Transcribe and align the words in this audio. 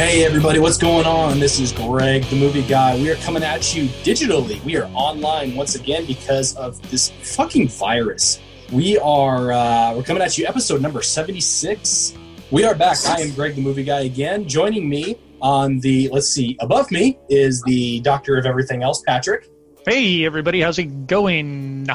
Hey 0.00 0.24
everybody, 0.24 0.58
what's 0.58 0.78
going 0.78 1.04
on? 1.04 1.40
This 1.40 1.60
is 1.60 1.72
Greg, 1.72 2.22
the 2.22 2.36
movie 2.36 2.62
guy. 2.62 2.96
We 2.96 3.10
are 3.10 3.16
coming 3.16 3.42
at 3.42 3.76
you 3.76 3.84
digitally. 4.02 4.64
We 4.64 4.78
are 4.78 4.90
online 4.94 5.54
once 5.54 5.74
again 5.74 6.06
because 6.06 6.56
of 6.56 6.80
this 6.90 7.10
fucking 7.10 7.68
virus. 7.68 8.40
We 8.72 8.96
are 8.96 9.52
uh, 9.52 9.94
we're 9.94 10.02
coming 10.02 10.22
at 10.22 10.38
you 10.38 10.46
episode 10.46 10.80
number 10.80 11.02
76. 11.02 12.14
We 12.50 12.64
are 12.64 12.74
back. 12.74 12.96
I 13.04 13.20
am 13.20 13.34
Greg, 13.34 13.56
the 13.56 13.60
movie 13.60 13.84
guy 13.84 14.00
again. 14.04 14.48
Joining 14.48 14.88
me 14.88 15.18
on 15.42 15.80
the 15.80 16.08
let's 16.08 16.28
see, 16.28 16.56
above 16.60 16.90
me 16.90 17.18
is 17.28 17.62
the 17.64 18.00
doctor 18.00 18.38
of 18.38 18.46
everything 18.46 18.82
else, 18.82 19.02
Patrick. 19.06 19.50
Hey 19.86 20.24
everybody, 20.24 20.62
how's 20.62 20.78
it 20.78 21.08
going? 21.08 21.86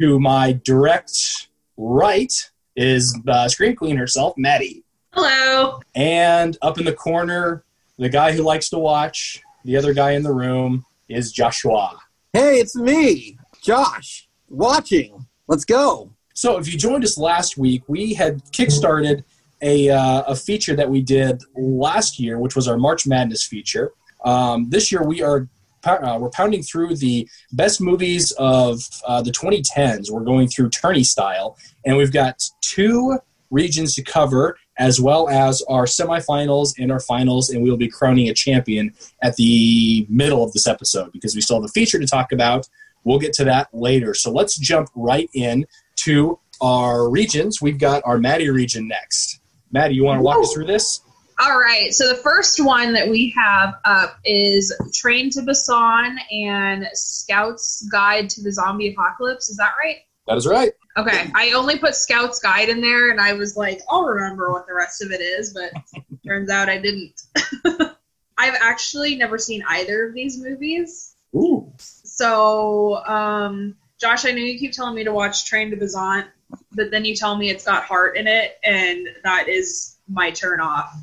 To 0.00 0.18
my 0.18 0.58
direct 0.64 1.46
right 1.76 2.32
is 2.74 3.16
uh, 3.28 3.46
Scream 3.46 3.76
Queen 3.76 3.96
herself, 3.96 4.34
Maddie. 4.36 4.81
Hello. 5.14 5.78
And 5.94 6.56
up 6.62 6.78
in 6.78 6.86
the 6.86 6.94
corner, 6.94 7.64
the 7.98 8.08
guy 8.08 8.32
who 8.32 8.42
likes 8.42 8.70
to 8.70 8.78
watch, 8.78 9.42
the 9.62 9.76
other 9.76 9.92
guy 9.92 10.12
in 10.12 10.22
the 10.22 10.32
room 10.32 10.86
is 11.06 11.32
Joshua. 11.32 11.98
Hey, 12.32 12.60
it's 12.60 12.74
me, 12.74 13.36
Josh, 13.60 14.26
watching. 14.48 15.26
Let's 15.48 15.66
go. 15.66 16.10
So, 16.32 16.56
if 16.56 16.72
you 16.72 16.78
joined 16.78 17.04
us 17.04 17.18
last 17.18 17.58
week, 17.58 17.82
we 17.88 18.14
had 18.14 18.42
kickstarted 18.52 19.22
a, 19.60 19.90
uh, 19.90 20.22
a 20.22 20.34
feature 20.34 20.74
that 20.76 20.88
we 20.88 21.02
did 21.02 21.42
last 21.54 22.18
year, 22.18 22.38
which 22.38 22.56
was 22.56 22.66
our 22.66 22.78
March 22.78 23.06
Madness 23.06 23.44
feature. 23.44 23.92
Um, 24.24 24.70
this 24.70 24.90
year, 24.90 25.02
we 25.02 25.22
are 25.22 25.46
uh, 25.84 26.16
we're 26.18 26.30
pounding 26.30 26.62
through 26.62 26.96
the 26.96 27.28
best 27.52 27.82
movies 27.82 28.30
of 28.38 28.80
uh, 29.06 29.20
the 29.20 29.32
2010s. 29.32 30.10
We're 30.10 30.20
going 30.20 30.48
through 30.48 30.70
tourney 30.70 31.04
style, 31.04 31.58
and 31.84 31.98
we've 31.98 32.12
got 32.12 32.40
two 32.62 33.18
regions 33.50 33.94
to 33.96 34.02
cover 34.02 34.56
as 34.78 35.00
well 35.00 35.28
as 35.28 35.62
our 35.68 35.84
semifinals 35.84 36.74
and 36.78 36.90
our 36.90 37.00
finals, 37.00 37.50
and 37.50 37.62
we'll 37.62 37.76
be 37.76 37.88
crowning 37.88 38.28
a 38.28 38.34
champion 38.34 38.94
at 39.22 39.36
the 39.36 40.06
middle 40.08 40.42
of 40.42 40.52
this 40.52 40.66
episode 40.66 41.12
because 41.12 41.34
we 41.34 41.40
still 41.40 41.56
have 41.56 41.64
a 41.64 41.72
feature 41.72 41.98
to 41.98 42.06
talk 42.06 42.32
about. 42.32 42.68
We'll 43.04 43.18
get 43.18 43.32
to 43.34 43.44
that 43.44 43.68
later. 43.72 44.14
So 44.14 44.30
let's 44.30 44.56
jump 44.56 44.88
right 44.94 45.28
in 45.34 45.66
to 45.96 46.38
our 46.60 47.08
regions. 47.10 47.60
We've 47.60 47.78
got 47.78 48.02
our 48.04 48.18
Maddie 48.18 48.50
region 48.50 48.88
next. 48.88 49.40
Maddie, 49.72 49.94
you 49.94 50.04
want 50.04 50.18
to 50.18 50.22
walk 50.22 50.38
us 50.42 50.52
through 50.52 50.66
this? 50.66 51.00
All 51.40 51.58
right. 51.58 51.92
So 51.92 52.08
the 52.08 52.14
first 52.14 52.64
one 52.64 52.92
that 52.92 53.08
we 53.08 53.34
have 53.36 53.74
up 53.84 54.18
is 54.24 54.72
Train 54.94 55.30
to 55.30 55.40
Busan 55.40 56.16
and 56.30 56.86
Scout's 56.92 57.82
Guide 57.90 58.30
to 58.30 58.42
the 58.42 58.52
Zombie 58.52 58.92
Apocalypse. 58.92 59.48
Is 59.48 59.56
that 59.56 59.72
right? 59.78 59.96
That 60.26 60.36
is 60.36 60.46
right. 60.46 60.72
Okay, 60.96 61.30
I 61.34 61.52
only 61.52 61.78
put 61.78 61.94
Scout's 61.94 62.38
Guide 62.38 62.68
in 62.68 62.80
there, 62.80 63.10
and 63.10 63.20
I 63.20 63.32
was 63.32 63.56
like, 63.56 63.80
I'll 63.88 64.04
remember 64.04 64.52
what 64.52 64.66
the 64.66 64.74
rest 64.74 65.02
of 65.02 65.10
it 65.10 65.20
is, 65.20 65.54
but 65.54 65.72
turns 66.26 66.50
out 66.50 66.68
I 66.68 66.78
didn't. 66.78 67.22
I've 68.38 68.54
actually 68.60 69.16
never 69.16 69.38
seen 69.38 69.62
either 69.68 70.08
of 70.08 70.14
these 70.14 70.38
movies. 70.38 71.14
Ooh. 71.34 71.72
So, 71.78 72.96
um, 73.06 73.76
Josh, 73.98 74.26
I 74.26 74.32
know 74.32 74.38
you 74.38 74.58
keep 74.58 74.72
telling 74.72 74.94
me 74.94 75.04
to 75.04 75.12
watch 75.12 75.46
Train 75.46 75.70
to 75.70 75.76
Busan, 75.76 76.26
but 76.72 76.90
then 76.90 77.04
you 77.04 77.14
tell 77.14 77.36
me 77.36 77.50
it's 77.50 77.64
got 77.64 77.84
heart 77.84 78.16
in 78.16 78.26
it, 78.26 78.58
and 78.62 79.08
that 79.24 79.48
is 79.48 79.96
my 80.08 80.30
turn 80.30 80.60
off. 80.60 80.94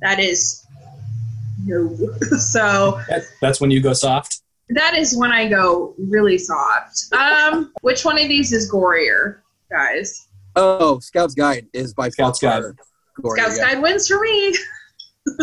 That 0.00 0.18
is 0.18 0.66
no. 1.64 1.94
so 2.38 3.00
That, 3.08 3.22
that's 3.40 3.60
when 3.60 3.70
you 3.70 3.80
go 3.80 3.92
soft. 3.92 4.42
That 4.70 4.96
is 4.96 5.16
when 5.16 5.32
I 5.32 5.48
go 5.48 5.94
really 5.98 6.38
soft. 6.38 7.12
Um, 7.12 7.72
which 7.82 8.04
one 8.04 8.20
of 8.20 8.28
these 8.28 8.52
is 8.52 8.70
gorier, 8.70 9.38
guys? 9.70 10.28
Oh, 10.56 10.98
Scout's 11.00 11.34
Guide 11.34 11.66
is 11.72 11.94
by 11.94 12.08
Scout's 12.08 12.40
Guide. 12.40 12.62
Gory, 13.20 13.40
Scout's 13.40 13.58
yeah. 13.58 13.74
Guide 13.74 13.82
wins 13.82 14.08
for 14.08 14.20
me. 14.20 14.54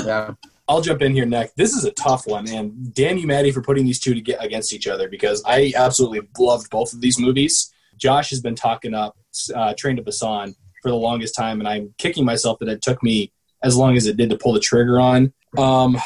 Yeah. 0.05 0.35
I'll 0.65 0.79
jump 0.79 1.01
in 1.01 1.13
here 1.13 1.25
next. 1.25 1.57
This 1.57 1.73
is 1.73 1.83
a 1.83 1.91
tough 1.91 2.25
one, 2.25 2.47
and 2.47 2.93
damn 2.93 3.17
you, 3.17 3.27
Maddie, 3.27 3.51
for 3.51 3.61
putting 3.61 3.83
these 3.83 3.99
two 3.99 4.13
to 4.13 4.21
get 4.21 4.41
against 4.41 4.71
each 4.71 4.87
other 4.87 5.09
because 5.09 5.43
I 5.45 5.73
absolutely 5.75 6.21
loved 6.39 6.69
both 6.69 6.93
of 6.93 7.01
these 7.01 7.19
movies. 7.19 7.73
Josh 7.97 8.29
has 8.29 8.39
been 8.39 8.55
talking 8.55 8.93
up 8.93 9.17
uh, 9.53 9.73
Train 9.77 9.97
to 9.97 10.01
Busan 10.01 10.55
for 10.81 10.89
the 10.89 10.95
longest 10.95 11.35
time, 11.35 11.59
and 11.59 11.67
I'm 11.67 11.93
kicking 11.97 12.23
myself 12.23 12.59
that 12.59 12.69
it 12.69 12.81
took 12.81 13.03
me 13.03 13.33
as 13.61 13.75
long 13.75 13.97
as 13.97 14.07
it 14.07 14.15
did 14.15 14.29
to 14.29 14.37
pull 14.37 14.53
the 14.53 14.61
trigger 14.61 15.01
on. 15.01 15.33
Um, 15.57 15.97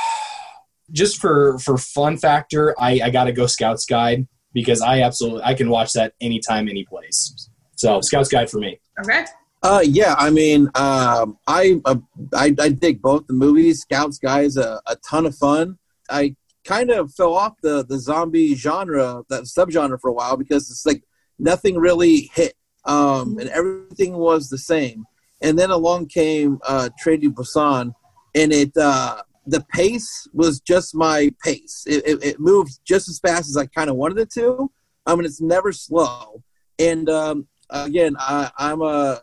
just 0.92 1.20
for 1.20 1.58
for 1.60 1.78
fun 1.78 2.18
factor, 2.18 2.76
I, 2.80 3.02
I 3.04 3.10
got 3.10 3.26
to 3.26 3.32
go 3.32 3.46
Scouts 3.46 3.86
Guide 3.86 4.28
because 4.54 4.82
I 4.82 5.02
absolutely 5.02 5.44
I 5.44 5.54
can 5.54 5.70
watch 5.70 5.94
that 5.94 6.14
anytime, 6.22 6.68
any 6.68 6.86
place. 6.86 7.50
So 7.76 8.02
Scouts 8.02 8.30
Guide 8.30 8.50
for 8.50 8.60
me. 8.60 8.80
Okay. 9.04 9.26
Uh, 9.64 9.82
yeah, 9.84 10.16
I 10.18 10.30
mean, 10.30 10.70
um, 10.76 11.38
I, 11.48 11.82
uh, 11.86 11.98
I 12.34 12.56
I 12.60 12.70
dig 12.70 13.02
both 13.02 13.28
the 13.28 13.34
movies. 13.34 13.82
Scouts 13.82 14.18
Guys 14.18 14.56
a, 14.56 14.80
a 14.86 14.96
ton 14.98 15.26
of 15.26 15.36
fun. 15.36 15.78
I 16.10 16.36
kind 16.64 16.92
of 16.92 17.12
fell 17.14 17.34
off 17.34 17.54
the 17.64 17.84
the 17.84 18.00
zombie 18.00 18.56
genre, 18.56 19.24
that 19.30 19.44
subgenre 19.44 20.00
for 20.00 20.10
a 20.10 20.14
while 20.14 20.38
because 20.38 20.70
it's 20.70 20.86
like 20.86 21.04
nothing 21.40 21.78
really 21.78 22.30
hit, 22.34 22.54
um, 22.86 23.38
and 23.40 23.50
everything 23.50 24.16
was 24.18 24.50
the 24.50 24.58
same. 24.58 25.06
And 25.42 25.58
then 25.58 25.70
along 25.70 26.08
came 26.08 26.60
uh, 26.68 26.90
Train 27.00 27.22
to 27.22 27.32
Busan, 27.32 27.94
and 28.36 28.54
it 28.54 28.72
uh, 28.78 29.22
the 29.48 29.66
pace 29.74 30.28
was 30.34 30.60
just 30.60 30.94
my 30.94 31.32
pace. 31.44 31.84
It, 31.88 32.06
it, 32.06 32.24
it 32.24 32.40
moved 32.40 32.80
just 32.86 33.08
as 33.10 33.20
fast 33.20 33.50
as 33.50 33.58
I 33.58 33.66
kind 33.66 33.90
of 33.90 33.96
wanted 33.96 34.20
it 34.20 34.32
to. 34.34 34.70
I 35.06 35.16
mean, 35.16 35.26
it's 35.26 35.42
never 35.42 35.72
slow. 35.72 36.44
And 36.78 37.10
um, 37.10 37.48
again, 37.70 38.16
I, 38.20 38.52
I'm 38.58 38.82
a 38.82 39.22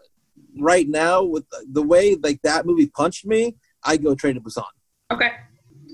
right 0.59 0.89
now 0.89 1.23
with 1.23 1.49
the, 1.51 1.67
the 1.73 1.83
way 1.83 2.17
like 2.17 2.41
that 2.43 2.67
movie 2.67 2.87
punched 2.87 3.27
me. 3.27 3.57
I 3.85 3.99
go 3.99 4.15
Train 4.15 4.35
to 4.35 4.41
Busan. 4.41 4.65
Okay. 5.13 5.31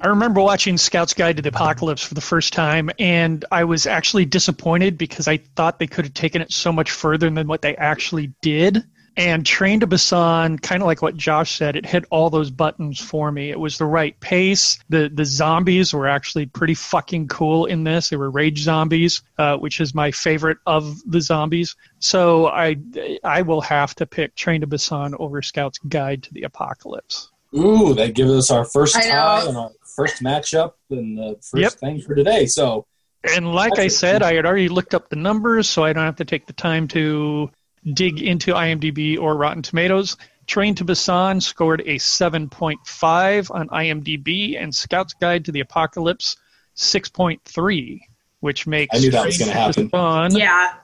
I 0.02 0.08
remember 0.08 0.40
watching 0.40 0.78
Scout's 0.78 1.12
Guide 1.12 1.36
to 1.36 1.42
the 1.42 1.50
Apocalypse 1.50 2.02
for 2.02 2.14
the 2.14 2.22
first 2.22 2.54
time, 2.54 2.88
and 2.98 3.44
I 3.52 3.64
was 3.64 3.86
actually 3.86 4.24
disappointed 4.24 4.96
because 4.96 5.28
I 5.28 5.36
thought 5.36 5.78
they 5.78 5.86
could 5.86 6.06
have 6.06 6.14
taken 6.14 6.40
it 6.40 6.52
so 6.52 6.72
much 6.72 6.90
further 6.90 7.28
than 7.28 7.46
what 7.46 7.60
they 7.60 7.76
actually 7.76 8.32
did. 8.40 8.82
And 9.16 9.44
Train 9.44 9.80
to 9.80 9.86
Busan, 9.86 10.62
kind 10.62 10.82
of 10.82 10.86
like 10.86 11.02
what 11.02 11.16
Josh 11.16 11.56
said, 11.56 11.76
it 11.76 11.84
hit 11.84 12.04
all 12.10 12.30
those 12.30 12.50
buttons 12.50 12.98
for 12.98 13.30
me. 13.30 13.50
It 13.50 13.58
was 13.58 13.76
the 13.76 13.84
right 13.84 14.18
pace. 14.20 14.78
The 14.88 15.10
the 15.12 15.24
zombies 15.24 15.92
were 15.92 16.08
actually 16.08 16.46
pretty 16.46 16.74
fucking 16.74 17.28
cool 17.28 17.66
in 17.66 17.84
this. 17.84 18.08
They 18.08 18.16
were 18.16 18.30
rage 18.30 18.60
zombies, 18.60 19.22
uh, 19.36 19.56
which 19.56 19.80
is 19.80 19.94
my 19.94 20.10
favorite 20.10 20.58
of 20.64 20.98
the 21.06 21.20
zombies. 21.20 21.76
So 21.98 22.46
I 22.46 22.76
I 23.24 23.42
will 23.42 23.60
have 23.60 23.94
to 23.96 24.06
pick 24.06 24.36
Train 24.36 24.60
to 24.62 24.66
Busan 24.66 25.14
over 25.18 25.42
Scout's 25.42 25.78
Guide 25.78 26.22
to 26.22 26.32
the 26.32 26.44
Apocalypse. 26.44 27.30
Ooh, 27.54 27.94
that 27.94 28.14
gives 28.14 28.30
us 28.30 28.50
our 28.50 28.64
first 28.64 28.96
I 28.96 29.08
tie 29.08 29.44
and 29.46 29.56
our 29.56 29.72
first 29.96 30.22
matchup 30.22 30.74
and 30.88 31.18
the 31.18 31.36
first 31.42 31.54
Yep. 31.54 31.72
thing 31.74 32.00
for 32.00 32.14
today. 32.14 32.46
So 32.46 32.86
And 33.24 33.52
like 33.52 33.78
I 33.78 33.88
said, 33.88 34.22
I 34.22 34.34
had 34.34 34.46
already 34.46 34.68
looked 34.68 34.94
up 34.94 35.08
the 35.10 35.16
numbers, 35.16 35.68
so 35.68 35.82
I 35.84 35.92
don't 35.92 36.04
have 36.04 36.16
to 36.16 36.24
take 36.24 36.46
the 36.46 36.52
time 36.52 36.86
to 36.88 37.50
dig 37.84 38.20
into 38.22 38.52
IMDb 38.52 39.18
or 39.18 39.36
Rotten 39.36 39.62
Tomatoes. 39.62 40.16
Train 40.46 40.74
to 40.76 40.84
Busan 40.84 41.40
scored 41.42 41.80
a 41.82 41.96
7.5 41.96 43.50
on 43.54 43.68
IMDb, 43.68 44.60
and 44.60 44.74
Scout's 44.74 45.14
Guide 45.14 45.44
to 45.44 45.52
the 45.52 45.60
Apocalypse 45.60 46.36
6.3, 46.76 48.00
which 48.40 48.66
makes 48.66 48.96
I 48.96 49.00
knew 49.00 49.10
that 49.10 49.26
was 49.26 49.36
Train 49.36 49.48
gonna 49.48 49.72
to 49.72 49.80
happen. 49.82 49.90
Busan 49.90 50.38
Yeah. 50.38 50.74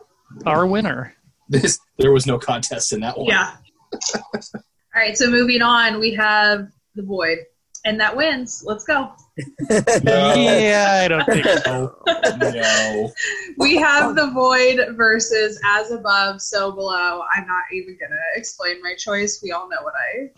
our 0.44 0.67
winner. 0.67 1.15
this 1.49 1.79
there 1.99 2.12
was 2.12 2.26
no 2.26 2.38
contest 2.38 2.93
in 2.93 3.00
that 3.00 3.17
one. 3.19 3.26
Yeah. 3.29 3.56
All 4.15 4.61
right. 4.94 5.17
So 5.17 5.31
moving 5.31 5.62
on, 5.62 5.99
we 6.00 6.15
have 6.15 6.69
the 6.94 7.03
Void, 7.03 7.38
and 7.87 7.99
that 8.00 8.15
wins. 8.15 8.62
Let's 8.67 8.85
go. 8.85 9.12
No. 10.03 10.35
Yeah, 10.35 11.03
I 11.05 11.09
don't 11.09 11.25
think 11.25 11.47
so. 11.47 11.97
no. 12.38 13.12
We 13.59 13.77
have 13.77 14.17
the 14.17 14.31
Void 14.33 14.97
versus 14.97 15.61
As 15.65 15.93
Above, 15.93 16.43
So 16.43 16.73
Below. 16.73 17.23
I'm 17.35 17.47
not 17.47 17.65
even 17.73 17.97
gonna 17.99 18.17
explain 18.35 18.83
my 18.83 18.94
choice. 18.97 19.41
We 19.43 19.53
all 19.53 19.69
know 19.69 19.79
what 19.83 19.94
I. 19.97 20.31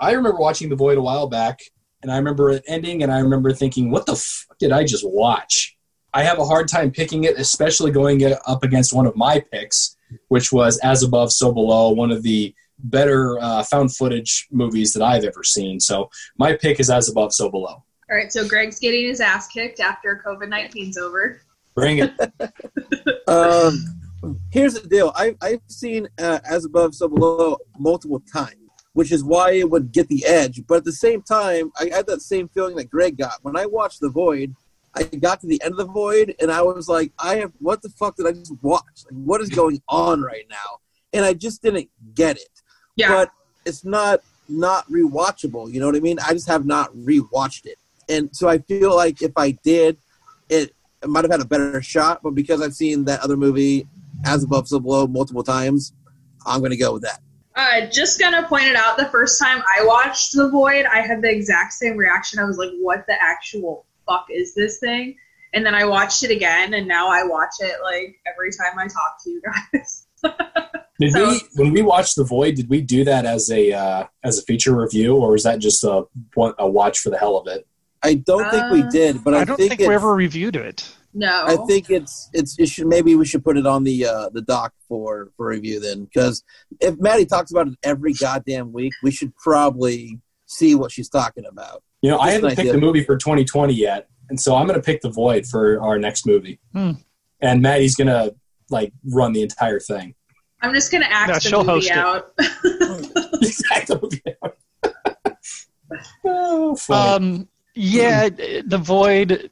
I 0.00 0.12
remember 0.12 0.38
watching 0.38 0.68
The 0.68 0.76
Void 0.76 0.98
a 0.98 1.02
while 1.02 1.28
back, 1.28 1.60
and 2.02 2.10
I 2.10 2.16
remember 2.16 2.50
it 2.50 2.64
ending, 2.66 3.04
and 3.04 3.12
I 3.12 3.20
remember 3.20 3.52
thinking, 3.52 3.90
"What 3.90 4.06
the 4.06 4.16
fuck 4.16 4.58
did 4.58 4.72
I 4.72 4.84
just 4.84 5.06
watch?" 5.06 5.76
I 6.14 6.24
have 6.24 6.38
a 6.38 6.44
hard 6.44 6.68
time 6.68 6.90
picking 6.90 7.24
it, 7.24 7.38
especially 7.38 7.90
going 7.90 8.20
it 8.20 8.36
up 8.46 8.64
against 8.64 8.92
one 8.92 9.06
of 9.06 9.16
my 9.16 9.42
picks, 9.52 9.96
which 10.28 10.52
was 10.52 10.78
As 10.78 11.02
Above, 11.02 11.32
So 11.32 11.52
Below, 11.52 11.92
one 11.92 12.10
of 12.10 12.22
the 12.22 12.54
better 12.82 13.38
uh, 13.40 13.62
found 13.62 13.94
footage 13.94 14.46
movies 14.50 14.92
that 14.92 15.02
I've 15.02 15.24
ever 15.24 15.42
seen. 15.44 15.80
So 15.80 16.10
my 16.38 16.54
pick 16.54 16.80
is 16.80 16.90
As 16.90 17.08
Above, 17.08 17.32
So 17.32 17.50
Below. 17.50 17.84
All 18.10 18.16
right, 18.16 18.32
so 18.32 18.46
Greg's 18.46 18.78
getting 18.78 19.06
his 19.06 19.20
ass 19.20 19.48
kicked 19.48 19.80
after 19.80 20.22
COVID 20.26 20.48
19's 20.48 20.98
over. 20.98 21.40
Bring 21.74 21.98
it. 21.98 22.12
Um, 23.28 24.00
here's 24.50 24.74
the 24.74 24.86
deal. 24.86 25.12
I, 25.16 25.34
I've 25.40 25.62
seen 25.66 26.06
uh, 26.18 26.40
As 26.44 26.64
Above, 26.64 26.94
So 26.94 27.08
Below 27.08 27.56
multiple 27.78 28.22
times, 28.32 28.56
which 28.92 29.10
is 29.10 29.24
why 29.24 29.52
it 29.52 29.70
would 29.70 29.90
get 29.90 30.08
the 30.08 30.24
edge. 30.26 30.62
But 30.66 30.78
at 30.78 30.84
the 30.84 30.92
same 30.92 31.22
time, 31.22 31.72
I 31.80 31.86
had 31.86 32.06
that 32.08 32.20
same 32.20 32.48
feeling 32.48 32.76
that 32.76 32.90
Greg 32.90 33.16
got. 33.16 33.38
When 33.42 33.56
I 33.56 33.66
watched 33.66 34.00
The 34.00 34.10
Void, 34.10 34.54
I 34.94 35.04
got 35.04 35.40
to 35.40 35.46
the 35.46 35.60
end 35.62 35.72
of 35.72 35.78
The 35.78 35.86
Void, 35.86 36.34
and 36.40 36.52
I 36.52 36.62
was 36.62 36.88
like, 36.88 37.12
I 37.18 37.36
have, 37.36 37.52
what 37.58 37.80
the 37.80 37.88
fuck 37.88 38.16
did 38.16 38.26
I 38.26 38.32
just 38.32 38.52
watch? 38.62 39.04
Like, 39.10 39.24
what 39.24 39.40
is 39.40 39.48
going 39.48 39.80
on 39.88 40.20
right 40.20 40.44
now? 40.50 40.78
And 41.12 41.24
I 41.24 41.32
just 41.32 41.62
didn't 41.62 41.88
get 42.14 42.36
it. 42.36 42.61
Yeah. 42.96 43.08
But 43.08 43.30
it's 43.64 43.84
not 43.84 44.20
not 44.48 44.88
rewatchable. 44.90 45.72
You 45.72 45.80
know 45.80 45.86
what 45.86 45.96
I 45.96 46.00
mean? 46.00 46.18
I 46.20 46.32
just 46.32 46.48
have 46.48 46.66
not 46.66 46.92
rewatched 46.94 47.66
it, 47.66 47.78
and 48.08 48.34
so 48.34 48.48
I 48.48 48.58
feel 48.58 48.94
like 48.94 49.22
if 49.22 49.32
I 49.36 49.52
did, 49.52 49.96
it, 50.48 50.74
it 51.02 51.08
might 51.08 51.24
have 51.24 51.30
had 51.30 51.40
a 51.40 51.46
better 51.46 51.80
shot. 51.82 52.22
But 52.22 52.30
because 52.30 52.60
I've 52.60 52.74
seen 52.74 53.04
that 53.04 53.20
other 53.20 53.36
movie, 53.36 53.86
As 54.24 54.44
Above, 54.44 54.68
So 54.68 54.80
Below, 54.80 55.06
multiple 55.06 55.42
times, 55.42 55.92
I'm 56.46 56.60
going 56.60 56.72
to 56.72 56.76
go 56.76 56.92
with 56.92 57.02
that. 57.02 57.20
Uh, 57.54 57.86
just 57.86 58.18
gonna 58.18 58.46
point 58.46 58.64
it 58.64 58.76
out. 58.76 58.96
The 58.96 59.06
first 59.06 59.38
time 59.38 59.62
I 59.78 59.84
watched 59.84 60.32
The 60.34 60.48
Void, 60.48 60.86
I 60.86 61.00
had 61.00 61.20
the 61.20 61.30
exact 61.30 61.74
same 61.74 61.98
reaction. 61.98 62.38
I 62.38 62.44
was 62.44 62.56
like, 62.56 62.70
"What 62.80 63.06
the 63.06 63.14
actual 63.22 63.84
fuck 64.06 64.26
is 64.30 64.54
this 64.54 64.78
thing?" 64.78 65.16
And 65.52 65.66
then 65.66 65.74
I 65.74 65.84
watched 65.84 66.22
it 66.22 66.30
again, 66.30 66.72
and 66.72 66.88
now 66.88 67.08
I 67.08 67.24
watch 67.24 67.54
it 67.60 67.76
like 67.82 68.18
every 68.26 68.52
time 68.52 68.78
I 68.78 68.84
talk 68.84 69.22
to 69.24 69.30
you 69.30 69.42
guys. 69.42 70.06
Did 71.00 71.12
So- 71.12 71.28
we 71.30 71.40
when 71.54 71.72
we 71.72 71.82
watched 71.82 72.16
The 72.16 72.24
Void? 72.24 72.54
Did 72.56 72.68
we 72.68 72.80
do 72.80 73.04
that 73.04 73.24
as 73.24 73.50
a 73.50 73.72
uh, 73.72 74.04
as 74.24 74.38
a 74.38 74.42
feature 74.42 74.76
review, 74.76 75.16
or 75.16 75.30
was 75.32 75.42
that 75.44 75.58
just 75.58 75.82
a 75.84 76.04
a 76.58 76.68
watch 76.68 76.98
for 77.00 77.10
the 77.10 77.18
hell 77.18 77.36
of 77.36 77.46
it? 77.46 77.66
I 78.02 78.14
don't 78.14 78.50
think 78.50 78.64
we 78.72 78.82
Uh, 78.82 78.90
did, 78.90 79.24
but 79.24 79.32
I, 79.34 79.40
I 79.40 79.44
don't 79.44 79.56
think, 79.56 79.76
think, 79.76 79.88
we 79.88 79.94
ever 79.94 80.12
reviewed 80.14 80.56
it. 80.56 80.84
no, 81.14 81.44
I 81.46 81.56
think 81.68 81.88
it's 81.88 82.28
it's 82.32 82.58
it 82.58 82.68
should 82.68 82.86
maybe 82.88 83.14
we 83.14 83.24
should 83.24 83.44
put 83.44 83.56
it 83.56 83.66
on 83.66 83.84
the 83.84 84.06
uh, 84.06 84.28
the 84.30 84.42
doc 84.42 84.72
for 84.88 85.30
for 85.36 85.46
review 85.48 85.80
then 85.80 86.04
because 86.04 86.42
if 86.80 86.98
Maddie 87.00 87.26
talks 87.26 87.50
about 87.52 87.68
it 87.68 87.74
every 87.82 88.12
goddamn 88.12 88.72
week, 88.72 88.92
we 89.02 89.10
should 89.10 89.34
probably 89.36 90.20
see 90.46 90.74
what 90.74 90.90
she's 90.92 91.08
talking 91.08 91.44
about. 91.46 91.82
You 92.02 92.10
know, 92.10 92.18
I 92.18 92.26
Just 92.26 92.28
an 92.28 92.42
haven't 92.42 92.48
picked 92.50 92.60
idea. 92.60 92.72
the 92.72 92.78
movie 92.80 93.04
for 93.04 93.16
2020 93.16 93.72
yet, 93.72 94.08
and 94.28 94.38
so 94.40 94.56
I'm 94.56 94.66
going 94.66 94.78
to 94.78 94.84
pick 94.84 95.00
The 95.00 95.10
Void 95.10 95.46
for 95.46 95.80
our 95.80 95.98
next 95.98 96.26
movie. 96.26 96.58
Hmm. 96.74 96.92
And 97.40 97.62
Maddie's 97.62 97.94
going 97.94 98.08
to 98.08 98.34
like 98.68 98.92
run 99.12 99.32
the 99.32 99.42
entire 99.42 99.78
thing. 99.80 100.14
I'm 100.62 100.72
just 100.74 100.90
gonna 100.92 101.06
act 101.10 101.28
Yeah, 101.28 101.34
the 101.34 101.40
she'll 101.40 101.64
movie 101.64 101.88
host 101.88 101.90
it. 101.90 101.96
out. 101.96 102.32
exactly. 103.42 104.22
oh, 106.24 106.76
funny. 106.76 107.26
Um, 107.40 107.48
yeah, 107.74 108.28
the 108.28 108.78
void. 108.82 109.50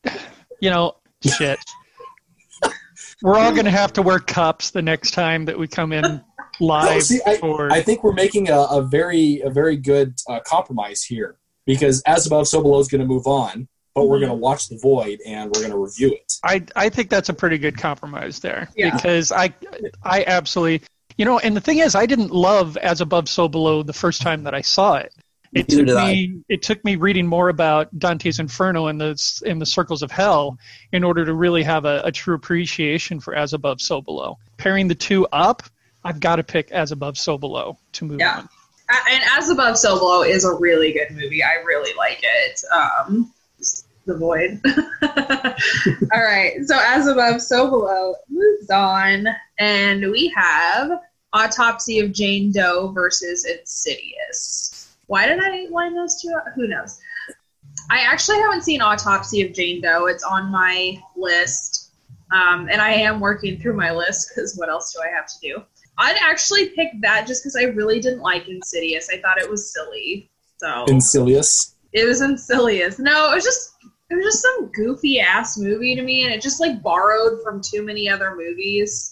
You 0.61 0.71
know, 0.71 0.97
shit. 1.27 1.59
We're 3.23 3.37
all 3.39 3.55
gonna 3.55 3.71
have 3.71 3.93
to 3.95 4.03
wear 4.03 4.19
cups 4.19 4.71
the 4.71 4.83
next 4.83 5.13
time 5.13 5.45
that 5.47 5.59
we 5.59 5.67
come 5.69 5.93
in 5.93 6.23
live 6.61 6.91
No, 6.95 7.01
see, 7.01 7.21
I- 7.27 7.37
for. 7.39 7.71
I 7.73 7.83
think 7.83 8.03
we're 8.05 8.13
making 8.13 8.49
a, 8.49 8.61
a 8.63 8.83
very 8.83 9.41
a 9.41 9.51
very 9.51 9.77
good 9.77 10.15
uh, 10.29 10.41
compromise 10.47 11.03
here 11.03 11.37
because 11.67 12.03
as 12.07 12.27
above, 12.27 12.49
so 12.49 12.63
below 12.63 12.79
is 12.79 12.89
going 12.89 13.01
to 13.03 13.07
move 13.07 13.27
on, 13.27 13.69
but 13.95 14.07
we're 14.09 14.19
going 14.19 14.31
to 14.31 14.35
watch 14.37 14.69
the 14.69 14.79
void 14.79 15.21
and 15.27 15.51
we're 15.51 15.61
going 15.61 15.71
to 15.73 15.79
review 15.79 16.13
it. 16.13 16.33
I 16.45 16.65
I 16.77 16.89
think 16.89 17.11
that's 17.11 17.29
a 17.29 17.35
pretty 17.35 17.59
good 17.59 17.77
compromise 17.77 18.39
there 18.41 18.69
Yeah. 18.77 18.95
because 18.95 19.33
I 19.33 19.53
I 20.03 20.25
absolutely 20.27 20.87
you 21.21 21.27
know 21.27 21.39
and 21.39 21.55
the 21.55 21.61
thing 21.61 21.79
is 21.79 21.95
I 21.95 22.07
didn't 22.07 22.31
love 22.31 22.79
As 22.79 23.03
Above 23.03 23.29
So 23.29 23.47
Below 23.47 23.83
the 23.83 23.93
first 23.93 24.23
time 24.23 24.45
that 24.45 24.55
I 24.55 24.63
saw 24.63 24.95
it. 24.95 25.13
It 25.53 25.69
Neither 25.69 25.85
took 25.85 25.97
me 26.07 26.41
it 26.49 26.63
took 26.63 26.83
me 26.83 26.97
reading 26.97 27.27
more 27.27 27.51
about 27.51 27.87
Dante's 27.99 28.39
Inferno 28.39 28.87
and 28.87 28.99
the 28.99 29.43
in 29.45 29.59
the 29.59 29.67
Circles 29.67 30.03
of 30.03 30.11
Hell 30.11 30.57
in 30.93 31.05
order 31.05 31.27
to 31.27 31.35
really 31.35 31.63
have 31.63 31.85
a, 31.85 32.01
a 32.07 32.11
true 32.11 32.35
appreciation 32.35 33.21
for 33.21 33.35
As 33.35 33.53
Above 33.53 33.83
So 33.83 34.01
Below. 34.01 34.39
Pairing 34.57 34.89
the 34.89 34.95
two 34.95 35.27
up, 35.31 35.63
I've 36.05 36.21
got 36.21 36.37
to 36.37 36.43
pick 36.43 36.71
As 36.71 36.91
Above 36.91 37.19
So 37.19 37.37
Below 37.37 37.77
to 37.93 38.05
move 38.07 38.21
Yeah. 38.21 38.39
on. 38.39 38.49
A- 38.89 39.13
and 39.13 39.23
As 39.37 39.51
Above, 39.51 39.77
So 39.77 39.99
Below 39.99 40.23
is 40.23 40.47
a 40.47 40.55
really 40.55 40.93
good 40.93 41.11
movie. 41.11 41.43
I 41.45 41.57
really 41.67 41.95
like 41.99 42.21
it. 42.23 42.61
Um, 42.75 43.31
the 44.07 44.17
Void. 44.17 44.61
All 46.13 46.25
right. 46.25 46.53
So 46.65 46.79
As 46.81 47.07
Above, 47.07 47.43
So 47.43 47.69
Below 47.69 48.15
moves 48.31 48.71
on, 48.71 49.27
and 49.59 50.11
we 50.11 50.33
have 50.35 50.91
Autopsy 51.33 52.01
of 52.01 52.13
Jane 52.13 52.53
Doe 52.53 52.89
versus 52.89 53.45
Insidious. 53.45 54.95
Why 55.07 55.27
did 55.27 55.41
I 55.43 55.67
line 55.71 55.95
those 55.95 56.21
two 56.21 56.33
up? 56.37 56.45
Who 56.55 56.67
knows? 56.69 57.01
I 57.91 58.01
actually 58.01 58.39
haven't 58.39 58.63
seen 58.63 58.81
Autopsy 58.81 59.43
of 59.43 59.53
Jane 59.53 59.81
Doe. 59.81 60.07
It's 60.07 60.23
on 60.23 60.51
my 60.51 61.01
list, 61.17 61.93
um, 62.33 62.69
and 62.71 62.81
I 62.81 62.91
am 62.91 63.21
working 63.21 63.59
through 63.59 63.75
my 63.77 63.93
list 63.93 64.31
because 64.35 64.57
what 64.57 64.69
else 64.69 64.93
do 64.93 65.01
I 65.03 65.15
have 65.15 65.27
to 65.27 65.35
do? 65.41 65.63
I'd 65.99 66.17
actually 66.21 66.71
pick 66.71 66.89
that 67.03 67.27
just 67.27 67.43
because 67.43 67.57
I 67.57 67.65
really 67.65 68.01
didn't 68.01 68.21
like 68.21 68.49
Insidious. 68.49 69.09
I 69.13 69.21
thought 69.21 69.39
it 69.39 69.51
was 69.51 69.73
silly. 69.73 70.31
So 70.59 70.85
Insidious. 70.89 71.75
it 71.93 72.07
was 72.07 72.23
Insidious. 72.23 72.99
No, 72.99 73.33
it 73.33 73.35
was 73.35 73.45
just 73.45 73.75
it 74.11 74.15
was 74.17 74.25
just 74.25 74.43
some 74.43 74.71
goofy 74.73 75.21
ass 75.21 75.59
movie 75.59 75.95
to 75.95 76.03
me, 76.03 76.25
and 76.25 76.33
it 76.33 76.43
just 76.43 76.61
like 76.61 76.83
borrowed 76.83 77.43
from 77.43 77.61
too 77.61 77.85
many 77.85 78.09
other 78.09 78.35
movies. 78.37 79.10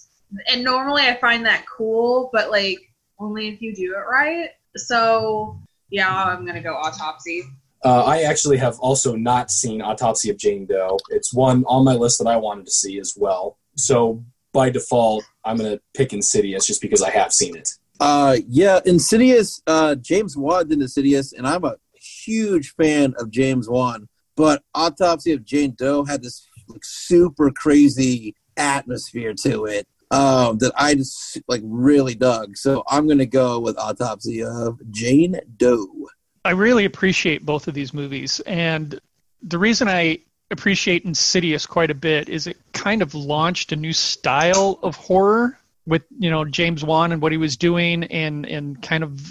And 0.51 0.63
normally 0.63 1.03
I 1.03 1.17
find 1.17 1.45
that 1.45 1.65
cool, 1.65 2.29
but 2.31 2.51
like 2.51 2.77
only 3.19 3.49
if 3.49 3.61
you 3.61 3.75
do 3.75 3.95
it 3.95 4.05
right. 4.09 4.49
So 4.75 5.59
yeah, 5.89 6.25
I'm 6.25 6.45
gonna 6.45 6.61
go 6.61 6.75
Autopsy. 6.75 7.43
Uh, 7.83 8.03
I 8.03 8.23
actually 8.23 8.57
have 8.57 8.77
also 8.79 9.15
not 9.15 9.49
seen 9.49 9.81
Autopsy 9.81 10.29
of 10.29 10.37
Jane 10.37 10.65
Doe. 10.65 10.97
It's 11.09 11.33
one 11.33 11.63
on 11.65 11.85
my 11.85 11.95
list 11.95 12.19
that 12.19 12.27
I 12.27 12.35
wanted 12.35 12.65
to 12.65 12.71
see 12.71 12.99
as 12.99 13.15
well. 13.17 13.57
So 13.75 14.23
by 14.51 14.69
default, 14.69 15.23
I'm 15.45 15.57
going 15.57 15.71
to 15.71 15.81
pick 15.93 16.11
Insidious 16.11 16.65
just 16.65 16.81
because 16.81 17.01
I 17.01 17.09
have 17.11 17.31
seen 17.31 17.55
it. 17.55 17.69
Uh, 17.99 18.37
yeah, 18.47 18.79
Insidious. 18.85 19.61
Uh, 19.65 19.95
James 19.95 20.35
Wan 20.35 20.67
did 20.67 20.81
Insidious, 20.81 21.33
and 21.33 21.47
I'm 21.47 21.63
a 21.63 21.75
huge 21.93 22.73
fan 22.75 23.13
of 23.17 23.31
James 23.31 23.69
Wan. 23.69 24.09
But 24.35 24.63
Autopsy 24.73 25.33
of 25.33 25.45
Jane 25.45 25.75
Doe 25.77 26.03
had 26.03 26.21
this 26.21 26.47
like, 26.67 26.83
super 26.83 27.51
crazy 27.51 28.35
atmosphere 28.57 29.33
to 29.43 29.65
it 29.65 29.87
um, 30.11 30.57
that 30.59 30.71
I 30.75 30.95
just 30.95 31.41
like 31.47 31.61
really 31.63 32.15
dug. 32.15 32.57
So 32.57 32.83
I'm 32.87 33.07
gonna 33.07 33.25
go 33.25 33.59
with 33.59 33.77
Autopsy 33.77 34.43
of 34.43 34.79
Jane 34.91 35.39
Doe. 35.57 36.07
I 36.43 36.51
really 36.51 36.85
appreciate 36.85 37.45
both 37.45 37.67
of 37.67 37.73
these 37.73 37.93
movies, 37.93 38.39
and 38.41 38.99
the 39.41 39.57
reason 39.57 39.87
I 39.87 40.19
appreciate 40.51 41.05
Insidious 41.05 41.65
quite 41.65 41.91
a 41.91 41.95
bit 41.95 42.27
is 42.27 42.47
it 42.47 42.57
kind 42.73 43.01
of 43.01 43.13
launched 43.13 43.71
a 43.71 43.75
new 43.75 43.93
style 43.93 44.79
of 44.81 44.95
horror 44.95 45.57
with 45.85 46.03
you 46.17 46.29
know 46.29 46.45
James 46.45 46.83
Wan 46.83 47.11
and 47.11 47.21
what 47.21 47.31
he 47.31 47.37
was 47.37 47.57
doing, 47.57 48.05
and 48.05 48.45
and 48.45 48.81
kind 48.81 49.03
of 49.03 49.21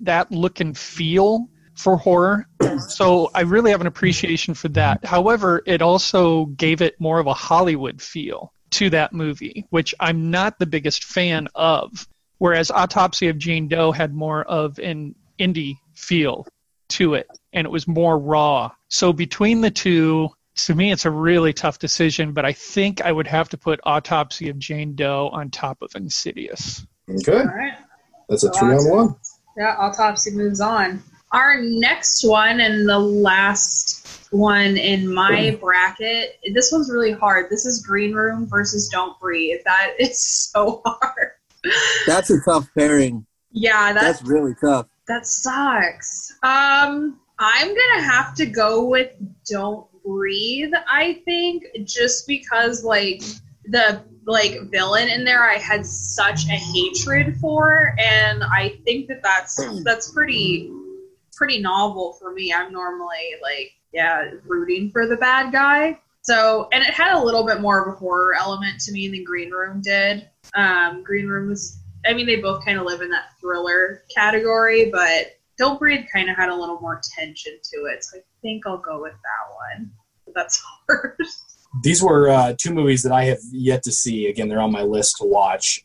that 0.00 0.30
look 0.30 0.60
and 0.60 0.76
feel 0.76 1.48
for 1.74 1.96
horror. 1.96 2.48
So 2.88 3.30
I 3.34 3.42
really 3.42 3.70
have 3.70 3.80
an 3.80 3.86
appreciation 3.86 4.54
for 4.54 4.68
that. 4.70 5.04
However, 5.04 5.62
it 5.64 5.80
also 5.80 6.46
gave 6.46 6.82
it 6.82 7.00
more 7.00 7.18
of 7.20 7.26
a 7.26 7.34
Hollywood 7.34 8.02
feel 8.02 8.52
to 8.70 8.90
that 8.90 9.12
movie, 9.12 9.66
which 9.70 9.94
I'm 9.98 10.30
not 10.30 10.58
the 10.58 10.66
biggest 10.66 11.04
fan 11.04 11.48
of. 11.54 12.06
Whereas 12.38 12.70
Autopsy 12.70 13.28
of 13.28 13.38
Jane 13.38 13.68
Doe 13.68 13.92
had 13.92 14.14
more 14.14 14.44
of 14.44 14.78
an 14.78 15.14
indie 15.40 15.78
feel 15.94 16.46
to 16.90 17.14
it 17.14 17.26
and 17.52 17.66
it 17.66 17.70
was 17.70 17.86
more 17.86 18.18
raw. 18.18 18.70
So 18.88 19.12
between 19.12 19.60
the 19.60 19.70
two, 19.70 20.30
to 20.56 20.74
me 20.74 20.92
it's 20.92 21.04
a 21.04 21.10
really 21.10 21.52
tough 21.52 21.78
decision, 21.78 22.32
but 22.32 22.44
I 22.44 22.52
think 22.52 23.00
I 23.02 23.12
would 23.12 23.26
have 23.26 23.48
to 23.50 23.58
put 23.58 23.80
Autopsy 23.84 24.48
of 24.48 24.58
Jane 24.58 24.94
Doe 24.94 25.28
on 25.32 25.50
top 25.50 25.82
of 25.82 25.90
Insidious. 25.94 26.86
Okay. 27.10 27.40
All 27.40 27.44
right. 27.44 27.74
That's 28.28 28.44
a 28.44 28.52
three 28.52 28.74
on 28.74 28.90
one. 28.90 29.16
Yeah, 29.56 29.76
Autopsy 29.78 30.30
moves 30.30 30.60
on. 30.60 31.02
Our 31.32 31.60
next 31.60 32.24
one 32.24 32.60
and 32.60 32.88
the 32.88 32.98
last 32.98 33.97
one 34.30 34.76
in 34.76 35.12
my 35.12 35.56
bracket. 35.60 36.38
This 36.54 36.70
one's 36.72 36.90
really 36.90 37.12
hard. 37.12 37.50
This 37.50 37.64
is 37.66 37.84
Green 37.84 38.12
Room 38.14 38.46
versus 38.46 38.88
Don't 38.88 39.18
Breathe. 39.20 39.60
That 39.64 39.94
is 39.98 40.20
so 40.20 40.82
hard. 40.84 41.32
That's 42.06 42.30
a 42.30 42.40
tough 42.44 42.68
pairing. 42.76 43.26
Yeah, 43.50 43.92
that's 43.92 44.20
That's 44.20 44.22
really 44.28 44.54
tough. 44.60 44.86
that 45.08 45.26
sucks. 45.26 46.32
Um, 46.42 47.18
I'm 47.38 47.68
gonna 47.68 48.02
have 48.02 48.34
to 48.36 48.46
go 48.46 48.84
with 48.84 49.10
Don't 49.50 49.86
Breathe. 50.04 50.72
I 50.88 51.22
think 51.24 51.64
just 51.84 52.26
because 52.26 52.84
like 52.84 53.22
the 53.64 54.02
like 54.26 54.60
villain 54.70 55.08
in 55.08 55.24
there, 55.24 55.44
I 55.44 55.54
had 55.54 55.86
such 55.86 56.44
a 56.46 56.52
hatred 56.52 57.36
for, 57.40 57.94
and 57.98 58.44
I 58.44 58.78
think 58.84 59.08
that 59.08 59.22
that's 59.22 59.56
that's 59.82 60.12
pretty 60.12 60.70
pretty 61.34 61.60
novel 61.60 62.14
for 62.20 62.32
me. 62.34 62.52
I'm 62.52 62.72
normally 62.72 63.34
like 63.42 63.72
yeah 63.92 64.30
rooting 64.44 64.90
for 64.90 65.06
the 65.06 65.16
bad 65.16 65.52
guy. 65.52 65.98
So 66.22 66.68
and 66.72 66.82
it 66.82 66.92
had 66.92 67.16
a 67.16 67.24
little 67.24 67.46
bit 67.46 67.60
more 67.60 67.82
of 67.82 67.94
a 67.94 67.96
horror 67.96 68.34
element 68.34 68.80
to 68.80 68.92
me 68.92 69.08
than 69.08 69.24
Green 69.24 69.50
Room 69.50 69.80
did. 69.80 70.28
Um, 70.54 71.02
Green 71.02 71.26
Room 71.26 71.48
was 71.48 71.78
I 72.06 72.14
mean, 72.14 72.26
they 72.26 72.36
both 72.36 72.64
kind 72.64 72.78
of 72.78 72.86
live 72.86 73.00
in 73.00 73.10
that 73.10 73.38
thriller 73.40 74.02
category, 74.14 74.90
but 74.90 75.38
Don't 75.56 75.78
Breathe 75.78 76.06
kind 76.12 76.30
of 76.30 76.36
had 76.36 76.48
a 76.48 76.54
little 76.54 76.80
more 76.80 77.00
tension 77.16 77.58
to 77.72 77.76
it, 77.86 78.04
so 78.04 78.18
I 78.18 78.22
think 78.42 78.66
I'll 78.66 78.78
go 78.78 79.02
with 79.02 79.12
that 79.12 79.76
one. 79.76 79.90
But 80.26 80.34
that's 80.34 80.62
hard. 80.88 81.16
These 81.82 82.02
were 82.02 82.30
uh, 82.30 82.54
two 82.58 82.72
movies 82.72 83.02
that 83.02 83.12
I 83.12 83.24
have 83.24 83.38
yet 83.52 83.82
to 83.84 83.92
see. 83.92 84.26
Again, 84.26 84.48
they're 84.48 84.60
on 84.60 84.72
my 84.72 84.82
list 84.82 85.16
to 85.20 85.26
watch. 85.26 85.84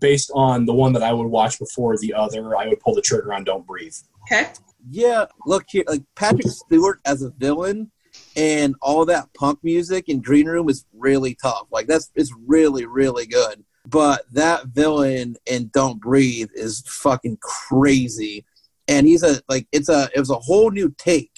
Based 0.00 0.30
on 0.34 0.66
the 0.66 0.74
one 0.74 0.92
that 0.92 1.02
I 1.02 1.12
would 1.12 1.26
watch 1.26 1.58
before 1.58 1.96
the 1.96 2.14
other, 2.14 2.56
I 2.56 2.68
would 2.68 2.80
pull 2.80 2.94
the 2.94 3.02
trigger 3.02 3.32
on 3.32 3.44
Don't 3.44 3.66
Breathe. 3.66 3.94
Okay. 4.24 4.48
Yeah, 4.88 5.26
look 5.46 5.64
here, 5.68 5.84
like 5.86 6.02
Patrick 6.16 6.48
Stewart 6.48 7.00
as 7.04 7.22
a 7.22 7.30
villain 7.30 7.90
and 8.36 8.74
all 8.80 9.04
that 9.06 9.32
punk 9.34 9.58
music 9.62 10.08
in 10.08 10.20
Green 10.20 10.46
Room 10.46 10.68
is 10.68 10.84
really 10.92 11.36
tough. 11.40 11.66
Like 11.70 11.86
that's 11.86 12.10
it's 12.14 12.32
really 12.46 12.86
really 12.86 13.26
good. 13.26 13.64
But 13.86 14.24
that 14.32 14.66
villain 14.68 15.36
in 15.46 15.68
Don't 15.72 16.00
Breathe 16.00 16.50
is 16.54 16.82
fucking 16.86 17.38
crazy, 17.40 18.44
and 18.88 19.06
he's 19.06 19.22
a 19.22 19.40
like 19.48 19.66
it's 19.72 19.88
a 19.88 20.08
it 20.14 20.18
was 20.18 20.30
a 20.30 20.36
whole 20.36 20.70
new 20.70 20.94
take 20.98 21.32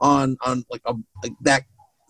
on 0.00 0.36
on 0.44 0.64
like 0.70 0.82
a 0.86 0.94
like 1.22 1.32
that 1.42 1.64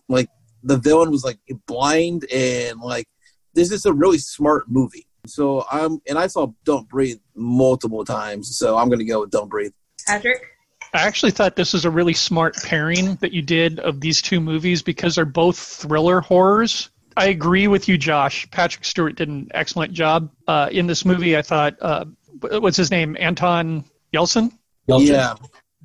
like 0.09 0.29
the 0.63 0.77
villain 0.77 1.11
was 1.11 1.23
like 1.23 1.39
blind 1.67 2.25
and 2.33 2.79
like 2.79 3.07
this 3.53 3.71
is 3.71 3.85
a 3.85 3.93
really 3.93 4.17
smart 4.17 4.69
movie. 4.69 5.07
So 5.27 5.65
I'm 5.71 6.01
and 6.07 6.17
I 6.17 6.27
saw 6.27 6.47
Don't 6.63 6.89
Breathe 6.89 7.19
multiple 7.35 8.03
times, 8.03 8.57
so 8.57 8.77
I'm 8.77 8.89
gonna 8.89 9.05
go 9.05 9.21
with 9.21 9.31
Don't 9.31 9.49
Breathe. 9.49 9.71
Patrick? 10.07 10.54
I 10.95 11.01
actually 11.01 11.31
thought 11.31 11.55
this 11.55 11.73
was 11.73 11.83
a 11.83 11.89
really 11.89 12.13
smart 12.13 12.55
pairing 12.63 13.15
that 13.15 13.33
you 13.33 13.41
did 13.41 13.79
of 13.79 13.99
these 13.99 14.21
two 14.21 14.39
movies 14.39 14.81
because 14.81 15.15
they're 15.15 15.25
both 15.25 15.57
thriller 15.57 16.21
horrors. 16.21 16.89
I 17.17 17.27
agree 17.27 17.67
with 17.67 17.87
you, 17.87 17.97
Josh. 17.97 18.49
Patrick 18.49 18.85
Stewart 18.85 19.15
did 19.15 19.27
an 19.27 19.49
excellent 19.53 19.93
job 19.93 20.31
uh, 20.47 20.69
in 20.71 20.87
this 20.87 21.03
movie. 21.03 21.37
I 21.37 21.41
thought, 21.41 21.75
uh, 21.81 22.05
what's 22.39 22.77
his 22.77 22.91
name? 22.91 23.17
Anton 23.19 23.83
Yelchin. 24.13 24.51
Yelchin. 24.87 25.07
Yeah, 25.07 25.35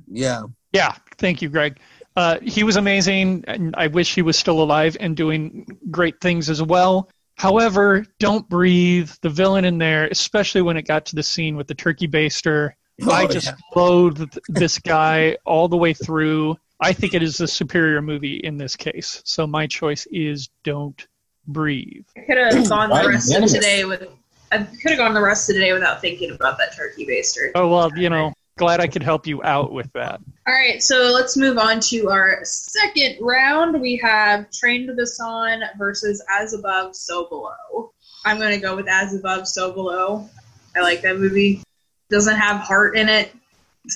yeah. 0.07 0.43
Yeah, 0.71 0.95
thank 1.17 1.41
you, 1.41 1.49
Greg. 1.49 1.79
Uh, 2.15 2.39
he 2.41 2.63
was 2.63 2.77
amazing, 2.77 3.43
and 3.47 3.75
I 3.77 3.87
wish 3.87 4.15
he 4.15 4.21
was 4.21 4.37
still 4.37 4.61
alive 4.61 4.95
and 4.99 5.15
doing 5.15 5.77
great 5.89 6.21
things 6.21 6.49
as 6.49 6.61
well. 6.61 7.09
However, 7.35 8.05
don't 8.19 8.47
breathe. 8.47 9.11
The 9.21 9.29
villain 9.29 9.65
in 9.65 9.77
there, 9.77 10.07
especially 10.07 10.61
when 10.61 10.77
it 10.77 10.83
got 10.83 11.07
to 11.07 11.15
the 11.15 11.23
scene 11.23 11.55
with 11.57 11.67
the 11.67 11.75
turkey 11.75 12.07
baster, 12.07 12.73
Oh, 13.07 13.11
I 13.11 13.23
Oh, 13.23 13.27
just 13.27 13.47
yeah. 13.47 13.55
loathed 13.75 14.39
this 14.47 14.79
guy 14.79 15.37
all 15.45 15.67
the 15.67 15.77
way 15.77 15.93
through. 15.93 16.57
I 16.79 16.93
think 16.93 17.13
it 17.13 17.21
is 17.23 17.37
the 17.37 17.47
superior 17.47 18.01
movie 18.01 18.37
in 18.37 18.57
this 18.57 18.75
case. 18.75 19.21
So 19.25 19.45
my 19.47 19.67
choice 19.67 20.07
is 20.11 20.49
Don't 20.63 21.05
Breathe. 21.47 22.05
I 22.17 22.21
could 22.21 22.37
have 22.37 22.69
gone 22.69 22.89
the 22.89 23.07
rest 23.07 23.33
of 23.35 23.49
today 23.49 23.85
with. 23.85 24.07
I 24.51 24.57
could 24.59 24.91
have 24.91 24.97
gone 24.97 25.13
the 25.13 25.21
rest 25.21 25.49
of 25.49 25.55
today 25.55 25.73
without 25.73 26.01
thinking 26.01 26.31
about 26.31 26.57
that 26.57 26.75
turkey 26.75 27.05
baster. 27.05 27.51
Oh 27.55 27.67
well, 27.67 27.89
you 27.97 28.09
know, 28.09 28.33
glad 28.57 28.79
I 28.81 28.87
could 28.87 29.01
help 29.03 29.25
you 29.25 29.41
out 29.43 29.71
with 29.71 29.91
that. 29.93 30.19
All 30.47 30.53
right, 30.53 30.81
so 30.83 31.11
let's 31.13 31.37
move 31.37 31.57
on 31.57 31.79
to 31.81 32.09
our 32.09 32.39
second 32.43 33.17
round. 33.21 33.79
We 33.79 33.95
have 33.97 34.49
Train 34.51 34.87
to 34.87 34.93
Busan 34.93 35.61
versus 35.77 36.23
As 36.39 36.53
Above, 36.53 36.95
So 36.95 37.27
Below. 37.29 37.91
I'm 38.25 38.37
going 38.37 38.51
to 38.51 38.59
go 38.59 38.75
with 38.75 38.87
As 38.89 39.13
Above, 39.15 39.47
So 39.47 39.71
Below. 39.71 40.29
I 40.75 40.81
like 40.81 41.01
that 41.03 41.17
movie. 41.17 41.61
Doesn't 42.11 42.35
have 42.35 42.61
heart 42.61 42.95
in 42.97 43.09
it. 43.09 43.31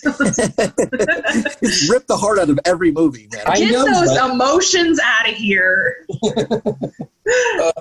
Rip 0.06 2.08
the 2.08 2.18
heart 2.18 2.40
out 2.40 2.50
of 2.50 2.60
every 2.66 2.92
movie, 2.92 3.28
man. 3.32 3.44
I 3.46 3.58
Get 3.60 3.72
know, 3.72 3.86
those 3.86 4.18
but- 4.18 4.32
emotions 4.32 5.00
out 5.04 5.30
of 5.30 5.36
here. 5.36 6.08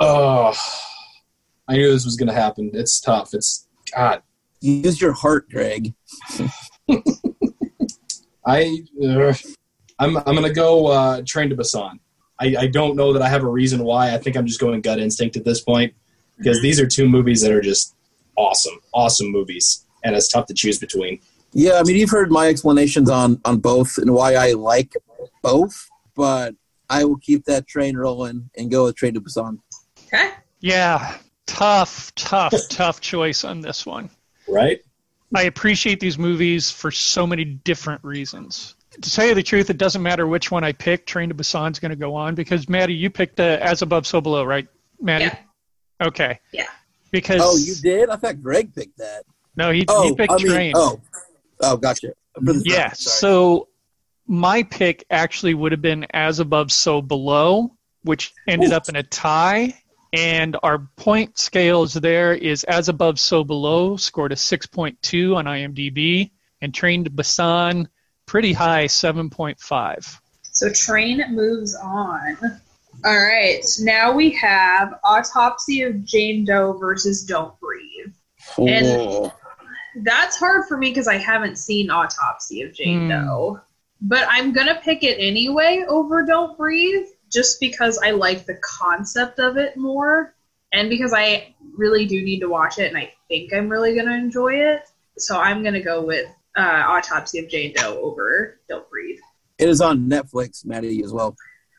Oh, 0.01 0.55
I 1.69 1.77
knew 1.77 1.93
this 1.93 2.07
was 2.07 2.17
going 2.17 2.29
to 2.29 2.35
happen. 2.35 2.71
It's 2.73 2.99
tough. 2.99 3.35
It's 3.35 3.69
God. 3.95 4.23
Use 4.61 4.99
your 5.03 5.13
heart, 5.13 5.51
Greg. 5.51 5.93
I 8.47 8.79
uh, 9.07 9.35
I'm 9.99 10.17
I'm 10.17 10.35
gonna 10.35 10.53
go 10.53 10.87
uh, 10.87 11.21
Train 11.27 11.51
to 11.51 11.57
Busan. 11.57 11.99
I, 12.41 12.57
I 12.59 12.67
don't 12.69 12.97
know 12.97 13.13
that 13.13 13.21
I 13.21 13.29
have 13.29 13.45
a 13.45 13.49
reason 13.49 13.85
why. 13.85 14.15
I 14.15 14.19
think 14.19 14.35
I'm 14.37 14.47
just 14.47 14.61
going 14.61 14.81
gut 14.81 14.99
instinct 14.99 15.37
at 15.37 15.45
this 15.45 15.61
point 15.61 15.93
because 16.39 16.63
these 16.63 16.81
are 16.81 16.87
two 16.87 17.07
movies 17.07 17.43
that 17.43 17.53
are 17.53 17.61
just 17.61 17.95
awesome, 18.37 18.81
awesome 18.95 19.31
movies, 19.31 19.84
and 20.05 20.15
it's 20.15 20.29
tough 20.29 20.47
to 20.47 20.55
choose 20.55 20.79
between. 20.79 21.21
Yeah, 21.53 21.79
I 21.79 21.83
mean, 21.83 21.97
you've 21.97 22.11
heard 22.11 22.31
my 22.31 22.49
explanations 22.49 23.11
on 23.11 23.41
on 23.45 23.59
both 23.59 23.99
and 23.99 24.13
why 24.13 24.35
I 24.35 24.53
like 24.53 24.95
both, 25.43 25.89
but 26.15 26.55
I 26.91 27.05
will 27.05 27.17
keep 27.19 27.45
that 27.47 27.67
train 27.67 27.97
rolling 27.97 28.51
and 28.57 28.71
go 28.71 28.85
with 28.85 28.97
Train 28.97 29.15
to 29.15 29.21
Busan. 29.21 29.59
Okay. 30.07 30.31
Yeah, 30.61 31.17
tough, 31.47 32.15
tough, 32.15 32.55
tough 32.71 33.01
choice 33.01 33.45
on 33.45 33.61
this 33.61 33.87
one. 33.87 34.11
Right? 34.49 34.81
I 35.35 35.45
appreciate 35.45 35.99
these 36.01 36.19
movies 36.19 36.71
for 36.71 36.91
so 36.91 37.27
many 37.27 37.45
different 37.45 38.05
reasons. 38.05 38.75
To 39.01 39.11
tell 39.11 39.27
you 39.27 39.35
the 39.35 39.43
truth, 39.43 39.71
it 39.71 39.79
doesn't 39.79 40.03
matter 40.03 40.27
which 40.27 40.51
one 40.53 40.63
I 40.63 40.71
pick. 40.73 41.07
Train 41.07 41.29
to 41.31 41.35
Busan's 41.35 41.81
going 41.81 41.91
to 41.91 41.97
go 41.97 42.15
on 42.15 42.37
because 42.37 42.69
Maddie, 42.69 42.95
you 42.95 43.11
picked 43.11 43.41
uh, 43.41 43.59
As 43.61 43.83
Above, 43.83 44.07
So 44.07 44.21
Below, 44.21 44.45
right? 44.45 44.69
Maddie. 45.01 45.25
Yeah. 45.25 46.07
Okay. 46.07 46.39
Yeah. 46.53 46.67
Because 47.11 47.41
Oh, 47.43 47.57
you 47.57 47.75
did? 47.75 48.11
I 48.11 48.17
thought 48.17 48.41
Greg 48.41 48.73
picked 48.75 48.99
that. 48.99 49.25
No, 49.57 49.71
he, 49.71 49.85
Oh, 49.89 50.03
he 50.03 50.15
picked 50.15 50.33
I 50.33 50.37
mean, 50.37 50.47
Train. 50.47 50.73
oh, 50.77 51.01
oh, 51.61 51.77
gotcha. 51.77 52.13
For 52.35 52.53
Yeah. 52.65 52.93
sorry. 52.93 52.95
So 52.95 53.69
my 54.27 54.63
pick 54.63 55.05
actually 55.11 55.55
would 55.55 55.73
have 55.73 55.83
been 55.83 56.07
As 56.13 56.41
Above, 56.41 56.73
So 56.73 57.03
Below, 57.03 57.77
which 58.03 58.33
ended 58.49 58.73
Ooh. 58.73 58.77
up 58.77 58.89
in 58.89 58.97
a 58.97 59.03
tie. 59.03 59.75
And 60.13 60.57
our 60.63 60.79
point 60.97 61.39
scales 61.39 61.95
there 61.95 62.35
is 62.35 62.63
As 62.65 62.89
Above, 62.89 63.19
So 63.19 63.43
Below 63.43 63.97
scored 63.97 64.33
a 64.33 64.37
6.2 64.37 65.37
on 65.37 65.45
IMDb, 65.47 66.31
and 66.61 66.73
Train 66.73 67.05
to 67.05 67.11
Busan 67.11 67.89
pretty 68.27 68.53
high, 68.53 68.85
7.5. 68.87 70.21
So 70.53 70.71
Train 70.71 71.23
moves 71.31 71.75
on. 71.75 72.37
All 73.05 73.17
right. 73.17 73.61
Now 73.81 74.13
we 74.13 74.31
have 74.31 75.01
Autopsy 75.05 75.83
of 75.83 76.05
Jane 76.05 76.45
Doe 76.45 76.75
versus 76.75 77.25
Don't 77.25 77.59
Breathe. 77.61 78.15
And-. 78.59 79.33
That's 79.97 80.37
hard 80.39 80.67
for 80.67 80.77
me 80.77 80.91
because 80.91 81.09
I 81.09 81.17
haven't 81.17 81.57
seen 81.57 81.91
Autopsy 81.91 82.63
of 82.63 82.73
Jane 82.73 83.03
Hmm. 83.03 83.09
Doe. 83.09 83.61
But 84.01 84.27
I'm 84.29 84.53
going 84.53 84.67
to 84.67 84.75
pick 84.77 85.03
it 85.03 85.17
anyway 85.19 85.85
over 85.89 86.25
Don't 86.27 86.57
Breathe 86.59 87.07
just 87.33 87.59
because 87.61 87.99
I 87.99 88.11
like 88.11 88.45
the 88.45 88.59
concept 88.63 89.39
of 89.39 89.57
it 89.57 89.77
more 89.77 90.35
and 90.73 90.91
because 90.91 91.13
I 91.15 91.55
really 91.77 92.05
do 92.05 92.23
need 92.23 92.41
to 92.41 92.49
watch 92.49 92.79
it 92.79 92.89
and 92.89 92.99
I 92.99 93.13
think 93.29 93.53
I'm 93.55 93.69
really 93.69 93.95
going 93.95 94.07
to 94.07 94.15
enjoy 94.15 94.55
it. 94.55 94.83
So 95.17 95.39
I'm 95.39 95.63
going 95.63 95.75
to 95.75 95.83
go 95.83 96.05
with 96.05 96.27
uh, 96.57 96.85
Autopsy 96.87 97.39
of 97.39 97.49
Jane 97.49 97.73
Doe 97.75 98.01
over 98.01 98.61
Don't 98.69 98.89
Breathe. 98.91 99.19
It 99.59 99.69
is 99.69 99.81
on 99.81 100.09
Netflix, 100.11 100.67
Maddie, 100.67 101.03
as 101.03 101.13
well. 101.13 101.37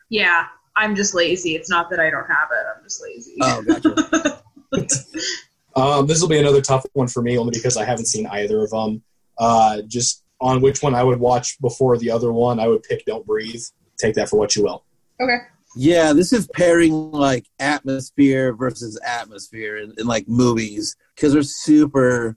Yeah, 0.08 0.46
I'm 0.74 0.96
just 0.96 1.14
lazy. 1.14 1.54
It's 1.54 1.70
not 1.70 1.90
that 1.90 2.00
I 2.00 2.10
don't 2.10 2.26
have 2.26 2.48
it, 2.50 2.66
I'm 2.76 2.82
just 2.82 3.02
lazy. 3.02 3.36
Oh, 3.42 3.62
gotcha. 3.62 4.42
Um, 5.76 6.06
this 6.06 6.22
will 6.22 6.28
be 6.28 6.38
another 6.38 6.62
tough 6.62 6.84
one 6.94 7.06
for 7.06 7.22
me 7.22 7.36
only 7.36 7.52
because 7.52 7.76
I 7.76 7.84
haven't 7.84 8.06
seen 8.06 8.26
either 8.26 8.64
of 8.64 8.70
them. 8.70 9.02
Uh, 9.38 9.82
just 9.86 10.24
on 10.40 10.62
which 10.62 10.82
one 10.82 10.94
I 10.94 11.02
would 11.02 11.20
watch 11.20 11.60
before 11.60 11.98
the 11.98 12.10
other 12.10 12.32
one, 12.32 12.58
I 12.58 12.66
would 12.66 12.82
pick 12.82 13.04
Don't 13.04 13.26
Breathe. 13.26 13.62
Take 13.98 14.14
that 14.14 14.28
for 14.28 14.38
what 14.38 14.56
you 14.56 14.64
will. 14.64 14.84
okay. 15.20 15.38
yeah, 15.76 16.12
this 16.12 16.32
is 16.32 16.48
pairing 16.54 17.12
like 17.12 17.46
atmosphere 17.58 18.54
versus 18.54 18.98
atmosphere 19.06 19.76
in, 19.76 19.94
in 19.98 20.06
like 20.06 20.26
movies 20.28 20.96
because 21.14 21.32
they're 21.32 21.42
super. 21.42 22.36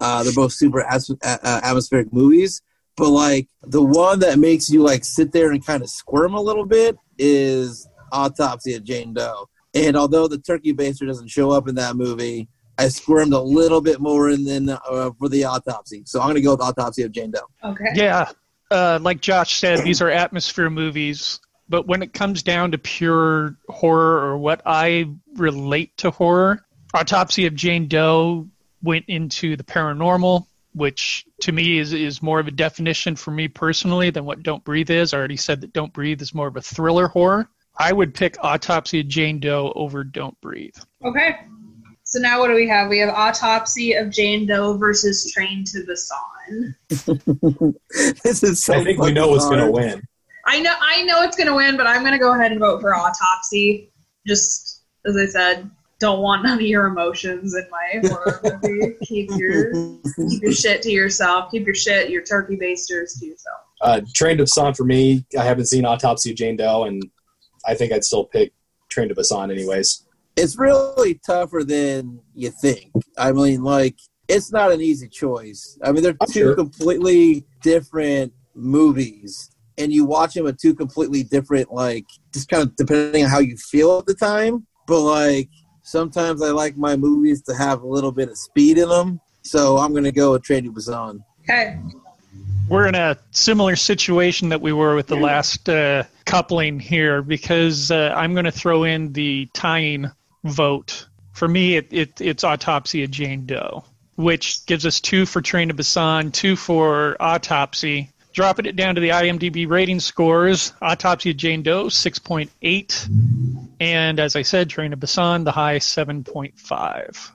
Uh, 0.00 0.22
they're 0.22 0.32
both 0.32 0.52
super 0.52 0.82
as- 0.82 1.10
uh, 1.10 1.38
uh, 1.42 1.60
atmospheric 1.62 2.12
movies, 2.12 2.62
but 2.96 3.10
like 3.10 3.48
the 3.62 3.82
one 3.82 4.18
that 4.20 4.38
makes 4.38 4.70
you 4.70 4.82
like 4.82 5.04
sit 5.04 5.30
there 5.30 5.52
and 5.52 5.64
kind 5.64 5.82
of 5.82 5.90
squirm 5.90 6.34
a 6.34 6.40
little 6.40 6.64
bit 6.64 6.96
is 7.18 7.86
Autopsy 8.12 8.74
of 8.74 8.84
Jane 8.84 9.12
Doe. 9.12 9.48
And 9.74 9.96
although 9.96 10.26
the 10.26 10.38
turkey 10.38 10.72
baster 10.72 11.06
doesn't 11.06 11.28
show 11.28 11.50
up 11.50 11.68
in 11.68 11.74
that 11.76 11.96
movie, 11.96 12.48
I 12.80 12.88
squirmed 12.88 13.34
a 13.34 13.40
little 13.40 13.82
bit 13.82 14.00
more 14.00 14.30
in 14.30 14.44
than 14.44 14.70
uh, 14.70 15.10
for 15.18 15.28
the 15.28 15.44
autopsy. 15.44 16.02
So 16.06 16.20
I'm 16.20 16.28
gonna 16.28 16.40
go 16.40 16.52
with 16.52 16.62
Autopsy 16.62 17.02
of 17.02 17.12
Jane 17.12 17.30
Doe. 17.30 17.40
Okay. 17.62 17.90
Yeah, 17.94 18.30
uh, 18.70 18.98
like 19.02 19.20
Josh 19.20 19.56
said, 19.56 19.84
these 19.84 20.00
are 20.00 20.08
atmosphere 20.08 20.70
movies. 20.70 21.40
But 21.68 21.86
when 21.86 22.02
it 22.02 22.14
comes 22.14 22.42
down 22.42 22.72
to 22.72 22.78
pure 22.78 23.56
horror 23.68 24.24
or 24.24 24.38
what 24.38 24.62
I 24.64 25.10
relate 25.36 25.96
to 25.98 26.10
horror, 26.10 26.64
Autopsy 26.94 27.46
of 27.46 27.54
Jane 27.54 27.86
Doe 27.86 28.48
went 28.82 29.04
into 29.08 29.56
the 29.56 29.62
paranormal, 29.62 30.46
which 30.74 31.26
to 31.42 31.52
me 31.52 31.78
is, 31.78 31.92
is 31.92 32.22
more 32.22 32.40
of 32.40 32.48
a 32.48 32.50
definition 32.50 33.14
for 33.14 33.30
me 33.30 33.46
personally 33.46 34.08
than 34.08 34.24
what 34.24 34.42
Don't 34.42 34.64
Breathe 34.64 34.90
is. 34.90 35.12
I 35.12 35.18
already 35.18 35.36
said 35.36 35.60
that 35.60 35.74
Don't 35.74 35.92
Breathe 35.92 36.22
is 36.22 36.34
more 36.34 36.48
of 36.48 36.56
a 36.56 36.62
thriller 36.62 37.08
horror. 37.08 37.48
I 37.78 37.92
would 37.92 38.14
pick 38.14 38.36
Autopsy 38.42 39.00
of 39.00 39.08
Jane 39.08 39.38
Doe 39.38 39.72
over 39.76 40.02
Don't 40.02 40.38
Breathe. 40.40 40.76
Okay. 41.04 41.36
So 42.10 42.18
now 42.18 42.40
what 42.40 42.48
do 42.48 42.54
we 42.54 42.68
have? 42.68 42.88
We 42.88 42.98
have 42.98 43.10
Autopsy 43.10 43.92
of 43.92 44.10
Jane 44.10 44.44
Doe 44.46 44.76
versus 44.76 45.32
Train 45.32 45.64
to 45.66 45.84
Busan. 45.84 46.74
this 48.24 48.42
is 48.42 48.64
so. 48.64 48.74
I 48.74 48.84
think 48.84 48.98
we 48.98 49.04
fucking 49.04 49.14
know 49.14 49.28
what's 49.28 49.48
going 49.48 49.64
to 49.64 49.70
win. 49.70 50.02
I 50.46 50.60
know 50.60 50.74
I 50.80 51.02
know 51.02 51.22
it's 51.22 51.36
gonna 51.36 51.54
win, 51.54 51.76
but 51.76 51.86
I'm 51.86 52.02
gonna 52.02 52.18
go 52.18 52.34
ahead 52.34 52.50
and 52.50 52.60
vote 52.60 52.80
for 52.80 52.94
Autopsy. 52.94 53.92
Just 54.26 54.82
as 55.06 55.16
I 55.16 55.26
said. 55.26 55.70
don't 56.00 56.20
want 56.22 56.42
none 56.42 56.54
of 56.54 56.62
your 56.62 56.86
emotions 56.86 57.54
in 57.54 57.66
my 57.70 58.08
horror 58.08 58.40
movie. 58.62 58.96
keep 59.02 59.30
your 59.36 59.70
keep 60.28 60.42
your 60.42 60.52
shit 60.52 60.82
to 60.82 60.90
yourself. 60.90 61.50
Keep 61.50 61.66
your 61.66 61.74
shit, 61.74 62.10
your 62.10 62.22
turkey 62.22 62.56
basters 62.56 63.14
to 63.20 63.26
yourself. 63.26 63.58
Uh, 63.82 64.00
Train 64.14 64.38
to 64.38 64.44
Busan 64.44 64.74
for 64.76 64.84
me. 64.84 65.24
I 65.38 65.44
haven't 65.44 65.66
seen 65.66 65.84
Autopsy 65.84 66.30
of 66.30 66.36
Jane 66.36 66.56
Doe, 66.56 66.84
and 66.84 67.02
I 67.66 67.74
think 67.74 67.92
I'd 67.92 68.02
still 68.02 68.24
pick 68.24 68.52
Train 68.88 69.08
to 69.10 69.14
Busan 69.14 69.52
anyways. 69.52 70.06
It's 70.36 70.58
really 70.58 71.20
tougher 71.26 71.64
than 71.64 72.20
you 72.34 72.50
think. 72.50 72.92
I 73.18 73.32
mean, 73.32 73.62
like 73.62 73.96
it's 74.30 74.52
not 74.52 74.72
an 74.72 74.80
easy 74.80 75.08
choice. 75.08 75.78
I 75.82 75.92
mean, 75.92 76.02
they're 76.02 76.16
I'm 76.20 76.28
two 76.28 76.40
sure. 76.40 76.54
completely 76.54 77.44
different 77.62 78.32
movies, 78.54 79.50
and 79.76 79.92
you 79.92 80.04
watch 80.04 80.34
them 80.34 80.46
at 80.46 80.58
two 80.58 80.74
completely 80.74 81.24
different, 81.24 81.72
like, 81.72 82.06
just 82.32 82.48
kind 82.48 82.62
of 82.62 82.76
depending 82.76 83.24
on 83.24 83.30
how 83.30 83.40
you 83.40 83.56
feel 83.56 83.98
at 83.98 84.06
the 84.06 84.14
time. 84.14 84.66
But 84.86 85.00
like, 85.00 85.48
sometimes 85.82 86.42
I 86.42 86.50
like 86.50 86.76
my 86.76 86.96
movies 86.96 87.42
to 87.42 87.54
have 87.54 87.82
a 87.82 87.86
little 87.86 88.12
bit 88.12 88.28
of 88.28 88.38
speed 88.38 88.78
in 88.78 88.88
them, 88.88 89.20
so 89.42 89.78
I'm 89.78 89.92
gonna 89.92 90.12
go 90.12 90.32
with 90.32 90.42
Train 90.42 90.64
to 90.64 90.72
Busan. 90.72 91.20
Okay. 91.42 91.78
We're 92.68 92.86
in 92.86 92.94
a 92.94 93.18
similar 93.32 93.74
situation 93.74 94.50
that 94.50 94.60
we 94.60 94.72
were 94.72 94.94
with 94.94 95.08
the 95.08 95.16
last 95.16 95.68
uh, 95.68 96.04
coupling 96.24 96.78
here 96.78 97.20
because 97.20 97.90
uh, 97.90 98.14
I'm 98.16 98.32
going 98.32 98.44
to 98.44 98.52
throw 98.52 98.84
in 98.84 99.12
the 99.12 99.48
tying 99.52 100.08
vote. 100.44 101.06
For 101.32 101.48
me, 101.48 101.76
it, 101.76 101.88
it, 101.90 102.20
it's 102.20 102.44
Autopsy 102.44 103.04
of 103.04 103.10
Jane 103.10 103.46
Doe, 103.46 103.84
which 104.16 104.66
gives 104.66 104.84
us 104.86 105.00
two 105.00 105.26
for 105.26 105.40
Train 105.40 105.68
to 105.68 105.74
Busan, 105.74 106.32
two 106.32 106.56
for 106.56 107.16
Autopsy. 107.20 108.10
Dropping 108.32 108.66
it 108.66 108.76
down 108.76 108.94
to 108.94 109.00
the 109.00 109.08
IMDb 109.08 109.68
rating 109.68 109.98
scores, 109.98 110.72
Autopsy 110.80 111.30
of 111.30 111.36
Jane 111.36 111.62
Doe, 111.62 111.86
6.8. 111.86 113.70
And 113.80 114.20
as 114.20 114.36
I 114.36 114.42
said, 114.42 114.70
Train 114.70 114.92
to 114.92 114.96
Busan, 114.96 115.44
the 115.44 115.50
high, 115.50 115.78
7.5. 115.78 117.30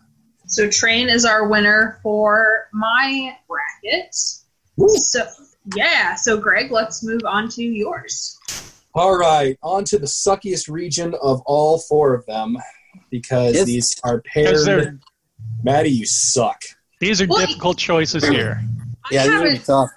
So 0.48 0.70
Train 0.70 1.10
is 1.10 1.26
our 1.26 1.48
winner 1.48 2.00
for 2.04 2.70
my 2.72 3.36
bracket. 3.48 4.14
So 4.14 5.26
yeah, 5.76 6.16
so 6.16 6.38
Greg, 6.38 6.72
let's 6.72 7.04
move 7.04 7.22
on 7.26 7.50
to 7.50 7.64
yours. 7.64 8.38
All 8.94 9.18
right, 9.18 9.58
on 9.62 9.84
to 9.86 9.98
the 9.98 10.06
suckiest 10.06 10.70
region 10.70 11.16
of 11.22 11.42
all 11.46 11.80
four 11.80 12.14
of 12.14 12.26
them 12.26 12.58
because 13.10 13.56
Yes. 13.56 13.66
these 13.66 13.96
are 14.04 14.18
Because 14.24 14.66
paired. 14.66 15.00
Maddie, 15.64 15.90
you 15.90 16.06
suck. 16.06 16.62
These 17.00 17.22
are 17.22 17.28
Well, 17.28 17.46
difficult 17.46 17.78
choices 17.78 18.24
here. 18.28 18.62
Yeah, 19.12 19.24
these 19.24 19.28
are 19.28 19.32
gonna 19.32 19.44
be 19.44 19.50
haven't, 19.52 19.66
tough. 19.66 19.90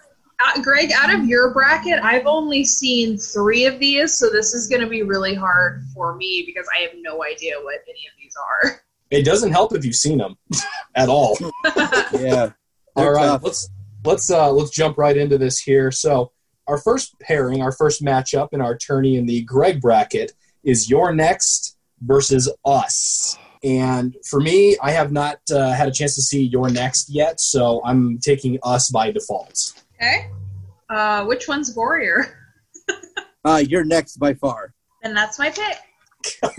uh, 0.45 0.63
Greg, 0.63 0.93
out 0.93 1.13
of 1.15 1.25
your 1.27 1.53
bracket, 1.53 2.01
I've 2.03 2.27
only 2.27 2.65
seen 2.65 3.17
three 3.19 3.65
of 3.67 3.79
these, 3.79 4.15
so 4.15 4.29
this 4.31 4.55
is 4.55 4.69
going 4.69 4.81
to 4.83 4.87
be 4.87 5.03
really 5.03 5.35
hard 5.35 5.83
for 5.95 6.15
me 6.17 6.43
because 6.47 6.67
I 6.77 6.83
have 6.83 6.91
no 7.01 7.25
idea 7.25 7.55
what 7.63 7.77
any 7.89 8.01
of 8.07 8.13
these 8.21 8.35
are. 8.37 8.81
It 9.11 9.25
doesn't 9.25 9.53
help 9.53 9.75
if 9.75 9.85
you've 9.85 9.95
seen 9.97 10.19
them 10.19 10.37
at 10.95 11.09
all. 11.09 11.39
Yeah. 12.13 12.51
All 12.97 13.11
right, 13.13 13.27
tough. 13.27 13.43
let's 13.45 13.69
let's 14.05 14.31
uh, 14.31 14.51
let's 14.51 14.71
jump 14.71 14.99
right 14.99 15.17
into 15.17 15.39
this 15.39 15.59
here. 15.61 15.91
So, 15.93 16.33
our 16.67 16.79
first 16.79 17.19
pairing, 17.21 17.63
our 17.63 17.71
first 17.73 18.03
matchup 18.05 18.49
in 18.53 18.61
our 18.61 18.77
tourney 18.77 19.17
in 19.17 19.25
the 19.27 19.43
Greg 19.43 19.81
bracket 19.81 20.33
is 20.65 20.91
your 20.91 21.15
next 21.15 21.77
versus 22.01 22.53
us. 22.65 23.39
And 23.65 24.17
for 24.29 24.41
me, 24.41 24.77
I 24.83 24.93
have 24.93 25.11
not 25.11 25.39
uh, 25.53 25.73
had 25.73 25.89
a 25.89 25.91
chance 25.91 26.15
to 26.15 26.23
see 26.23 26.43
your 26.45 26.71
next 26.71 27.11
yet, 27.11 27.41
so 27.41 27.83
I'm 27.85 28.19
taking 28.19 28.59
us 28.63 28.91
by 28.91 29.11
default. 29.11 29.73
Okay. 29.97 30.31
Uh, 30.89 31.25
which 31.25 31.49
one's 31.49 31.75
Warrior? 31.75 32.35
Uh, 33.45 33.63
you're 33.67 33.85
next 33.85 34.17
by 34.19 34.35
far. 34.35 34.75
And 35.05 35.17
that's 35.17 35.39
my 35.39 35.51
pick. 35.51 35.79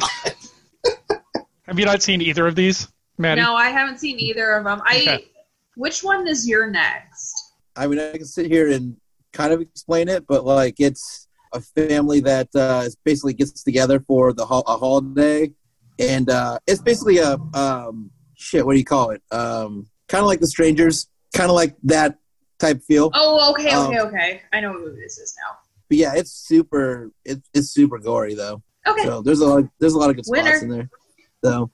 Have 1.67 1.77
you 1.77 1.86
not 1.86 2.01
seen 2.01 2.22
either 2.22 2.48
of 2.48 2.55
these, 2.55 2.88
Maddie? 3.17 3.41
No, 3.41 3.53
I 3.53 3.69
haven't 3.69 4.00
seen 4.00 4.17
either 4.17 4.53
of 4.53 4.63
them. 4.63 4.81
I. 4.86 5.01
Okay. 5.01 5.27
Which 5.75 6.03
one 6.03 6.27
is 6.27 6.48
your 6.48 6.69
next? 6.69 7.53
I 7.75 7.86
mean, 7.86 8.00
I 8.00 8.13
can 8.13 8.25
sit 8.25 8.48
here 8.48 8.72
and 8.72 8.98
kind 9.34 9.53
of 9.53 9.62
explain 9.62 10.10
it, 10.10 10.25
but 10.25 10.46
like 10.46 10.75
it's 10.79 11.27
a 11.53 11.62
family 11.62 12.20
that 12.22 12.50
uh, 12.56 12.88
basically 13.03 13.34
gets 13.34 13.63
together 13.63 14.00
for 14.00 14.34
the 14.34 14.46
ho- 14.46 14.63
a 14.68 14.77
holiday, 14.77 15.51
and 15.98 16.29
uh, 16.29 16.60
it's 16.68 16.82
basically 16.82 17.18
a 17.20 17.38
um, 17.53 18.12
shit. 18.35 18.66
What 18.66 18.74
do 18.74 18.79
you 18.79 18.85
call 18.85 19.12
it? 19.12 19.22
Um, 19.31 19.88
kind 20.07 20.22
of 20.22 20.27
like 20.27 20.40
The 20.40 20.48
Strangers, 20.48 21.07
kind 21.33 21.50
of 21.50 21.55
like 21.55 21.75
that 21.83 22.18
type 22.59 22.81
feel. 22.83 23.09
Oh, 23.14 23.51
okay, 23.53 23.70
Um, 23.70 23.88
okay, 23.88 24.00
okay. 24.00 24.42
I 24.53 24.59
know 24.59 24.72
what 24.72 24.81
movie 24.81 25.01
this 25.01 25.18
is 25.18 25.35
now. 25.46 25.57
But 25.90 25.98
yeah, 25.98 26.14
it's 26.16 26.31
super. 26.31 27.12
It's 27.25 27.48
it's 27.53 27.70
super 27.70 27.98
gory 27.98 28.35
though. 28.35 28.62
Okay. 28.88 29.03
So 29.03 29.22
there's 29.22 29.40
a 29.40 29.48
lot. 29.48 29.64
There's 29.79 29.94
a 29.94 29.98
lot 29.98 30.09
of 30.09 30.16
good 30.16 30.25
spots 30.25 30.44
Winner. 30.44 30.57
in 30.62 30.70
there. 30.70 30.90
So 31.44 31.72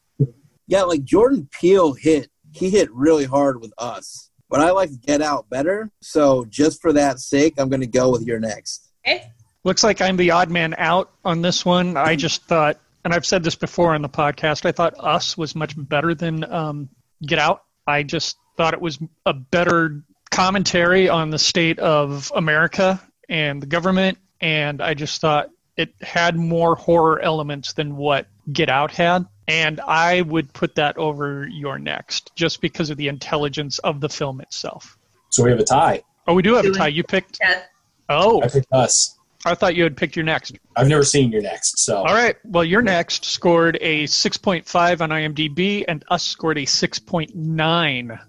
yeah, 0.68 0.84
like 0.84 1.04
Jordan 1.04 1.48
Peele 1.52 1.94
hit. 1.94 2.30
He 2.52 2.70
hit 2.70 2.90
really 2.94 3.26
hard 3.26 3.60
with 3.60 3.74
us, 3.78 4.32
but 4.50 4.62
I 4.62 4.72
like 4.72 4.90
Get 5.02 5.22
Out 5.22 5.50
better. 5.50 5.92
So 6.02 6.46
just 6.46 6.82
for 6.82 6.94
that 6.94 7.20
sake, 7.20 7.56
I'm 7.58 7.68
going 7.68 7.82
to 7.82 7.88
go 7.88 8.10
with 8.10 8.26
your 8.26 8.40
next. 8.40 8.88
Okay. 9.06 9.30
Looks 9.66 9.84
like 9.84 10.00
I'm 10.00 10.16
the 10.16 10.30
odd 10.30 10.52
man 10.52 10.76
out 10.78 11.12
on 11.26 11.42
this 11.42 11.66
one. 11.66 11.98
I 11.98 12.16
just 12.16 12.44
thought, 12.44 12.80
and 13.04 13.12
I've 13.12 13.26
said 13.26 13.44
this 13.44 13.56
before 13.56 13.96
on 13.96 14.04
the 14.04 14.10
podcast, 14.10 14.64
I 14.64 14.72
thought 14.72 14.94
Us 15.00 15.36
was 15.36 15.56
much 15.56 15.74
better 15.76 16.14
than 16.14 16.44
um, 16.44 16.90
Get 17.26 17.40
Out. 17.40 17.64
I 17.88 18.04
just 18.04 18.38
thought 18.58 18.76
it 18.76 18.82
was 18.82 19.00
a 19.26 19.34
better 19.34 20.04
commentary 20.30 21.10
on 21.10 21.32
the 21.32 21.40
state 21.40 21.80
of 21.80 22.32
America 22.36 23.02
and 23.28 23.60
the 23.60 23.66
government, 23.66 24.20
and 24.40 24.84
I 24.84 24.94
just 24.94 25.20
thought 25.20 25.50
it 25.76 25.96
had 26.00 26.36
more 26.36 26.76
horror 26.76 27.20
elements 27.20 27.74
than 27.74 27.96
what 27.96 28.28
Get 28.54 28.70
Out 28.70 28.92
had. 28.92 29.26
And 29.48 29.82
I 29.82 30.22
would 30.22 30.54
put 30.54 30.76
that 30.76 30.98
over 30.98 31.48
your 31.48 31.80
next, 31.80 32.32
just 32.36 32.62
because 32.62 32.92
of 32.92 32.98
the 32.98 33.08
intelligence 33.08 33.80
of 33.80 34.00
the 34.00 34.10
film 34.10 34.42
itself. 34.42 34.96
So 35.32 35.44
we 35.44 35.50
have 35.50 35.60
a 35.60 35.64
tie. 35.64 36.04
Oh, 36.28 36.36
we 36.36 36.44
do 36.44 36.54
have 36.54 36.66
a 36.66 36.72
tie. 36.72 36.88
You 36.88 37.04
picked. 37.04 37.40
Yeah. 37.42 37.64
Oh, 38.08 38.44
I 38.44 38.48
picked 38.48 38.72
us. 38.72 39.15
I 39.46 39.56
thought 39.56 39.76
you 39.76 39.84
had 39.84 39.96
picked 39.96 40.16
your 40.16 40.26
next. 40.26 40.58
I've 40.76 40.88
never 40.88 41.04
seen 41.04 41.32
your 41.32 41.42
next, 41.42 41.80
so 41.80 41.98
All 41.98 42.14
right. 42.16 42.36
Well, 42.44 42.64
your 42.64 42.82
next 42.82 43.26
scored 43.26 43.78
a 43.80 44.06
6.5 44.06 45.02
on 45.02 45.10
IMDb, 45.10 45.86
and 45.88 46.04
us 46.10 46.24
scored 46.24 46.58
a 46.58 46.66
6.9. 46.66 48.20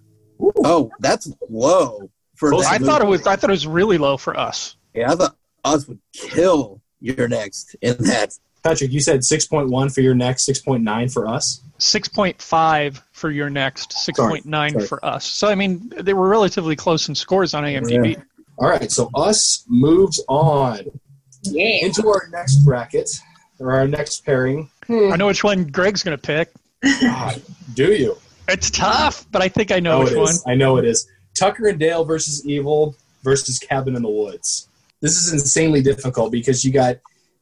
Oh, 0.62 0.90
that's 1.00 1.32
low 1.48 2.10
for 2.34 2.50
Close. 2.50 2.64
that 2.64 2.72
I 2.72 2.78
thought 2.84 3.00
it 3.00 3.06
was. 3.06 3.26
I 3.26 3.36
thought 3.36 3.48
it 3.48 3.52
was 3.52 3.66
really 3.66 3.96
low 3.98 4.18
for 4.18 4.38
us. 4.38 4.76
Yeah, 4.94 5.12
I 5.12 5.16
thought 5.16 5.36
us 5.64 5.88
would 5.88 5.98
kill 6.12 6.82
your 7.00 7.28
next 7.28 7.74
in 7.80 7.96
that. 8.04 8.38
Patrick, 8.62 8.90
you 8.90 9.00
said 9.00 9.20
6.1 9.20 9.94
for 9.94 10.00
your 10.00 10.14
next, 10.14 10.48
6.9 10.48 11.12
for 11.12 11.28
us. 11.28 11.62
6.5 11.78 13.00
for 13.12 13.30
your 13.30 13.48
next, 13.48 13.90
6.9 13.92 14.72
Sorry. 14.72 14.86
for 14.86 15.04
us. 15.04 15.24
So 15.24 15.48
I 15.48 15.54
mean, 15.54 15.92
they 15.96 16.14
were 16.14 16.28
relatively 16.28 16.74
close 16.74 17.08
in 17.08 17.14
scores 17.14 17.54
on 17.54 17.64
IMDb. 17.64 18.20
All 18.58 18.68
right, 18.68 18.90
so 18.90 19.10
us 19.14 19.64
moves 19.68 20.22
on 20.28 20.86
Yeah. 21.52 21.84
into 21.86 22.08
our 22.08 22.28
next 22.30 22.56
bracket 22.64 23.10
or 23.58 23.72
our 23.72 23.86
next 23.88 24.24
pairing. 24.24 24.70
Hmm. 24.86 25.12
I 25.12 25.16
know 25.16 25.26
which 25.26 25.42
one 25.44 25.64
Greg's 25.64 26.02
going 26.02 26.16
to 26.16 26.22
pick. 26.22 26.50
God, 27.00 27.42
do 27.74 27.92
you? 27.92 28.16
It's 28.48 28.70
tough, 28.70 29.26
but 29.32 29.42
I 29.42 29.48
think 29.48 29.72
I 29.72 29.80
know 29.80 30.02
Oh, 30.02 30.04
which 30.04 30.14
one. 30.14 30.34
I 30.46 30.54
know 30.54 30.76
it 30.76 30.84
is. 30.84 31.08
Tucker 31.38 31.66
and 31.68 31.78
Dale 31.78 32.04
versus 32.04 32.46
Evil 32.46 32.94
versus 33.24 33.58
Cabin 33.58 33.96
in 33.96 34.02
the 34.02 34.08
Woods. 34.10 34.68
This 35.00 35.16
is 35.16 35.32
insanely 35.32 35.82
difficult 35.82 36.30
because 36.32 36.64
you 36.64 36.72
got 36.72 36.96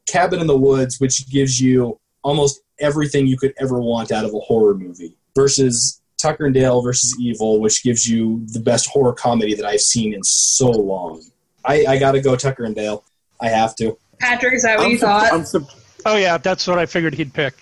Cabin 0.07 0.41
in 0.41 0.47
the 0.47 0.57
Woods, 0.57 0.99
which 1.01 1.29
gives 1.31 1.61
you 1.61 1.99
almost 2.23 2.61
everything 2.81 3.27
you 3.27 3.37
could 3.37 3.53
ever 3.61 3.79
want 3.81 4.11
out 4.11 4.25
of 4.25 4.33
a 4.35 4.39
horror 4.41 4.75
movie, 4.75 5.15
versus 5.37 6.01
Tucker 6.21 6.47
and 6.47 6.55
Dale 6.55 6.81
versus 6.81 7.15
Evil, 7.21 7.61
which 7.61 7.83
gives 7.85 8.09
you 8.09 8.45
the 8.53 8.61
best 8.61 8.89
horror 8.89 9.13
comedy 9.13 9.55
that 9.55 9.67
I've 9.67 9.81
seen 9.81 10.15
in 10.15 10.23
so 10.25 10.71
long. 10.71 11.23
I, 11.65 11.85
I 11.87 11.99
got 11.99 12.13
to 12.13 12.21
go 12.21 12.35
Tucker 12.35 12.65
and 12.65 12.75
Dale. 12.75 13.05
I 13.41 13.49
have 13.49 13.75
to. 13.77 13.97
Patrick, 14.19 14.55
is 14.55 14.63
that 14.63 14.79
what 14.79 14.87
I'm, 14.87 14.91
you 14.93 14.99
sur- 14.99 15.07
thought? 15.07 15.33
I'm, 15.33 15.45
sur- 15.45 15.67
Oh 16.07 16.17
yeah, 16.17 16.39
that's 16.39 16.67
what 16.67 16.79
I 16.79 16.87
figured 16.87 17.15
he'd 17.15 17.33
pick. 17.33 17.55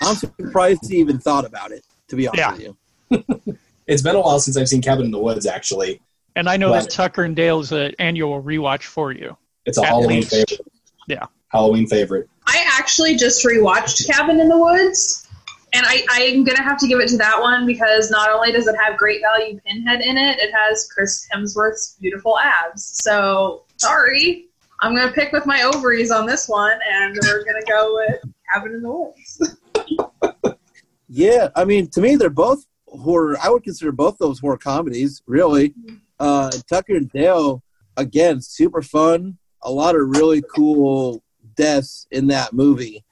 I'm 0.00 0.14
surprised 0.14 0.88
he 0.88 0.96
even 0.98 1.18
thought 1.18 1.44
about 1.44 1.72
it. 1.72 1.84
To 2.08 2.16
be 2.16 2.28
honest 2.28 2.60
Yeah. 2.60 2.68
with 3.10 3.24
you, 3.28 3.58
It's 3.86 4.02
been 4.02 4.16
a 4.16 4.20
while 4.20 4.38
since 4.40 4.56
I've 4.56 4.68
seen 4.68 4.82
Cabin 4.82 5.06
in 5.06 5.10
the 5.10 5.18
Woods, 5.18 5.46
actually. 5.46 6.00
And 6.36 6.48
I 6.48 6.56
know 6.56 6.70
Right. 6.72 6.82
that 6.82 6.90
Tucker 6.90 7.24
and 7.24 7.34
Dale 7.34 7.60
is 7.60 7.72
an 7.72 7.94
annual 7.98 8.42
rewatch 8.42 8.84
for 8.84 9.12
you. 9.12 9.36
It's 9.66 9.78
a 9.78 9.82
At 9.82 9.88
Halloween 9.88 10.20
least. 10.20 10.30
favorite. 10.30 10.60
Yeah. 11.08 11.26
Halloween 11.48 11.86
favorite. 11.86 12.28
I 12.46 12.64
actually 12.78 13.16
just 13.16 13.44
rewatched 13.44 14.06
Cabin 14.06 14.38
in 14.40 14.48
the 14.48 14.58
Woods, 14.58 15.26
and 15.72 15.84
I, 15.86 16.04
I'm 16.10 16.44
gonna 16.44 16.62
have 16.62 16.78
to 16.78 16.86
give 16.86 17.00
it 17.00 17.08
to 17.08 17.16
that 17.18 17.40
one 17.40 17.66
because 17.66 18.10
not 18.10 18.30
only 18.30 18.52
does 18.52 18.66
it 18.66 18.76
have 18.82 18.96
great 18.98 19.20
value 19.22 19.58
Pinhead 19.66 20.00
in 20.02 20.16
it, 20.18 20.38
it 20.38 20.52
has 20.54 20.88
Chris 20.92 21.26
Hemsworth's 21.34 21.96
beautiful 22.00 22.38
abs. 22.38 22.84
So 23.02 23.64
sorry, 23.78 24.47
I'm 24.80 24.94
gonna 24.94 25.12
pick 25.12 25.32
with 25.32 25.46
my 25.46 25.62
ovaries 25.62 26.10
on 26.10 26.26
this 26.26 26.48
one, 26.48 26.78
and 26.90 27.18
we're 27.22 27.44
gonna 27.44 27.64
go 27.66 27.94
with 27.94 28.32
Cabin 28.52 28.74
in 28.74 28.82
the 28.82 28.90
Woods. 28.90 30.56
yeah. 31.08 31.48
I 31.56 31.64
mean, 31.64 31.88
to 31.90 32.00
me, 32.00 32.16
they're 32.16 32.30
both 32.30 32.64
horror. 32.86 33.36
I 33.42 33.50
would 33.50 33.64
consider 33.64 33.92
both 33.92 34.18
those 34.18 34.38
horror 34.38 34.58
comedies. 34.58 35.22
Really, 35.26 35.74
uh, 36.20 36.50
Tucker 36.68 36.94
and 36.96 37.10
Dale 37.10 37.62
again, 37.96 38.40
super 38.40 38.82
fun. 38.82 39.38
A 39.62 39.70
lot 39.70 39.96
of 39.96 40.08
really 40.08 40.42
cool 40.54 41.22
deaths 41.56 42.06
in 42.10 42.28
that 42.28 42.52
movie. 42.52 43.04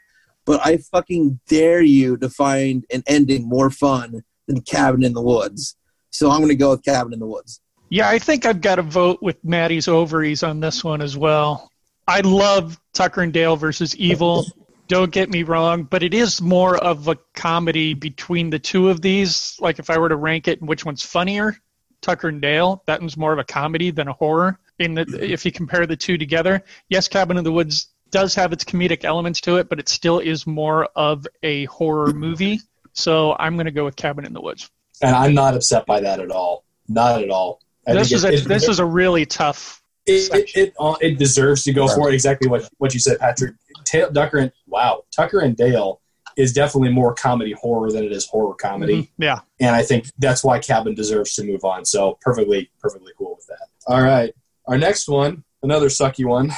but 0.46 0.64
I 0.64 0.76
fucking 0.76 1.40
dare 1.48 1.83
you 1.83 2.16
to 2.18 2.31
find 2.31 2.87
an 2.92 3.02
ending 3.09 3.48
more 3.48 3.68
fun 3.68 4.22
than 4.46 4.61
Cabin 4.62 5.02
in 5.05 5.12
the 5.12 5.20
Woods. 5.20 5.76
So 6.11 6.31
I'm 6.31 6.38
going 6.38 6.48
to 6.48 6.55
go 6.55 6.70
with 6.70 6.85
Cabin 6.85 7.12
in 7.12 7.18
the 7.18 7.26
Woods. 7.26 7.61
Yeah, 7.88 8.09
I 8.09 8.18
think 8.18 8.46
I've 8.46 8.61
got 8.61 8.77
to 8.77 8.83
vote 8.83 9.22
with 9.22 9.44
Maddie's 9.44 9.88
ovaries 9.88 10.42
on 10.42 10.61
this 10.61 10.83
one 10.83 11.01
as 11.01 11.16
well. 11.16 11.70
I 12.09 12.20
love 12.20 12.81
Tucker 12.92 13.22
and 13.22 13.33
Dale 13.33 13.57
versus 13.57 13.96
Evil. 13.96 14.46
Don't 14.88 15.11
get 15.11 15.31
me 15.31 15.42
wrong, 15.42 15.83
but 15.83 16.03
it 16.03 16.14
is 16.14 16.40
more 16.40 16.77
of 16.77 17.09
a 17.09 17.16
comedy 17.35 17.94
between 17.94 18.51
the 18.51 18.59
two 18.59 18.88
of 18.88 19.01
these. 19.01 19.57
Like 19.61 19.79
if 19.79 19.90
I 19.90 19.99
were 19.99 20.09
to 20.09 20.16
rank 20.16 20.46
it, 20.46 20.62
which 20.62 20.85
one's 20.85 21.03
funnier, 21.03 21.57
Tucker 22.01 22.29
and 22.29 22.40
Dale, 22.40 22.83
that 22.87 23.01
one's 23.01 23.16
more 23.16 23.33
of 23.33 23.38
a 23.38 23.44
comedy 23.44 23.90
than 23.90 24.07
a 24.09 24.12
horror. 24.12 24.59
In 24.79 24.94
the 24.94 25.07
if 25.20 25.44
you 25.44 25.51
compare 25.51 25.87
the 25.87 25.96
two 25.96 26.18
together, 26.18 26.62
yes, 26.88 27.09
Cabin 27.09 27.37
in 27.37 27.44
the 27.44 27.53
Woods 27.53 27.88
does 28.11 28.35
have 28.35 28.53
its 28.53 28.62
comedic 28.62 29.05
elements 29.05 29.40
to 29.42 29.57
it, 29.57 29.68
but 29.68 29.81
it 29.81 29.88
still 29.88 30.20
is 30.20 30.46
more 30.46 30.88
of 30.94 31.27
a 31.42 31.64
horror 31.64 32.12
movie. 32.12 32.61
So 32.92 33.35
I'm 33.38 33.57
going 33.57 33.66
to 33.66 33.72
go 33.72 33.85
with 33.85 33.96
Cabin 33.96 34.25
in 34.25 34.33
the 34.33 34.40
Woods. 34.40 34.70
And 35.03 35.14
I'm 35.14 35.35
not 35.35 35.55
upset 35.55 35.87
by 35.87 36.01
that 36.01 36.20
at 36.20 36.31
all. 36.31 36.64
Not 36.88 37.22
at 37.22 37.31
all. 37.31 37.61
I 37.87 37.92
This 37.94 38.12
is 38.12 38.25
it- 38.25 38.31
a 38.31 38.37
it- 38.38 38.49
this 38.49 38.68
is 38.68 38.79
a 38.79 38.85
really 38.85 39.27
tough. 39.27 39.83
it, 40.07 40.12
it, 40.12 40.20
section. 40.22 40.62
it, 40.62 40.75
uh, 40.79 40.94
it 41.01 41.18
deserves 41.18 41.62
to 41.64 41.72
go 41.72 41.87
for 41.88 42.09
it. 42.09 42.14
Exactly 42.14 42.49
what 42.49 42.68
what 42.79 42.94
you 42.94 43.01
said, 43.01 43.18
Patrick. 43.18 43.55
Ta- 43.85 44.09
Tucker 44.09 44.38
and 44.38 44.53
wow, 44.66 45.03
Tucker 45.14 45.40
and 45.40 45.57
Dale 45.57 46.01
is 46.37 46.53
definitely 46.53 46.90
more 46.90 47.14
comedy 47.14 47.53
horror 47.53 47.90
than 47.90 48.05
it 48.05 48.12
is 48.12 48.27
horror 48.27 48.55
comedy, 48.55 48.94
Mhm, 49.05 49.09
Yeah. 49.18 49.38
and 49.61 49.75
I 49.75 49.83
think 49.83 50.07
that's 50.18 50.44
why 50.44 50.59
Cabin 50.59 50.94
deserves 50.94 51.35
to 51.37 51.44
move 51.44 51.64
on. 51.64 51.85
So 51.87 52.18
perfectly, 52.20 52.70
perfectly 52.81 53.12
cool 53.16 53.37
with 53.37 53.46
that. 53.46 53.68
All 53.87 54.03
right, 54.03 54.35
our 54.66 54.77
next 54.77 55.09
one, 55.09 55.44
another 55.62 55.87
sucky 55.88 56.27
one, 56.27 56.53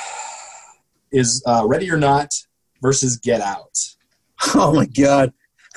is 1.13 1.43
uh, 1.47 1.65
Ready 1.67 1.91
or 1.91 1.97
Not 1.97 2.33
versus 2.83 3.17
Get 3.17 3.41
Out. 3.41 3.79
Oh 4.55 4.73
my 4.73 4.87
god, 4.87 5.33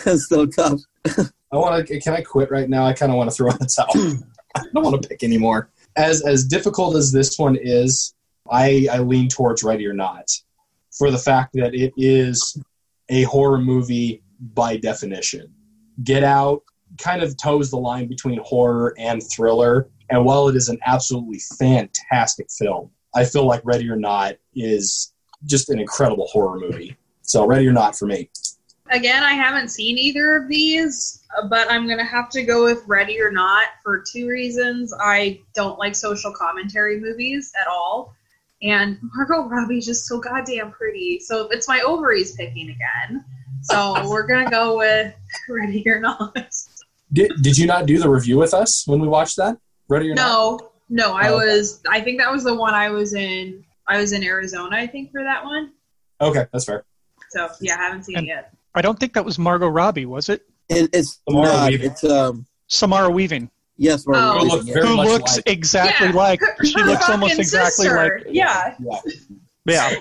that's 0.05 0.27
so 0.29 0.45
tough. 0.45 0.79
I 1.51 1.57
want 1.57 1.87
to. 1.87 1.99
Can 1.99 2.13
I 2.13 2.21
quit 2.21 2.49
right 2.51 2.69
now? 2.69 2.85
I 2.85 2.93
kind 2.93 3.11
of 3.11 3.17
want 3.17 3.29
to 3.29 3.35
throw 3.35 3.49
in 3.51 3.57
the 3.59 3.65
towel. 3.65 4.13
I 4.55 4.63
don't 4.73 4.83
want 4.83 5.01
to 5.01 5.07
pick 5.09 5.23
anymore. 5.23 5.69
As 5.95 6.21
as 6.25 6.45
difficult 6.45 6.95
as 6.95 7.11
this 7.11 7.37
one 7.37 7.57
is, 7.59 8.13
I 8.49 8.87
I 8.91 8.99
lean 8.99 9.27
towards 9.27 9.63
Ready 9.63 9.85
or 9.87 9.93
Not, 9.93 10.29
for 10.97 11.11
the 11.11 11.17
fact 11.17 11.53
that 11.53 11.73
it 11.73 11.93
is 11.97 12.57
a 13.09 13.23
horror 13.23 13.57
movie 13.57 14.23
by 14.53 14.77
definition. 14.77 15.53
Get 16.03 16.23
Out 16.23 16.63
kind 16.97 17.21
of 17.21 17.37
toes 17.37 17.69
the 17.69 17.77
line 17.77 18.07
between 18.07 18.39
horror 18.43 18.93
and 18.97 19.21
thriller, 19.31 19.89
and 20.09 20.25
while 20.25 20.47
it 20.47 20.55
is 20.55 20.69
an 20.69 20.79
absolutely 20.85 21.39
fantastic 21.57 22.47
film, 22.51 22.89
I 23.15 23.25
feel 23.25 23.45
like 23.45 23.61
Ready 23.63 23.89
or 23.89 23.95
Not 23.95 24.35
is 24.55 25.13
just 25.45 25.69
an 25.69 25.79
incredible 25.79 26.27
horror 26.27 26.59
movie. 26.59 26.97
So 27.21 27.45
Ready 27.45 27.67
or 27.67 27.73
Not 27.73 27.97
for 27.97 28.05
me. 28.05 28.29
Again, 28.91 29.23
I 29.23 29.33
haven't 29.33 29.69
seen 29.69 29.97
either 29.97 30.35
of 30.35 30.49
these, 30.49 31.23
but 31.49 31.71
I'm 31.71 31.87
gonna 31.87 32.03
have 32.05 32.29
to 32.31 32.43
go 32.43 32.63
with 32.65 32.83
Ready 32.87 33.21
or 33.21 33.31
Not 33.31 33.67
for 33.83 34.03
two 34.11 34.27
reasons. 34.27 34.93
I 34.99 35.39
don't 35.55 35.79
like 35.79 35.95
social 35.95 36.33
commentary 36.33 36.99
movies 36.99 37.53
at 37.59 37.67
all, 37.67 38.13
and 38.61 38.99
Margot 39.15 39.47
Robbie's 39.47 39.85
just 39.85 40.05
so 40.07 40.19
goddamn 40.19 40.71
pretty. 40.71 41.19
So 41.21 41.47
it's 41.51 41.69
my 41.69 41.79
ovaries 41.85 42.35
picking 42.35 42.69
again. 42.69 43.23
So 43.63 43.93
we're 44.09 44.27
gonna 44.27 44.49
go 44.49 44.77
with 44.77 45.13
Ready 45.47 45.83
or 45.87 46.01
Not. 46.01 46.37
Did, 47.13 47.31
did 47.41 47.57
you 47.57 47.67
not 47.67 47.85
do 47.85 47.97
the 47.97 48.09
review 48.09 48.37
with 48.37 48.53
us 48.53 48.85
when 48.87 48.99
we 48.99 49.07
watched 49.07 49.37
that? 49.37 49.57
Ready 49.87 50.09
or 50.11 50.15
not? 50.15 50.27
No, 50.27 50.71
no, 50.89 51.13
I 51.13 51.29
Oh, 51.29 51.37
was. 51.37 51.81
I 51.89 52.01
think 52.01 52.19
that 52.19 52.29
was 52.31 52.43
the 52.43 52.55
one 52.55 52.73
I 52.73 52.89
was 52.89 53.13
in. 53.13 53.63
I 53.87 53.97
was 53.99 54.11
in 54.11 54.23
Arizona, 54.23 54.75
I 54.75 54.87
think, 54.87 55.11
for 55.13 55.23
that 55.23 55.45
one. 55.45 55.71
Okay, 56.19 56.45
that's 56.51 56.65
fair. 56.65 56.83
So 57.29 57.47
yeah, 57.61 57.75
I 57.75 57.83
haven't 57.83 58.03
seen 58.03 58.17
And- 58.17 58.27
it 58.27 58.31
yet. 58.31 58.53
I 58.75 58.81
don't 58.81 58.99
think 58.99 59.13
that 59.13 59.25
was 59.25 59.37
Margot 59.37 59.67
Robbie, 59.67 60.05
was 60.05 60.29
it? 60.29 60.41
It, 60.69 60.89
it's 60.93 61.19
Samara 61.27 61.45
not. 61.53 61.69
Weaving. 61.71 61.91
It's 61.91 62.03
um. 62.03 62.45
Samara 62.67 63.09
Weaving, 63.09 63.49
Yes, 63.77 64.07
Margot 64.07 64.21
Oh. 64.21 64.39
Who 64.49 64.55
Weaving, 64.59 64.67
yeah. 64.67 64.81
who 64.85 64.95
looks 64.95 65.35
like- 65.37 65.49
exactly 65.49 66.07
Yeah, 66.07 66.13
like 66.13 66.39
her- 66.39 66.65
she 66.65 66.79
her 66.79 66.85
looks 66.85 67.09
almost 67.09 67.31
fucking 67.33 67.39
exactly 67.41 67.85
sister. 67.85 68.21
like 68.25 68.33
Yeah, 68.33 68.75
Yeah. 68.79 68.99
yeah. 69.65 69.95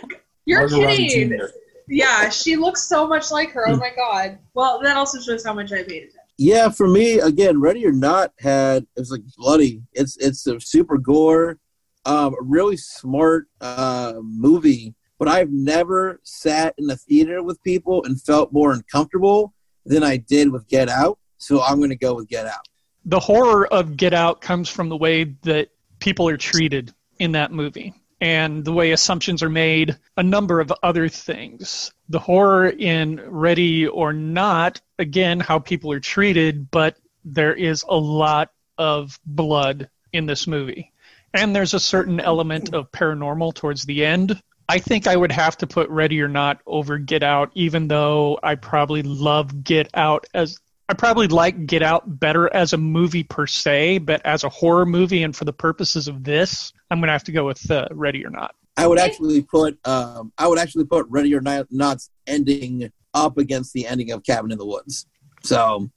you're 0.44 0.60
Margot 0.68 0.86
kidding. 0.86 1.38
Jr. 1.38 1.44
Yeah, 1.88 2.28
she 2.28 2.54
looks 2.56 2.82
so 2.84 3.08
much 3.08 3.32
like 3.32 3.50
her. 3.50 3.68
Oh 3.68 3.76
my 3.76 3.90
god. 3.96 4.38
Well, 4.54 4.80
that 4.82 4.96
also 4.96 5.20
shows 5.20 5.44
how 5.44 5.52
much 5.54 5.72
I 5.72 5.78
paid 5.82 6.04
attention. 6.04 6.16
Yeah, 6.38 6.68
for 6.68 6.86
me, 6.86 7.18
again, 7.18 7.60
Ready 7.60 7.84
or 7.84 7.90
Not 7.92 8.32
had 8.38 8.84
it 8.84 9.00
was 9.00 9.10
like 9.10 9.22
bloody. 9.36 9.82
It's 9.92 10.16
it's 10.18 10.46
a 10.46 10.60
super 10.60 10.96
gore, 10.98 11.58
um, 12.04 12.34
a 12.34 12.42
really 12.42 12.76
smart 12.76 13.46
uh, 13.60 14.14
movie. 14.22 14.94
But 15.20 15.28
I've 15.28 15.52
never 15.52 16.18
sat 16.24 16.74
in 16.78 16.88
a 16.90 16.96
theater 16.96 17.42
with 17.42 17.62
people 17.62 18.02
and 18.04 18.20
felt 18.20 18.52
more 18.52 18.72
uncomfortable 18.72 19.52
than 19.84 20.02
I 20.02 20.16
did 20.16 20.50
with 20.50 20.66
Get 20.66 20.88
Out. 20.88 21.18
So 21.36 21.62
I'm 21.62 21.76
going 21.76 21.90
to 21.90 21.96
go 21.96 22.14
with 22.14 22.26
Get 22.28 22.46
Out. 22.46 22.66
the 23.04 23.20
horror 23.20 23.66
of 23.66 23.96
Get 23.96 24.14
Out 24.14 24.40
comes 24.40 24.68
from 24.68 24.88
the 24.88 24.96
way 24.96 25.24
that 25.42 25.68
people 25.98 26.26
are 26.28 26.36
treated 26.38 26.94
in 27.18 27.32
that 27.32 27.52
movie 27.52 27.94
and 28.22 28.64
the 28.64 28.72
way 28.72 28.92
assumptions 28.92 29.42
are 29.42 29.50
made, 29.50 29.96
a 30.16 30.22
number 30.22 30.58
of 30.60 30.72
other 30.82 31.08
things. 31.08 31.92
The 32.08 32.18
horror 32.18 32.68
in 32.68 33.20
Ready 33.26 33.86
or 33.86 34.12
Not, 34.12 34.80
again, 34.98 35.40
how 35.40 35.58
people 35.58 35.92
are 35.92 36.00
treated, 36.00 36.70
but 36.70 36.96
there 37.24 37.54
is 37.54 37.84
a 37.88 37.96
lot 37.96 38.50
of 38.78 39.18
blood 39.26 39.90
in 40.12 40.26
this 40.26 40.46
movie. 40.46 40.92
And 41.32 41.54
there's 41.54 41.74
a 41.74 41.80
certain 41.80 42.20
element 42.20 42.74
of 42.74 42.90
paranormal 42.90 43.54
towards 43.54 43.84
the 43.84 44.04
end. 44.04 44.40
I 44.70 44.78
think 44.78 45.08
I 45.08 45.16
would 45.16 45.32
have 45.32 45.56
to 45.58 45.66
put 45.66 45.90
Ready 45.90 46.22
or 46.22 46.28
Not 46.28 46.60
over 46.64 46.96
Get 46.96 47.24
Out, 47.24 47.50
even 47.54 47.88
though 47.88 48.38
I 48.40 48.54
probably 48.54 49.02
love 49.02 49.64
Get 49.64 49.90
Out 49.94 50.26
as 50.32 50.60
I 50.88 50.94
probably 50.94 51.26
like 51.26 51.66
Get 51.66 51.82
Out 51.82 52.20
better 52.20 52.52
as 52.54 52.72
a 52.72 52.76
movie 52.76 53.24
per 53.24 53.48
se, 53.48 53.98
but 53.98 54.24
as 54.24 54.44
a 54.44 54.48
horror 54.48 54.86
movie 54.86 55.24
and 55.24 55.34
for 55.34 55.44
the 55.44 55.52
purposes 55.52 56.06
of 56.06 56.22
this, 56.22 56.72
I'm 56.88 57.00
gonna 57.00 57.10
have 57.10 57.24
to 57.24 57.32
go 57.32 57.46
with 57.46 57.68
uh, 57.68 57.88
Ready 57.90 58.24
or 58.24 58.30
Not. 58.30 58.54
I 58.76 58.86
would 58.86 59.00
actually 59.00 59.42
put 59.42 59.76
um, 59.88 60.32
I 60.38 60.46
would 60.46 60.58
actually 60.60 60.84
put 60.84 61.04
Ready 61.08 61.34
or 61.34 61.40
Not 61.40 61.66
Not's 61.72 62.08
ending 62.28 62.92
up 63.12 63.38
against 63.38 63.72
the 63.72 63.88
ending 63.88 64.12
of 64.12 64.22
Cabin 64.22 64.52
in 64.52 64.58
the 64.58 64.66
Woods. 64.66 65.04
So 65.42 65.90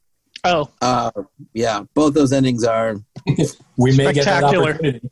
Oh, 0.45 0.71
uh, 0.81 1.11
yeah, 1.53 1.83
both 1.93 2.15
those 2.15 2.33
endings 2.33 2.63
are 2.63 2.95
We 3.77 3.95
may 3.95 4.13
get 4.13 4.25
that 4.25 4.43
opportunity. 4.43 5.07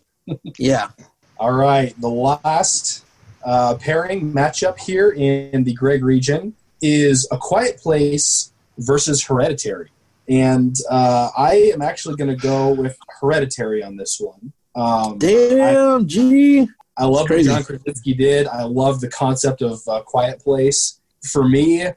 yeah. 0.57 0.89
All 1.37 1.51
right, 1.51 1.93
the 2.01 2.09
last 2.09 3.05
uh, 3.45 3.75
pairing 3.75 4.33
matchup 4.33 4.79
here 4.79 5.11
in 5.11 5.63
the 5.63 5.73
Greg 5.73 6.03
region 6.03 6.55
is 6.81 7.27
A 7.31 7.37
Quiet 7.37 7.77
Place 7.77 8.53
versus 8.77 9.23
Hereditary. 9.23 9.89
And 10.29 10.75
uh, 10.89 11.29
I 11.37 11.71
am 11.73 11.81
actually 11.81 12.15
going 12.15 12.29
to 12.29 12.41
go 12.41 12.73
with 12.73 12.97
Hereditary 13.19 13.83
on 13.83 13.97
this 13.97 14.19
one. 14.19 14.53
Um, 14.75 15.17
Damn, 15.17 16.07
G. 16.07 16.67
I 16.97 17.05
love 17.05 17.27
what. 17.27 17.43
John 17.43 17.63
Krasinski 17.63 18.13
did. 18.13 18.47
I 18.47 18.63
love 18.63 19.01
the 19.01 19.09
concept 19.09 19.61
of 19.61 19.81
uh, 19.87 20.01
Quiet 20.03 20.39
Place. 20.39 20.99
For 21.23 21.47
me, 21.47 21.87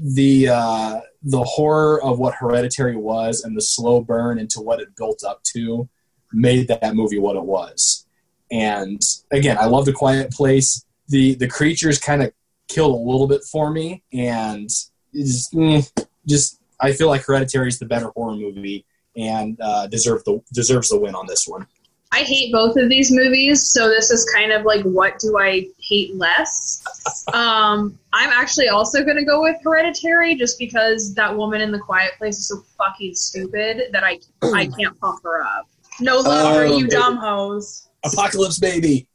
the 0.00 0.48
uh, 0.48 1.00
the 1.22 1.42
horror 1.42 2.02
of 2.02 2.18
what 2.18 2.34
Hereditary 2.34 2.96
was 2.96 3.42
and 3.42 3.56
the 3.56 3.62
slow 3.62 4.00
burn 4.00 4.38
into 4.38 4.60
what 4.60 4.80
it 4.80 4.96
built 4.96 5.22
up 5.24 5.42
to 5.54 5.88
made 6.32 6.68
that 6.68 6.94
movie 6.94 7.18
what 7.18 7.36
it 7.36 7.42
was. 7.42 8.06
And 8.50 9.00
again, 9.30 9.56
I 9.58 9.66
love 9.66 9.84
the 9.84 9.92
Quiet 9.92 10.30
Place. 10.30 10.84
The 11.08 11.34
the 11.34 11.48
creatures 11.48 11.98
kind 11.98 12.22
of 12.22 12.32
killed 12.68 12.94
a 12.94 13.10
little 13.10 13.26
bit 13.26 13.42
for 13.44 13.70
me, 13.70 14.02
and 14.12 14.68
just, 15.14 15.52
mm, 15.52 15.90
just 16.26 16.60
I 16.80 16.92
feel 16.92 17.08
like 17.08 17.24
Hereditary 17.24 17.68
is 17.68 17.78
the 17.78 17.86
better 17.86 18.10
horror 18.10 18.36
movie 18.36 18.84
and 19.16 19.58
uh, 19.60 19.86
deserve 19.86 20.24
the 20.24 20.40
deserves 20.52 20.88
the 20.88 20.98
win 20.98 21.14
on 21.14 21.26
this 21.26 21.46
one. 21.46 21.66
I 22.14 22.18
hate 22.18 22.52
both 22.52 22.76
of 22.76 22.90
these 22.90 23.10
movies, 23.10 23.66
so 23.66 23.88
this 23.88 24.10
is 24.10 24.30
kind 24.34 24.52
of 24.52 24.64
like 24.64 24.82
what 24.82 25.18
do 25.18 25.38
I 25.38 25.68
hate 25.80 26.14
less? 26.16 26.82
Um, 27.32 27.98
I'm 28.12 28.30
actually 28.30 28.68
also 28.68 29.04
gonna 29.04 29.24
go 29.24 29.42
with 29.42 29.56
Hereditary 29.62 30.34
just 30.34 30.58
because 30.58 31.14
that 31.14 31.34
woman 31.34 31.60
in 31.60 31.70
the 31.70 31.78
quiet 31.78 32.12
place 32.18 32.36
is 32.36 32.48
so 32.48 32.62
fucking 32.76 33.14
stupid 33.14 33.84
that 33.92 34.02
I 34.02 34.18
I 34.42 34.66
can't 34.78 34.98
pump 35.00 35.22
her 35.22 35.42
up. 35.42 35.68
No 36.00 36.18
love 36.18 36.56
for 36.56 36.66
you 36.66 36.88
dumb 36.88 37.16
hoes. 37.16 37.88
Apocalypse 38.04 38.58
Baby. 38.58 39.06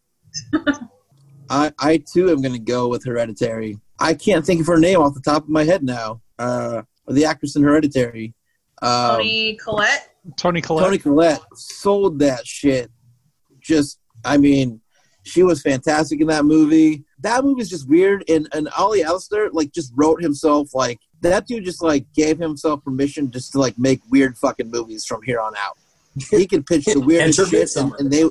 I, 1.50 1.72
I 1.80 1.98
too 1.98 2.30
am 2.30 2.42
going 2.42 2.54
to 2.54 2.60
go 2.60 2.88
with 2.88 3.06
Hereditary. 3.06 3.80
I 4.00 4.14
can't 4.14 4.46
think 4.46 4.62
of 4.62 4.68
her 4.68 4.80
name 4.80 5.00
off 5.00 5.14
the 5.14 5.22
top 5.22 5.44
of 5.44 5.50
my 5.50 5.64
head 5.64 5.84
now. 5.84 6.22
Uh, 6.38 6.84
the 7.08 7.26
actress 7.26 7.56
in 7.56 7.64
Hereditary. 7.64 8.34
Um, 8.82 9.18
Toni 9.18 9.56
Collette. 9.56 10.16
Toni 10.36 10.62
Collette. 10.62 10.86
Toni 10.86 10.98
Collette 10.98 11.42
sold 11.56 12.20
that 12.20 12.46
shit. 12.46 12.92
Just, 13.60 14.00
I 14.24 14.38
mean, 14.38 14.82
she 15.28 15.44
was 15.44 15.62
fantastic 15.62 16.22
in 16.22 16.28
that 16.28 16.46
movie. 16.46 17.04
That 17.20 17.44
movie 17.44 17.62
is 17.62 17.70
just 17.70 17.88
weird. 17.90 18.24
And 18.30 18.48
and 18.54 18.70
Ollie 18.78 19.04
Alistair 19.04 19.50
like 19.52 19.72
just 19.74 19.92
wrote 19.96 20.22
himself 20.22 20.74
like 20.74 21.00
that 21.22 21.48
dude 21.48 21.66
just 21.66 21.84
like 21.84 22.06
gave 22.14 22.38
himself 22.38 22.84
permission 22.84 23.32
just 23.32 23.52
to 23.52 23.60
like 23.60 23.78
make 23.78 24.00
weird 24.10 24.38
fucking 24.38 24.72
movies 24.72 25.06
from 25.06 25.22
here 25.24 25.40
on 25.40 25.54
out. 25.58 25.78
He 26.32 26.48
could 26.48 26.66
pitch 26.66 26.86
the 26.86 27.00
weirdest 27.06 27.50
shit, 27.50 27.76
and, 27.76 27.94
and 28.00 28.12
they, 28.12 28.24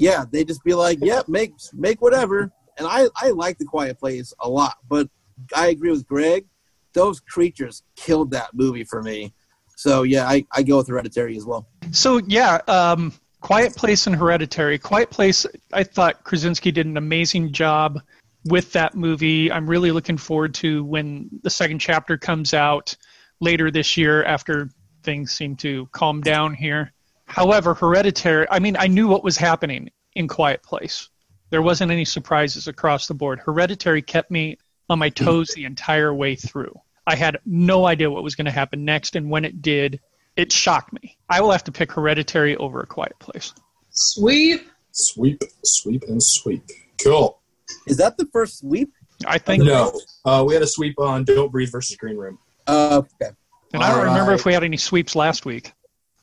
yeah, 0.00 0.24
they 0.30 0.44
just 0.44 0.62
be 0.64 0.74
like, 0.74 0.98
yeah, 1.02 1.22
make 1.28 1.52
make 1.72 2.00
whatever. 2.00 2.50
And 2.76 2.86
I 2.86 3.08
I 3.16 3.30
like 3.30 3.58
the 3.58 3.64
Quiet 3.64 3.98
Place 3.98 4.32
a 4.40 4.48
lot, 4.48 4.76
but 4.88 5.08
I 5.54 5.68
agree 5.68 5.90
with 5.90 6.06
Greg. 6.06 6.46
Those 6.94 7.20
creatures 7.20 7.82
killed 7.96 8.30
that 8.32 8.50
movie 8.54 8.84
for 8.84 9.02
me. 9.02 9.34
So 9.76 10.02
yeah, 10.02 10.28
I, 10.28 10.44
I 10.52 10.62
go 10.62 10.78
with 10.78 10.88
Hereditary 10.88 11.36
as 11.36 11.44
well. 11.44 11.68
So 11.92 12.18
yeah, 12.26 12.60
um, 12.66 13.12
Quiet 13.40 13.76
Place 13.76 14.06
and 14.06 14.16
Hereditary. 14.16 14.78
Quiet 14.78 15.10
Place, 15.10 15.46
I 15.72 15.84
thought 15.84 16.24
Krasinski 16.24 16.72
did 16.72 16.86
an 16.86 16.96
amazing 16.96 17.52
job 17.52 18.00
with 18.44 18.72
that 18.72 18.96
movie. 18.96 19.52
I'm 19.52 19.68
really 19.68 19.92
looking 19.92 20.16
forward 20.16 20.54
to 20.54 20.82
when 20.82 21.28
the 21.42 21.50
second 21.50 21.78
chapter 21.78 22.16
comes 22.16 22.54
out 22.54 22.96
later 23.40 23.70
this 23.70 23.96
year 23.96 24.24
after 24.24 24.70
things 25.04 25.32
seem 25.32 25.56
to 25.56 25.86
calm 25.92 26.20
down 26.22 26.54
here. 26.54 26.92
However, 27.28 27.74
Hereditary, 27.74 28.46
I 28.50 28.58
mean, 28.58 28.76
I 28.78 28.86
knew 28.86 29.06
what 29.06 29.22
was 29.22 29.36
happening 29.36 29.90
in 30.14 30.28
Quiet 30.28 30.62
Place. 30.62 31.08
There 31.50 31.62
wasn't 31.62 31.92
any 31.92 32.04
surprises 32.04 32.68
across 32.68 33.06
the 33.06 33.14
board. 33.14 33.38
Hereditary 33.38 34.02
kept 34.02 34.30
me 34.30 34.58
on 34.90 34.98
my 34.98 35.10
toes 35.10 35.50
the 35.54 35.64
entire 35.64 36.12
way 36.12 36.34
through. 36.34 36.74
I 37.06 37.14
had 37.14 37.38
no 37.46 37.86
idea 37.86 38.10
what 38.10 38.22
was 38.22 38.34
going 38.34 38.46
to 38.46 38.50
happen 38.50 38.84
next, 38.84 39.14
and 39.14 39.30
when 39.30 39.44
it 39.44 39.62
did, 39.62 40.00
it 40.36 40.52
shocked 40.52 40.92
me. 40.92 41.16
I 41.28 41.40
will 41.40 41.50
have 41.52 41.64
to 41.64 41.72
pick 41.72 41.92
Hereditary 41.92 42.56
over 42.56 42.80
A 42.80 42.86
Quiet 42.86 43.18
Place. 43.18 43.54
Sweep. 43.90 44.68
Sweep, 44.92 45.42
sweep, 45.64 46.02
and 46.08 46.22
sweep. 46.22 46.62
Cool. 47.02 47.40
Is 47.86 47.98
that 47.98 48.16
the 48.16 48.26
first 48.32 48.58
sweep? 48.60 48.92
I 49.26 49.38
think, 49.38 49.64
No, 49.64 50.00
uh, 50.24 50.44
we 50.46 50.54
had 50.54 50.62
a 50.62 50.66
sweep 50.66 50.98
on 50.98 51.24
Don't 51.24 51.52
Breathe 51.52 51.70
versus 51.70 51.96
Green 51.96 52.16
Room. 52.16 52.38
Uh, 52.66 53.02
okay. 53.20 53.32
and 53.72 53.82
I 53.82 53.90
don't 53.90 53.98
All 53.98 54.04
remember 54.04 54.32
if 54.32 54.44
we 54.44 54.52
had 54.52 54.64
any 54.64 54.76
sweeps 54.76 55.14
last 55.14 55.44
week. 55.44 55.72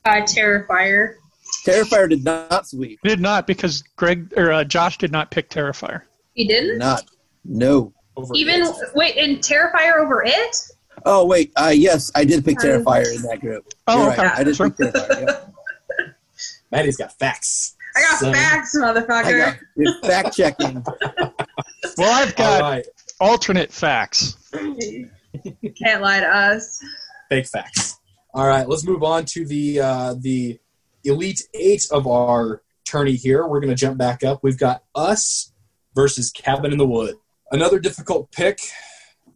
Uh, 0.05 0.21
Terrifier. 0.21 1.15
Terrifier 1.65 2.09
did 2.09 2.23
not 2.23 2.67
sweep. 2.67 2.99
Did 3.03 3.19
not 3.19 3.47
because 3.47 3.81
Greg 3.95 4.33
or 4.37 4.51
uh, 4.51 4.63
Josh 4.63 4.97
did 4.97 5.11
not 5.11 5.31
pick 5.31 5.49
Terrifier. 5.49 6.01
He 6.33 6.47
didn't? 6.47 6.77
Not. 6.77 7.05
No. 7.43 7.93
Over 8.17 8.33
Even, 8.35 8.61
it. 8.61 8.75
wait, 8.93 9.17
and 9.17 9.37
Terrifier 9.39 9.97
over 9.97 10.23
it? 10.25 10.57
Oh 11.05 11.25
wait. 11.25 11.51
Uh, 11.55 11.73
yes, 11.75 12.11
I 12.15 12.23
did 12.23 12.45
pick 12.45 12.63
Um, 12.63 12.69
Terrifier 12.69 13.15
in 13.15 13.21
that 13.23 13.39
group. 13.41 13.65
Oh, 13.87 14.03
You're 14.03 14.13
okay. 14.13 14.23
right. 14.23 14.39
I 14.39 14.43
did 14.43 14.55
Sure. 14.55 14.69
pick 14.69 14.93
Terrifier. 14.93 15.25
Yep. 15.27 15.53
Maddie's 16.71 16.97
got 16.97 17.17
facts. 17.19 17.75
I 17.95 18.01
got 18.01 18.19
So- 18.19 18.31
facts, 18.33 18.75
motherfucker. 18.77 19.57
got 19.83 20.05
fact 20.05 20.35
checking. 20.37 20.83
Well, 21.97 22.11
I've 22.23 22.35
got 22.35 22.61
right, 22.61 22.85
alternate 23.21 23.71
facts. 23.71 24.35
Can't 24.53 26.01
lie 26.01 26.19
to 26.19 26.25
us. 26.27 26.83
fake 27.29 27.47
facts. 27.47 27.99
All 28.35 28.45
right, 28.45 28.67
let's 28.67 28.83
move 28.83 29.01
on 29.01 29.23
to 29.27 29.45
the 29.45 29.79
uh, 29.79 30.15
the 30.19 30.59
elite 31.05 31.47
eight 31.53 31.85
of 31.89 32.05
our 32.05 32.63
tourney 32.83 33.15
here. 33.15 33.47
We're 33.47 33.61
going 33.61 33.73
to 33.73 33.79
jump 33.79 33.97
back 33.97 34.25
up. 34.25 34.41
We've 34.43 34.57
got 34.57 34.83
us 34.93 35.53
versus 35.95 36.31
Cabin 36.31 36.73
in 36.73 36.77
the 36.77 36.85
Wood. 36.85 37.15
Another 37.53 37.79
difficult 37.79 38.33
pick. 38.33 38.59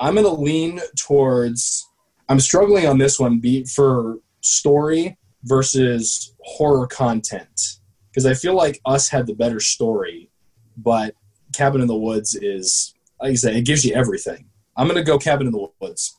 I'm 0.01 0.15
going 0.15 0.25
to 0.25 0.33
lean 0.33 0.81
towards. 0.97 1.87
I'm 2.27 2.41
struggling 2.41 2.87
on 2.87 2.97
this 2.97 3.17
one 3.17 3.39
be 3.39 3.63
for 3.63 4.17
story 4.41 5.17
versus 5.43 6.35
horror 6.43 6.85
content 6.85 7.79
because 8.11 8.25
I 8.25 8.33
feel 8.33 8.53
like 8.53 8.81
us 8.85 9.07
had 9.07 9.27
the 9.27 9.33
better 9.33 9.61
story, 9.61 10.29
but 10.75 11.15
Cabin 11.55 11.79
in 11.79 11.87
the 11.87 11.95
Woods 11.95 12.35
is 12.35 12.93
like 13.21 13.31
I 13.31 13.35
said, 13.35 13.55
it 13.55 13.65
gives 13.65 13.85
you 13.85 13.95
everything. 13.95 14.49
I'm 14.75 14.87
going 14.89 14.97
to 14.97 15.09
go 15.09 15.17
Cabin 15.17 15.47
in 15.47 15.53
the 15.53 15.69
Woods. 15.79 16.18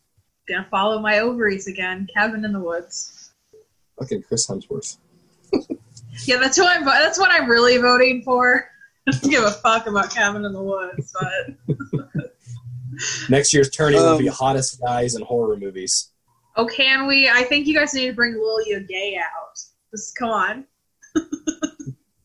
Gonna 0.51 0.67
follow 0.71 0.99
my 1.01 1.21
ovaries 1.21 1.67
again. 1.69 2.09
Cabin 2.13 2.45
in 2.45 2.53
the 2.53 2.61
woods. 2.61 3.31
Fucking 3.99 4.23
Chris 4.23 4.47
Hemsworth. 4.49 4.97
Yeah, 6.27 6.37
that's 6.39 6.57
who 6.57 6.65
I'm. 6.67 6.85
vo- 6.85 6.91
That's 6.91 7.19
what 7.19 7.31
I'm 7.31 7.49
really 7.49 7.79
voting 7.79 8.23
for. 8.23 8.69
I 9.09 9.13
don't 9.13 9.31
give 9.31 9.45
a 9.45 9.53
fuck 9.53 9.87
about 9.87 10.13
Cabin 10.13 10.45
in 10.45 10.53
the 10.53 10.63
Woods, 10.63 11.15
but 11.19 11.81
Next 13.31 13.55
year's 13.55 13.71
tourney 13.71 13.97
will 13.97 14.19
be 14.19 14.29
Um, 14.29 14.35
hottest 14.35 14.81
guys 14.83 15.15
in 15.15 15.23
horror 15.23 15.57
movies. 15.57 16.11
oh, 16.57 16.67
can 16.67 17.07
we? 17.07 17.29
I 17.31 17.45
think 17.45 17.67
you 17.67 17.75
guys 17.75 17.95
need 17.95 18.09
to 18.09 18.13
bring 18.13 18.35
Lil 18.35 18.81
Gay 18.87 19.17
out. 19.19 19.59
Just 19.93 20.15
come 20.17 20.29
on. 20.31 20.65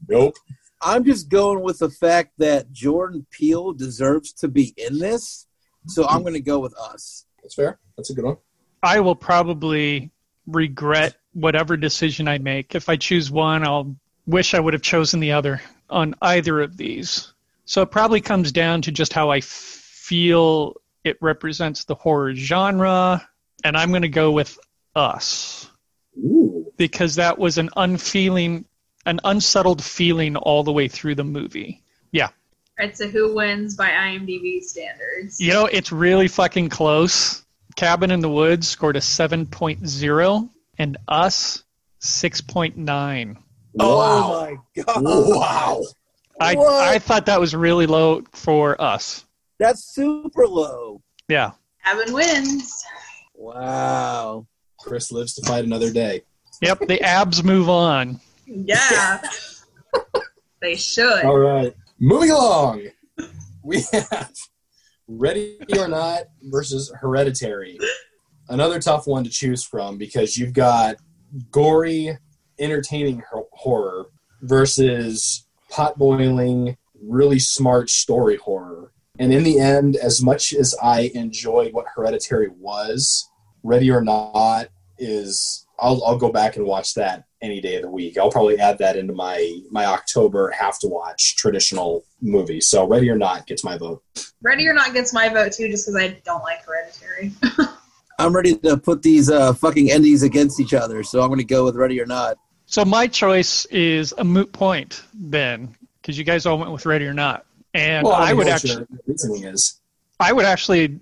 Nope. 0.09 0.35
I'm 0.81 1.03
just 1.05 1.29
going 1.29 1.61
with 1.61 1.79
the 1.79 1.89
fact 1.89 2.33
that 2.39 2.71
Jordan 2.71 3.25
Peele 3.31 3.71
deserves 3.73 4.33
to 4.33 4.47
be 4.47 4.73
in 4.77 4.99
this, 4.99 5.47
so 5.87 6.05
I'm 6.07 6.21
going 6.21 6.33
to 6.33 6.41
go 6.41 6.59
with 6.59 6.75
us. 6.77 7.25
That's 7.41 7.55
fair. 7.55 7.79
That's 7.97 8.09
a 8.09 8.13
good 8.13 8.25
one. 8.25 8.37
I 8.83 8.99
will 8.99 9.15
probably 9.15 10.11
regret 10.47 11.15
whatever 11.33 11.75
decision 11.77 12.27
I 12.27 12.37
make. 12.37 12.75
If 12.75 12.87
I 12.89 12.95
choose 12.97 13.31
one, 13.31 13.63
I'll 13.65 13.95
wish 14.27 14.53
I 14.53 14.59
would 14.59 14.73
have 14.73 14.81
chosen 14.81 15.19
the 15.19 15.31
other 15.33 15.61
on 15.89 16.15
either 16.21 16.61
of 16.61 16.77
these. 16.77 17.33
So 17.65 17.81
it 17.81 17.91
probably 17.91 18.21
comes 18.21 18.51
down 18.51 18.81
to 18.83 18.91
just 18.91 19.13
how 19.13 19.31
I 19.31 19.41
feel 19.41 20.75
it 21.03 21.17
represents 21.21 21.83
the 21.85 21.95
horror 21.95 22.33
genre, 22.35 23.27
and 23.63 23.75
I'm 23.77 23.89
going 23.89 24.01
to 24.03 24.07
go 24.09 24.31
with 24.31 24.57
Us 24.95 25.69
Ooh. 26.17 26.71
because 26.77 27.15
that 27.15 27.37
was 27.37 27.57
an 27.57 27.69
unfeeling, 27.75 28.65
an 29.05 29.19
unsettled 29.23 29.83
feeling 29.83 30.35
all 30.35 30.63
the 30.63 30.71
way 30.71 30.87
through 30.87 31.15
the 31.15 31.23
movie. 31.23 31.83
Yeah, 32.11 32.29
It's 32.77 33.01
a 33.01 33.07
who 33.07 33.35
wins 33.35 33.75
by 33.75 33.89
IMDb 33.89 34.61
standards? 34.61 35.39
you 35.39 35.51
know 35.53 35.65
it's 35.65 35.91
really 35.91 36.27
fucking 36.27 36.69
close. 36.69 37.44
Cabin 37.75 38.11
in 38.11 38.21
the 38.21 38.29
Woods 38.29 38.67
scored 38.67 38.95
a 38.95 38.99
7.0, 39.01 40.49
and 40.77 40.97
Us 41.07 41.63
6.9. 42.01 43.37
Oh 43.79 43.97
Wow. 43.97 44.29
my 44.75 44.83
god! 44.83 45.03
wow. 45.03 45.81
I 46.39 46.55
What? 46.55 46.83
I 46.87 46.99
thought 46.99 47.25
that 47.25 47.39
was 47.39 47.53
really 47.55 47.85
low 47.87 48.23
for 48.31 48.79
us. 48.81 49.25
That's 49.59 49.83
super 49.83 50.47
low. 50.47 51.01
Yeah. 51.27 51.51
Cabin 51.83 52.13
wins. 52.13 52.83
Wow. 53.33 54.47
Chris 54.79 55.11
lives 55.11 55.33
to 55.35 55.45
fight 55.45 55.65
another 55.65 55.91
day. 55.91 56.21
Yep. 56.61 56.87
The 56.87 57.01
abs 57.01 57.43
move 57.43 57.69
on. 57.69 58.19
Yeah. 58.45 59.21
they 60.61 60.75
should. 60.75 61.25
All 61.25 61.37
right. 61.37 61.73
Moving 61.99 62.31
along. 62.31 62.87
We 63.63 63.81
have 63.91 64.31
Ready 65.07 65.57
or 65.77 65.87
Not 65.87 66.23
versus 66.43 66.91
Hereditary. 66.99 67.77
Another 68.49 68.79
tough 68.79 69.07
one 69.07 69.23
to 69.23 69.29
choose 69.29 69.63
from 69.63 69.97
because 69.97 70.37
you've 70.37 70.53
got 70.53 70.95
gory, 71.51 72.17
entertaining 72.59 73.21
horror 73.51 74.07
versus 74.41 75.47
pot 75.69 75.97
boiling, 75.97 76.77
really 77.01 77.39
smart 77.39 77.89
story 77.89 78.37
horror. 78.37 78.91
And 79.19 79.33
in 79.33 79.43
the 79.43 79.59
end, 79.59 79.95
as 79.95 80.21
much 80.21 80.53
as 80.53 80.75
I 80.81 81.11
enjoyed 81.13 81.73
what 81.73 81.85
Hereditary 81.95 82.49
was, 82.49 83.29
Ready 83.63 83.89
or 83.89 84.01
Not 84.01 84.67
is 84.97 85.64
I'll, 85.79 86.03
I'll 86.05 86.17
go 86.17 86.31
back 86.31 86.55
and 86.55 86.65
watch 86.65 86.93
that 86.95 87.25
any 87.41 87.61
day 87.61 87.75
of 87.75 87.83
the 87.83 87.89
week. 87.89 88.17
I'll 88.17 88.31
probably 88.31 88.59
add 88.59 88.77
that 88.79 88.95
into 88.95 89.13
my 89.13 89.59
my 89.69 89.85
October 89.85 90.51
have 90.51 90.79
to 90.79 90.87
watch 90.87 91.35
traditional 91.35 92.03
movie. 92.21 92.61
So 92.61 92.87
Ready 92.87 93.09
or 93.09 93.17
Not 93.17 93.47
gets 93.47 93.63
my 93.63 93.77
vote. 93.77 94.03
Ready 94.41 94.67
or 94.67 94.73
Not 94.73 94.93
gets 94.93 95.13
my 95.13 95.29
vote 95.29 95.51
too, 95.51 95.69
just 95.69 95.85
because 95.85 96.01
I 96.01 96.19
don't 96.25 96.43
like 96.43 96.65
Hereditary. 96.65 97.33
I'm 98.19 98.33
ready 98.33 98.55
to 98.57 98.77
put 98.77 99.01
these 99.01 99.29
uh, 99.29 99.53
fucking 99.53 99.89
endies 99.89 100.23
against 100.23 100.59
each 100.59 100.73
other, 100.73 101.03
so 101.03 101.21
I'm 101.21 101.27
going 101.27 101.39
to 101.39 101.43
go 101.43 101.65
with 101.65 101.75
Ready 101.75 101.99
or 101.99 102.05
Not. 102.05 102.37
So 102.65 102.85
my 102.85 103.07
choice 103.07 103.65
is 103.65 104.13
a 104.17 104.23
moot 104.23 104.51
point 104.51 105.03
then, 105.13 105.75
because 106.01 106.17
you 106.17 106.23
guys 106.23 106.45
all 106.45 106.57
went 106.57 106.71
with 106.71 106.85
Ready 106.85 107.05
or 107.05 107.13
Not, 107.13 107.45
and 107.73 108.05
well, 108.05 108.15
I 108.15 108.27
mean, 108.27 108.37
would 108.37 108.47
actually 108.47 108.75
your 108.75 108.87
reasoning 109.05 109.43
is 109.43 109.79
I 110.19 110.31
would 110.31 110.45
actually 110.45 110.99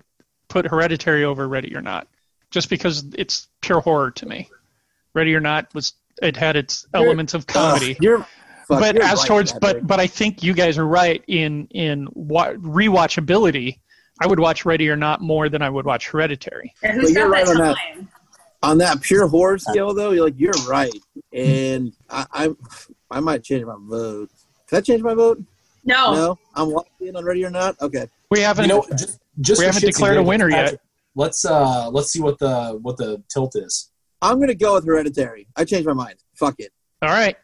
put 0.48 0.66
Hereditary 0.66 1.24
over 1.24 1.46
Ready 1.46 1.74
or 1.76 1.82
Not, 1.82 2.08
just 2.50 2.68
because 2.68 3.04
it's 3.16 3.48
pure 3.60 3.80
horror 3.80 4.10
to 4.10 4.26
me. 4.26 4.50
Ready 5.14 5.34
or 5.34 5.40
Not 5.40 5.72
was 5.74 5.92
it 6.22 6.36
had 6.36 6.56
its 6.56 6.86
You're- 6.94 7.06
elements 7.06 7.34
of 7.34 7.46
comedy. 7.46 7.92
Ugh, 7.92 8.02
you're, 8.02 8.18
fuck, 8.18 8.80
but 8.80 8.94
you're 8.94 9.04
as 9.04 9.18
right, 9.20 9.26
towards 9.26 9.52
Patrick. 9.52 9.80
but 9.82 9.86
but 9.86 10.00
I 10.00 10.06
think 10.06 10.42
you 10.42 10.52
guys 10.54 10.78
are 10.78 10.86
right 10.86 11.22
in 11.26 11.66
in 11.70 12.08
wa- 12.14 12.52
rewatchability. 12.52 13.78
I 14.20 14.26
would 14.28 14.38
watch 14.38 14.64
Ready 14.64 14.88
or 14.88 14.96
Not 14.96 15.20
more 15.20 15.48
than 15.48 15.60
I 15.62 15.68
would 15.70 15.84
watch 15.86 16.08
Hereditary. 16.08 16.72
And 16.82 16.92
who's 17.00 17.10
But 17.12 17.18
you're 17.18 17.28
got 17.28 17.32
right 17.32 17.48
on 17.48 17.56
that. 17.58 17.76
on 18.62 18.78
that 18.78 19.00
pure 19.00 19.26
horror 19.26 19.58
scale, 19.58 19.92
though, 19.92 20.10
you're 20.12 20.24
like 20.24 20.34
you're 20.38 20.52
right, 20.68 20.94
and 21.32 21.92
I, 22.10 22.26
I 22.32 22.50
I 23.10 23.20
might 23.20 23.42
change 23.42 23.64
my 23.64 23.74
vote. 23.78 24.30
Can 24.68 24.78
I 24.78 24.80
change 24.80 25.02
my 25.02 25.14
vote? 25.14 25.42
No. 25.84 26.14
No, 26.14 26.38
I'm 26.54 26.70
locked 26.70 26.88
in 27.00 27.14
on 27.16 27.24
Ready 27.24 27.44
or 27.44 27.50
Not. 27.50 27.80
Okay, 27.82 28.08
We 28.30 28.40
haven't. 28.40 28.64
you 28.64 28.68
know 28.68 28.86
just, 28.96 29.18
just 29.40 29.58
We 29.60 29.66
for 29.66 29.72
haven't 29.72 29.86
declared 29.88 30.12
a 30.12 30.20
giggles, 30.20 30.28
winner 30.28 30.48
yet. 30.50 30.80
Let's 31.16 31.44
uh 31.44 31.90
let's 31.90 32.10
see 32.10 32.20
what 32.20 32.38
the 32.38 32.78
what 32.80 32.96
the 32.96 33.22
tilt 33.28 33.54
is. 33.56 33.90
I'm 34.24 34.40
gonna 34.40 34.54
go 34.54 34.74
with 34.74 34.86
Hereditary. 34.86 35.46
I 35.54 35.64
changed 35.64 35.86
my 35.86 35.92
mind. 35.92 36.16
Fuck 36.34 36.56
it, 36.58 36.72
all 37.02 37.10
right. 37.10 37.36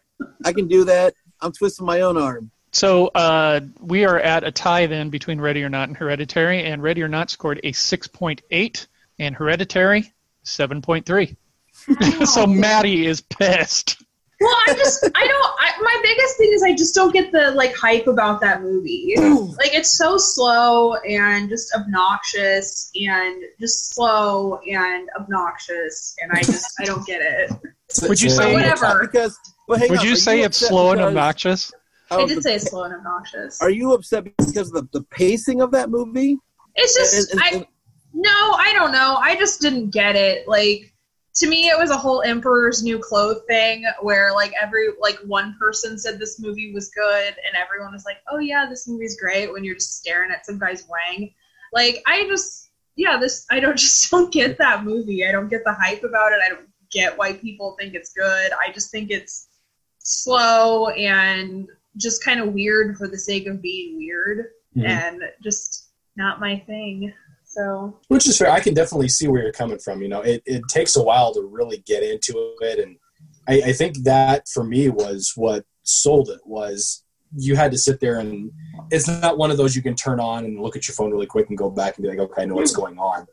I 0.44 0.52
can 0.52 0.66
do 0.66 0.84
that. 0.84 1.14
I'm 1.40 1.52
twisting 1.52 1.86
my 1.86 2.00
own 2.00 2.16
arm. 2.16 2.50
So 2.72 3.08
uh, 3.08 3.60
we 3.80 4.04
are 4.04 4.18
at 4.18 4.44
a 4.44 4.52
tie 4.52 4.86
then 4.86 5.10
between 5.10 5.40
Ready 5.40 5.62
or 5.64 5.68
Not 5.68 5.88
and 5.88 5.96
Hereditary, 5.96 6.64
and 6.64 6.82
Ready 6.82 7.02
or 7.02 7.08
Not 7.08 7.30
scored 7.30 7.60
a 7.64 7.72
6.8, 7.72 8.86
and 9.18 9.34
Hereditary 9.34 10.12
7.3. 10.44 11.36
so 12.26 12.46
Maddie 12.46 13.06
is 13.06 13.20
pissed. 13.20 14.02
Well, 14.40 14.57
I 14.68 14.72
just 14.74 15.05
I 15.05 15.26
don't. 15.26 15.55
I, 15.61 15.70
my 15.83 16.00
biggest 16.03 16.38
thing 16.38 16.50
is 16.55 16.62
I 16.62 16.72
just 16.74 16.94
don't 16.94 17.12
get 17.12 17.31
the 17.31 17.50
like 17.50 17.74
hype 17.76 18.07
about 18.07 18.40
that 18.40 18.62
movie. 18.62 19.14
like 19.18 19.74
it's 19.74 19.96
so 19.98 20.16
slow 20.16 20.94
and 20.94 21.48
just 21.50 21.74
obnoxious 21.74 22.90
and 22.94 23.42
just 23.59 23.94
slow 23.94 24.59
and 24.66 25.09
obnoxious, 25.18 26.16
and 26.22 26.33
I 26.33 26.42
just 26.42 26.72
I 26.81 26.85
don't 26.85 27.07
get 27.07 27.20
it. 27.20 27.50
Would 28.09 28.20
you 28.22 28.29
It's 28.29 28.37
say- 28.37 28.53
Whatever. 28.55 29.00
Because, 29.00 29.38
but 29.68 29.79
hang 29.81 29.90
Would 29.90 29.98
on, 30.00 30.07
you 30.07 30.12
are 30.12 30.16
say 30.16 30.40
it's 30.40 30.57
slow 30.57 30.92
and 30.92 31.00
obnoxious? 31.03 31.72
oh, 32.11 32.22
I 32.22 32.26
did 32.26 32.38
the- 32.38 32.42
say 32.42 32.55
it's 32.55 32.70
slow 32.70 32.85
and 32.85 32.94
obnoxious. 32.94 33.61
Are 33.61 33.70
you 33.70 33.92
upset 33.92 34.24
because 34.24 34.68
of 34.68 34.90
the, 34.90 35.00
the 35.00 35.03
pacing 35.07 35.61
of 35.61 35.70
that 35.72 35.90
movie? 35.90 36.38
It's 36.76 36.94
just 36.96 37.33
And- 37.33 37.42
and- 37.42 37.62
I 37.62 37.68
no, 38.14 38.31
I 38.31 38.72
don't 38.72 38.90
know. 38.92 39.16
I 39.20 39.37
just 39.37 39.61
didn't 39.61 39.90
get 39.90 40.16
it. 40.16 40.48
Like 40.48 40.92
to 41.34 41.48
me, 41.48 41.68
it 41.68 41.78
was 41.78 41.90
a 41.90 41.96
whole 41.96 42.22
Emperor's 42.22 42.82
New 42.82 42.98
Clothes 42.98 43.42
thing 43.46 43.84
where 44.02 44.32
like 44.32 44.52
every 44.60 44.88
like 45.00 45.18
one 45.26 45.56
person 45.58 45.98
said 45.98 46.18
this 46.18 46.40
movie 46.40 46.72
was 46.72 46.90
good, 46.90 47.28
and 47.28 47.56
everyone 47.56 47.92
was 47.92 48.04
like, 48.04 48.18
"Oh 48.30 48.38
yeah, 48.38 48.66
this 48.68 48.88
movie's 48.88 49.18
great." 49.18 49.52
When 49.52 49.62
you're 49.64 49.76
just 49.76 49.96
staring 49.98 50.30
at 50.30 50.44
some 50.44 50.58
guy's 50.58 50.86
wang, 50.88 51.32
like 51.72 52.02
I 52.06 52.26
just 52.26 52.70
yeah, 52.96 53.16
this 53.18 53.46
I 53.50 53.60
don't 53.60 53.78
just 53.78 54.10
don't 54.10 54.32
get 54.32 54.58
that 54.58 54.84
movie. 54.84 55.24
I 55.26 55.32
don't 55.32 55.48
get 55.48 55.64
the 55.64 55.72
hype 55.72 56.02
about 56.02 56.32
it. 56.32 56.40
I 56.44 56.48
don't 56.48 56.68
get 56.90 57.16
why 57.16 57.34
people 57.34 57.76
think 57.78 57.94
it's 57.94 58.12
good. 58.12 58.50
I 58.52 58.72
just 58.72 58.90
think 58.90 59.10
it's 59.10 59.48
slow 59.98 60.88
and 60.88 61.68
just 61.96 62.24
kind 62.24 62.40
of 62.40 62.52
weird 62.52 62.96
for 62.96 63.06
the 63.08 63.18
sake 63.18 63.46
of 63.46 63.62
being 63.62 63.96
weird 63.96 64.46
Mhm. 64.76 64.86
and 64.86 65.22
just 65.42 65.86
not 66.16 66.40
my 66.40 66.58
thing. 66.58 67.12
So 67.61 67.99
Which 68.09 68.27
is 68.27 68.38
fair. 68.38 68.51
I 68.51 68.61
can 68.61 68.75
definitely 68.75 69.09
see 69.09 69.29
where 69.29 69.42
you're 69.42 69.53
coming 69.53 69.79
from. 69.79 70.01
You 70.01 70.09
know, 70.09 70.23
it, 70.23 70.42
it 70.46 70.62
takes 70.68 70.96
a 70.96 71.03
while 71.03 71.35
to 71.35 71.42
really 71.42 71.79
get 71.87 72.03
into 72.03 72.55
it, 72.61 72.79
and 72.79 72.96
I, 73.49 73.70
I 73.70 73.73
think 73.73 73.99
that 74.05 74.49
for 74.49 74.64
me 74.64 74.88
was 74.88 75.33
what 75.37 75.64
sold 75.83 76.31
it. 76.31 76.40
Was 76.46 77.05
you 77.37 77.57
had 77.57 77.70
to 77.73 77.79
sit 77.79 78.01
there 78.01 78.18
and 78.18 78.51
it's 78.90 79.07
not 79.07 79.38
one 79.38 79.53
of 79.53 79.57
those 79.57 79.77
you 79.77 79.83
can 79.83 79.94
turn 79.94 80.18
on 80.18 80.44
and 80.44 80.61
look 80.61 80.75
at 80.75 80.88
your 80.88 80.96
phone 80.96 81.12
really 81.12 81.27
quick 81.27 81.49
and 81.49 81.57
go 81.57 81.70
back 81.70 81.96
and 81.96 82.03
be 82.03 82.09
like, 82.09 82.18
okay, 82.18 82.42
I 82.42 82.44
know 82.44 82.57
what's 82.57 82.75
hmm. 82.75 82.81
going 82.81 82.99
on. 82.99 83.27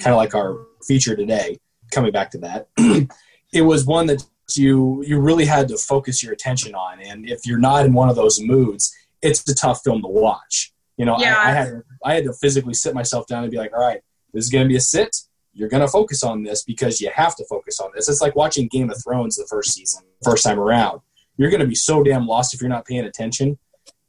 Kind 0.00 0.12
of 0.12 0.16
like 0.16 0.34
our 0.34 0.66
feature 0.86 1.14
today. 1.14 1.58
Coming 1.92 2.10
back 2.10 2.30
to 2.30 2.38
that, 2.38 2.68
it 3.52 3.62
was 3.62 3.84
one 3.84 4.06
that 4.06 4.24
you 4.56 5.04
you 5.06 5.20
really 5.20 5.44
had 5.44 5.68
to 5.68 5.76
focus 5.76 6.22
your 6.22 6.32
attention 6.32 6.74
on, 6.74 7.00
and 7.00 7.28
if 7.28 7.46
you're 7.46 7.58
not 7.58 7.84
in 7.84 7.92
one 7.92 8.08
of 8.08 8.16
those 8.16 8.40
moods, 8.40 8.92
it's 9.22 9.48
a 9.48 9.54
tough 9.54 9.82
film 9.84 10.02
to 10.02 10.08
watch. 10.08 10.73
You 10.96 11.04
know, 11.04 11.16
Yeah. 11.18 11.36
I, 11.36 11.48
I 11.48 11.52
had 11.52 11.82
I 12.04 12.14
had 12.14 12.24
to 12.24 12.32
physically 12.32 12.74
sit 12.74 12.94
myself 12.94 13.26
down 13.26 13.42
and 13.44 13.50
be 13.50 13.56
like, 13.58 13.72
all 13.72 13.80
right, 13.80 14.00
this 14.32 14.44
is 14.44 14.50
going 14.50 14.64
to 14.64 14.68
be 14.68 14.76
a 14.76 14.80
sit. 14.80 15.16
You're 15.52 15.68
going 15.68 15.82
to 15.82 15.88
focus 15.88 16.22
on 16.22 16.42
this 16.42 16.62
because 16.64 17.00
you 17.00 17.10
have 17.14 17.36
to 17.36 17.44
focus 17.48 17.78
on 17.80 17.90
this. 17.94 18.08
It's 18.08 18.20
like 18.20 18.34
watching 18.34 18.66
Game 18.68 18.90
of 18.90 19.00
Thrones 19.02 19.36
the 19.36 19.46
first 19.48 19.72
season, 19.72 20.02
first 20.24 20.42
time 20.44 20.58
around. 20.58 21.00
You're 21.36 21.50
going 21.50 21.60
to 21.60 21.66
be 21.66 21.74
so 21.76 22.02
damn 22.02 22.26
lost 22.26 22.54
if 22.54 22.60
you're 22.60 22.68
not 22.68 22.84
paying 22.86 23.04
attention. 23.04 23.58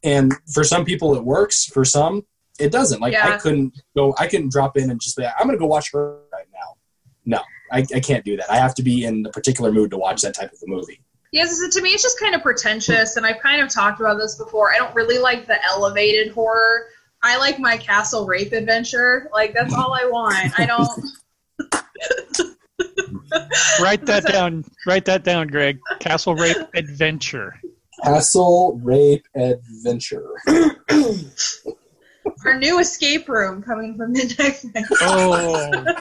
And 0.04 0.34
for 0.54 0.63
some 0.63 0.86
people, 0.86 1.15
it 1.15 1.24
works. 1.24 1.65
For 1.65 1.86
some, 1.86 2.26
it 2.60 2.71
doesn't. 2.71 3.00
Like 3.02 3.13
I 3.34 3.38
couldn't 3.38 3.80
go. 3.95 4.13
I 4.17 4.28
couldn't 4.28 4.52
drop 4.52 4.78
in 4.78 4.89
and 4.89 5.00
just 5.00 5.17
be. 5.17 5.24
like, 5.24 5.34
I'm 5.39 5.45
going 5.48 5.58
to 5.58 5.60
go 5.60 5.67
watch 5.67 5.91
her 5.93 6.19
right 6.32 6.45
now. 6.54 6.76
No, 7.26 7.41
I, 7.71 7.80
I 7.95 8.00
can't 8.00 8.24
do 8.24 8.38
that. 8.38 8.52
I 8.52 8.58
have 8.58 8.76
to 8.76 8.84
be 8.84 9.06
in 9.06 9.26
a 9.26 9.32
particular 9.32 9.71
mood 9.71 9.91
to 9.91 9.98
watch 9.98 10.21
that 10.21 10.36
type 10.36 10.52
of 10.52 10.60
a 10.63 10.67
movie. 10.69 11.02
Yes, 11.36 11.76
to 11.76 11.82
me, 11.82 11.89
it's 11.89 12.02
just 12.02 12.19
kind 12.19 12.34
of 12.34 12.41
pretentious, 12.41 13.17
and 13.17 13.26
I've 13.26 13.39
kind 13.39 13.62
of 13.62 13.69
talked 13.69 14.00
about 14.00 14.17
this 14.17 14.36
before. 14.36 14.74
I 14.74 14.78
don't 14.78 14.95
really 14.95 15.19
like 15.19 15.45
the 15.45 15.63
elevated 15.65 16.34
horror. 16.34 16.88
I 17.21 17.38
like 17.38 17.60
my 17.60 17.78
castle 17.78 18.26
rape 18.26 18.54
adventure. 18.54 19.30
Like 19.34 19.54
that's 19.54 19.74
all 19.74 19.93
I 19.93 20.06
want. 20.06 20.60
I 20.60 20.65
don't. 20.65 20.89
Write 23.82 24.06
that 24.06 24.26
down. 24.26 24.63
Write 24.88 25.06
that 25.06 25.24
down, 25.24 25.48
Greg. 25.48 25.80
Castle 26.00 26.36
Rape 26.36 26.58
Adventure. 26.76 27.60
Castle 28.04 28.80
Rape 28.82 29.26
Adventure. 29.36 30.30
Our 32.45 32.58
new 32.58 32.80
escape 32.80 33.28
room 33.28 33.62
coming 33.62 33.98
from 33.98 34.13
Midnight 34.13 34.63
Night. 34.74 34.86
Oh, 35.02 35.84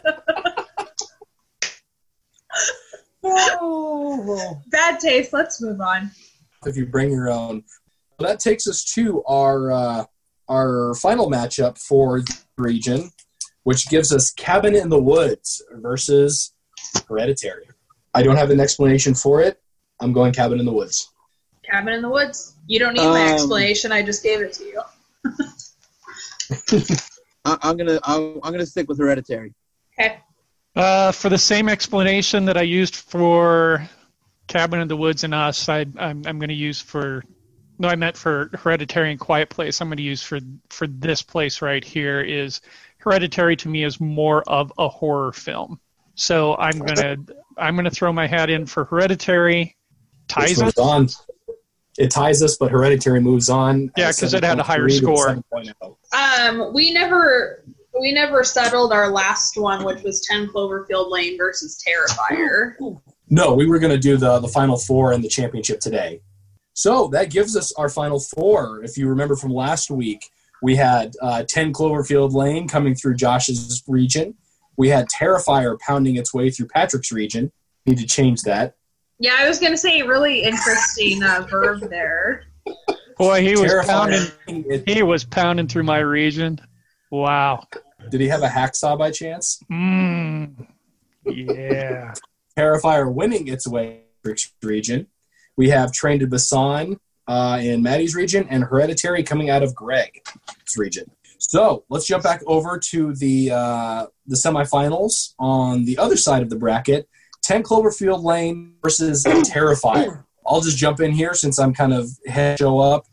Bad 3.25 5.01
taste. 5.01 5.33
Let's 5.33 5.61
move 5.63 5.81
on. 5.81 6.11
if 6.67 6.77
you 6.77 6.87
bring 6.87 7.11
your 7.11 7.31
own. 7.31 7.65
Well, 8.19 8.29
that 8.29 8.41
takes 8.41 8.67
us 8.69 8.85
to 8.95 9.23
our 9.25 9.71
uh, 9.73 10.05
our 10.49 10.95
final 10.95 11.31
matchup 11.31 11.79
for 11.79 12.21
the 12.21 12.37
region, 12.57 13.11
which 13.65 13.89
gives 13.89 14.13
us 14.13 14.31
Cabin 14.33 14.75
in 14.77 14.89
the 14.89 15.01
Woods 15.03 15.63
versus 15.73 16.53
Hereditary. 17.09 17.67
I 18.15 18.23
don't 18.23 18.37
have 18.37 18.51
an 18.51 18.61
explanation 18.61 19.15
for 19.15 19.41
it. 19.41 19.61
I'm 20.01 20.13
going 20.13 20.33
Cabin 20.33 20.61
in 20.61 20.67
the 20.67 20.73
Woods. 20.73 21.11
Cabin 21.69 21.95
in 21.95 22.03
the 22.03 22.09
Woods. 22.11 22.55
You 22.67 22.79
don't 22.79 22.95
need 22.95 23.01
my 23.09 23.23
Um, 23.27 23.33
explanation. 23.33 23.91
I 23.91 24.03
just 24.03 24.23
gave 24.23 24.41
it 24.41 24.53
to 24.55 24.65
you. 24.65 24.81
I, 27.45 27.59
I'm 27.63 27.77
gonna 27.77 27.99
I'm, 28.05 28.39
I'm 28.43 28.53
gonna 28.53 28.67
stick 28.67 28.89
with 28.89 28.99
Hereditary. 28.99 29.55
Okay. 29.99 30.19
Uh, 30.77 31.13
for 31.13 31.29
the 31.29 31.39
same 31.39 31.69
explanation 31.69 32.45
that 32.47 32.57
I 32.57 32.63
used 32.63 32.97
for 32.97 33.89
Cabin 34.47 34.81
in 34.81 34.89
the 34.89 34.97
Woods 34.97 35.25
and 35.25 35.35
Us, 35.35 35.69
I, 35.69 35.87
I'm, 35.97 36.23
I'm 36.27 36.39
going 36.39 36.49
to 36.49 36.55
use 36.55 36.81
for. 36.81 37.25
No, 37.77 37.89
I 37.89 37.97
meant 37.97 38.17
for 38.17 38.51
Hereditary 38.55 39.11
and 39.11 39.19
Quiet 39.19 39.49
Place. 39.49 39.81
I'm 39.81 39.89
going 39.89 39.97
to 39.97 40.03
use 40.03 40.23
for 40.23 40.39
for 40.71 40.87
this 40.87 41.23
place 41.23 41.61
right 41.61 41.83
here 41.83 42.21
is 42.21 42.61
Hereditary 42.99 43.57
to 43.57 43.69
me 43.69 43.85
is 43.85 44.01
more 44.01 44.43
of 44.49 44.73
a 44.79 44.89
horror 44.89 45.33
film. 45.33 45.81
So 46.15 46.57
I'm 46.57 46.79
gonna 46.79 47.17
I'm 47.59 47.77
gonna 47.77 47.91
throw 47.91 48.13
my 48.13 48.27
hat 48.27 48.49
in 48.49 48.67
for 48.67 48.85
Hereditary. 48.85 49.77
Ties 50.29 50.63
us. 50.63 50.79
on. 50.79 51.09
It 51.99 52.11
ties 52.11 52.43
us, 52.43 52.57
but 52.57 52.71
Hereditary 52.71 53.21
moves 53.21 53.51
on. 53.51 53.91
Yeah, 53.97 54.11
because 54.11 54.35
it 54.35 54.43
had 54.43 54.59
a 54.59 54.63
higher 54.63 54.89
score. 54.89 55.39
Um, 56.13 56.73
we 56.73 56.93
never 56.93 57.65
we 58.01 58.13
never 58.13 58.45
settled 58.45 58.93
our 58.93 59.09
last 59.11 59.57
one, 59.57 59.85
which 59.85 60.03
was 60.03 60.21
Ten 60.27 60.47
Cloverfield 60.49 61.11
Lane 61.11 61.37
versus 61.39 61.83
Terrifier. 61.87 62.75
No, 63.31 63.55
we 63.55 63.67
were 63.67 63.79
going 63.79 63.93
to 63.93 63.99
do 63.99 64.17
the 64.17 64.39
the 64.41 64.49
final 64.49 64.77
four 64.77 65.13
in 65.13 65.23
the 65.23 65.29
championship 65.29 65.81
today. 65.81 66.21
So 66.75 67.09
that 67.09 67.31
gives 67.31 67.57
us 67.57 67.73
our 67.75 67.89
final 67.89 68.19
four. 68.21 68.83
If 68.83 68.97
you 68.99 69.09
remember 69.09 69.37
from 69.37 69.53
last 69.53 69.91
week, 69.91 70.29
we 70.61 70.75
had 70.75 71.15
uh, 71.23 71.45
10 71.49 71.73
Cloverfield 71.73 72.33
Lane 72.33 72.67
coming 72.69 72.95
through 72.97 73.15
Josh's 73.15 73.83
region. 73.87 74.35
We 74.77 74.89
had 74.89 75.07
Terrifier 75.09 75.79
pounding 75.79 76.17
its 76.17 76.35
way 76.35 76.51
through 76.51 76.67
Patrick's 76.69 77.13
region. 77.13 77.53
Need 77.87 77.99
to 77.99 78.07
change 78.07 78.43
that. 78.43 78.75
Yeah, 79.21 79.37
I 79.39 79.47
was 79.49 79.61
gonna 79.61 79.77
say 79.77 80.03
really 80.03 80.43
interesting 80.43 81.23
uh, 81.23 81.47
verb 81.49 81.89
there. 81.89 82.45
Boy, 83.19 83.43
he 83.43 83.53
was 83.57 83.73
pounding. 83.87 84.21
Terrifier. 84.49 84.65
It- 84.69 84.89
He 84.89 85.03
was 85.05 85.23
pounding 85.25 85.69
through 85.69 85.85
my 85.85 85.99
region. 86.01 86.59
Wow. 87.13 87.69
Did 88.11 88.21
he 88.21 88.29
have 88.29 88.43
a 88.43 88.49
hacksaw 88.49 88.99
by 88.99 89.11
chance? 89.11 89.61
Mmm. 89.71 90.67
Yeah. 91.25 92.15
Terrifier 92.57 93.13
winning 93.13 93.49
its 93.49 93.67
way 93.67 94.03
region. 94.63 95.07
We 95.57 95.69
have 95.71 95.93
Train 95.93 96.19
to 96.21 96.27
Busan 96.27 96.99
uh, 97.27 97.59
in 97.63 97.83
Maddie's 97.83 98.15
region 98.15 98.47
and 98.51 98.65
Hereditary 98.65 99.23
coming 99.23 99.51
out 99.51 99.63
of 99.63 99.75
Greg's 99.75 100.77
region. 100.77 101.11
So 101.39 101.85
let's 101.91 102.07
jump 102.07 102.23
back 102.23 102.43
over 102.47 102.79
to 102.91 103.15
the 103.15 103.51
uh, 103.51 104.07
the 104.27 104.37
semifinals 104.37 105.35
on 105.39 105.85
the 105.85 105.99
other 105.99 106.17
side 106.17 106.43
of 106.43 106.51
the 106.51 106.57
bracket. 106.57 107.09
10 107.43 107.63
Cloverfield 107.63 108.23
Lane 108.23 108.77
versus 108.83 109.23
Terrifier. 109.25 110.25
I'll 110.47 110.63
just 110.63 110.79
jump 110.79 111.01
in 111.01 111.13
here 111.13 111.35
since 111.35 111.59
I'm 111.59 111.75
kind 111.75 111.93
of 111.93 112.09
head 112.27 112.59
show 112.59 112.79
up. 112.79 113.05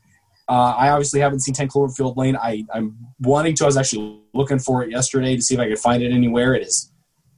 Uh, 0.52 0.76
I 0.78 0.90
obviously 0.90 1.22
haven't 1.22 1.40
seen 1.40 1.54
10 1.54 1.70
Cloverfield 1.70 2.18
Lane. 2.18 2.36
I, 2.36 2.66
I'm 2.74 2.98
wanting 3.22 3.56
to. 3.56 3.64
I 3.64 3.68
was 3.68 3.78
actually 3.78 4.20
looking 4.34 4.60
for 4.60 4.84
it 4.84 4.92
yesterday 4.92 5.38
to 5.38 5.42
see 5.42 5.54
if 5.54 5.62
I 5.62 5.70
could 5.70 5.80
find 5.80 6.04
it 6.04 6.12
anywhere. 6.12 6.54
It 6.54 6.68
is 6.68 6.92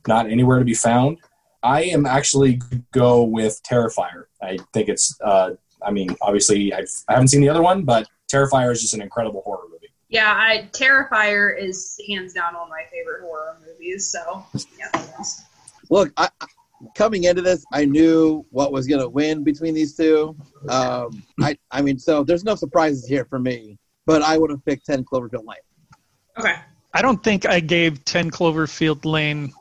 not 0.08 0.28
anywhere 0.28 0.58
to 0.58 0.66
be 0.66 0.74
found. 0.74 1.20
I 1.62 1.84
am 1.84 2.08
actually 2.08 2.60
go 2.92 3.22
with 3.22 3.62
Terrifier. 3.70 4.24
I 4.42 4.58
think 4.74 4.90
it's. 4.90 5.16
Uh, 5.22 5.52
I 5.86 5.92
mean, 5.92 6.16
obviously, 6.24 6.74
I've, 6.74 6.90
I 7.08 7.14
haven't 7.14 7.28
seen 7.28 7.42
the 7.42 7.50
other 7.50 7.62
one, 7.62 7.84
but 7.84 8.08
Terrifier 8.32 8.72
is 8.72 8.82
just 8.82 8.96
an 8.96 9.02
incredible 9.04 9.44
horror 9.46 9.68
movie. 9.72 9.94
Yeah, 10.10 10.34
I 10.36 10.68
Terrifier 10.72 11.56
is 11.56 11.96
hands 12.10 12.34
down 12.34 12.56
one 12.56 12.64
of 12.64 12.70
my 12.70 12.82
favorite 12.92 13.22
horror 13.22 13.60
movies. 13.64 14.10
So 14.10 14.44
yeah. 14.80 14.90
Look, 15.92 16.12
I, 16.18 16.30
I- 16.42 16.48
coming 16.96 17.26
into 17.26 17.44
this, 17.44 17.64
I 17.72 17.86
knew 17.86 18.44
what 18.50 18.72
was 18.72 18.88
gonna 18.88 19.08
win 19.08 19.44
between 19.44 19.76
these 19.76 19.96
two. 19.96 20.36
Um, 20.70 21.24
I 21.42 21.58
I 21.72 21.82
mean, 21.82 22.00
so 22.00 22.24
there's 22.24 22.44
no 22.44 22.56
surprises 22.56 23.06
here 23.06 23.26
for 23.26 23.40
me. 23.40 23.78
But 24.06 24.22
I 24.22 24.38
would 24.38 24.50
have 24.50 24.64
picked 24.66 24.86
Ten 24.86 25.06
Cloverfield 25.06 25.46
Lane. 25.46 25.58
Okay. 26.38 26.56
I 26.94 27.02
don't 27.02 27.24
think 27.24 27.48
I 27.48 27.60
gave 27.60 28.06
10 28.06 28.32
Cloverfield 28.32 29.06
Lane 29.06 29.52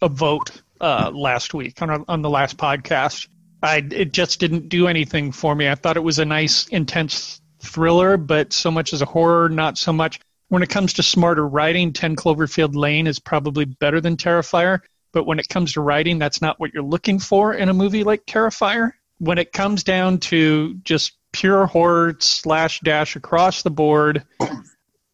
a 0.00 0.08
vote 0.08 0.62
uh, 0.80 1.10
last 1.12 1.54
week 1.54 1.82
on, 1.82 1.90
our, 1.90 2.04
on 2.06 2.22
the 2.22 2.30
last 2.30 2.56
podcast. 2.56 3.26
I, 3.62 3.78
it 3.90 4.12
just 4.12 4.38
didn't 4.38 4.68
do 4.68 4.86
anything 4.86 5.32
for 5.32 5.54
me. 5.54 5.68
I 5.68 5.74
thought 5.74 5.96
it 5.96 6.04
was 6.04 6.20
a 6.20 6.24
nice, 6.24 6.68
intense 6.68 7.40
thriller, 7.60 8.16
but 8.16 8.52
so 8.52 8.70
much 8.70 8.92
as 8.92 9.02
a 9.02 9.06
horror, 9.06 9.48
not 9.48 9.76
so 9.76 9.92
much. 9.92 10.20
When 10.48 10.62
it 10.62 10.68
comes 10.68 10.94
to 10.94 11.02
smarter 11.02 11.46
writing, 11.46 11.92
10 11.92 12.14
Cloverfield 12.14 12.76
Lane 12.76 13.08
is 13.08 13.18
probably 13.18 13.64
better 13.64 14.00
than 14.00 14.16
Terrifier. 14.16 14.80
But 15.12 15.26
when 15.26 15.40
it 15.40 15.48
comes 15.48 15.72
to 15.72 15.80
writing, 15.80 16.18
that's 16.18 16.40
not 16.40 16.60
what 16.60 16.72
you're 16.72 16.82
looking 16.82 17.18
for 17.18 17.54
in 17.54 17.68
a 17.68 17.74
movie 17.74 18.04
like 18.04 18.24
Terrifier. 18.24 18.92
When 19.18 19.38
it 19.38 19.52
comes 19.52 19.84
down 19.84 20.18
to 20.18 20.74
just 20.84 21.12
pure 21.32 21.66
horror 21.66 22.16
slash 22.20 22.80
dash 22.80 23.16
across 23.16 23.62
the 23.62 23.70
board, 23.70 24.24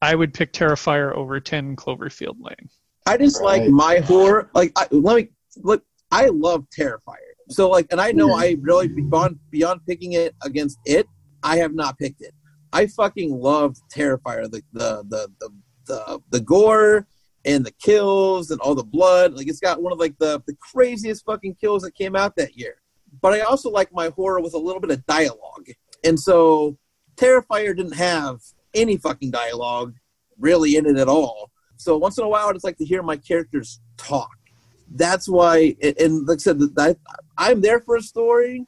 I 0.01 0.15
would 0.15 0.35
pick 0.35 0.53
Terrifier 0.53 1.15
over 1.15 1.41
10 1.41 1.77
Cloverfield 1.77 2.37
Lane. 2.39 2.69
I 3.07 3.17
just 3.17 3.41
Right. 3.41 3.63
like 3.63 3.71
my 3.71 3.99
horror. 3.99 4.51
Like, 4.55 4.73
I, 4.77 4.87
let 4.91 5.17
me 5.17 5.29
look. 5.57 5.83
I 6.11 6.27
love 6.27 6.67
Terrifier. 6.77 7.17
So, 7.51 7.69
like, 7.69 7.87
and 7.91 8.01
I 8.01 8.13
know 8.13 8.33
I 8.35 8.57
really 8.61 8.89
beyond 8.89 9.39
beyond 9.51 9.81
picking 9.87 10.13
it 10.13 10.35
against 10.43 10.79
it. 10.87 11.07
I 11.43 11.59
have 11.59 11.75
not 11.75 11.99
picked 11.99 12.23
it. 12.23 12.33
I 12.73 12.87
fucking 12.87 13.39
love 13.39 13.77
Terrifier. 13.95 14.51
The 14.51 14.63
the 14.73 15.05
the 15.09 15.29
the 15.41 15.51
the, 15.87 16.21
the 16.31 16.41
gore 16.41 17.07
and 17.45 17.65
the 17.67 17.73
kills 17.73 18.51
and 18.51 18.59
all 18.63 18.75
the 18.75 18.83
blood. 18.83 19.35
Like, 19.35 19.49
it's 19.49 19.61
got 19.61 19.83
one 19.83 19.93
of 19.93 19.99
like 19.99 20.17
the 20.19 20.43
the 20.47 20.57
craziest 20.73 21.25
fucking 21.27 21.57
kills 21.57 21.83
that 21.83 21.95
came 21.95 22.17
out 22.17 22.37
that 22.37 22.57
year. 22.57 22.77
But 23.25 23.33
I 23.33 23.41
also 23.41 23.71
like 23.71 23.91
my 23.91 24.11
horror 24.11 24.43
with 24.43 24.53
a 24.53 24.59
little 24.59 24.83
bit 24.83 24.91
of 24.91 25.07
dialogue. 25.07 25.71
And 26.05 26.21
so, 26.21 26.77
Terrifier 27.17 27.75
didn't 27.75 27.95
have 27.95 28.43
any 28.75 28.99
fucking 28.99 29.31
dialogue 29.31 29.95
really 30.39 30.77
in 30.77 30.85
it 30.85 30.99
at 30.99 31.09
all. 31.09 31.51
So 31.79 31.97
once 31.97 32.19
in 32.19 32.25
a 32.25 32.29
while, 32.29 32.49
I 32.49 32.53
just 32.53 32.67
like 32.67 32.77
to 32.77 32.85
hear 32.85 33.03
my 33.03 33.17
characters 33.17 33.81
talk. 33.97 34.37
That's 34.95 35.27
why, 35.27 35.75
and 35.99 36.27
like 36.27 36.37
I 36.37 36.39
said, 36.39 36.61
I'm 37.39 37.63
there 37.63 37.81
for 37.81 37.97
a 37.97 38.03
story. 38.03 38.67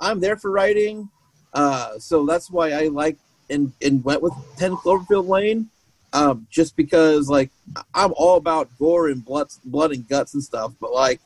I'm 0.00 0.20
there 0.20 0.38
for 0.38 0.50
writing. 0.50 1.10
Uh, 1.52 1.98
so 1.98 2.24
that's 2.24 2.50
why 2.50 2.70
I 2.70 2.84
like 2.84 3.18
and, 3.50 3.74
and 3.82 4.02
went 4.02 4.22
with 4.22 4.32
10 4.56 4.76
Cloverfield 4.76 5.28
Lane. 5.28 5.68
Um, 6.14 6.46
just 6.48 6.76
because, 6.76 7.28
like, 7.28 7.50
I'm 7.92 8.14
all 8.16 8.38
about 8.38 8.70
gore 8.78 9.08
and 9.08 9.22
blood, 9.22 9.48
blood 9.66 9.92
and 9.92 10.08
guts 10.08 10.32
and 10.32 10.42
stuff. 10.42 10.72
But, 10.80 10.94
like, 10.94 11.20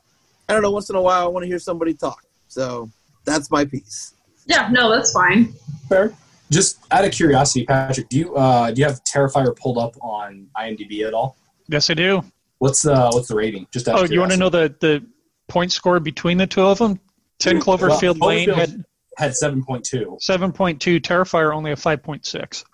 I 0.48 0.52
don't 0.52 0.62
know, 0.62 0.72
once 0.72 0.90
in 0.90 0.96
a 0.96 1.00
while, 1.00 1.22
I 1.22 1.28
want 1.28 1.44
to 1.44 1.48
hear 1.48 1.60
somebody 1.60 1.94
talk. 1.94 2.24
So 2.52 2.90
that's 3.24 3.50
my 3.50 3.64
piece. 3.64 4.12
Yeah, 4.46 4.68
no, 4.70 4.90
that's 4.90 5.10
fine. 5.12 5.54
Fair. 5.88 6.12
Just 6.50 6.78
out 6.90 7.02
of 7.06 7.10
curiosity, 7.12 7.64
Patrick, 7.64 8.10
do 8.10 8.18
you 8.18 8.36
uh, 8.36 8.70
do 8.70 8.80
you 8.82 8.86
have 8.86 9.02
Terrifier 9.04 9.56
pulled 9.56 9.78
up 9.78 9.96
on 10.02 10.48
IMDb 10.56 11.06
at 11.06 11.14
all? 11.14 11.36
Yes, 11.68 11.88
I 11.88 11.94
do. 11.94 12.22
What's 12.58 12.82
the 12.82 13.08
what's 13.12 13.28
the 13.28 13.34
rating? 13.36 13.66
Just 13.72 13.88
out 13.88 13.98
Oh, 13.98 14.04
of 14.04 14.12
you 14.12 14.20
want 14.20 14.32
to 14.32 14.36
know 14.36 14.50
the, 14.50 14.74
the 14.80 15.02
point 15.48 15.72
score 15.72 15.98
between 15.98 16.36
the 16.36 16.46
two 16.46 16.60
of 16.62 16.76
them? 16.78 17.00
10 17.38 17.56
Well, 17.64 17.78
Cloverfield 17.78 18.20
Lane 18.20 18.50
had 18.50 18.84
had 19.16 19.34
seven 19.34 19.64
point 19.64 19.82
two. 19.84 20.18
7.2, 20.20 21.00
Terrifier 21.00 21.54
only 21.54 21.72
a 21.72 21.76
5.6. 21.76 22.64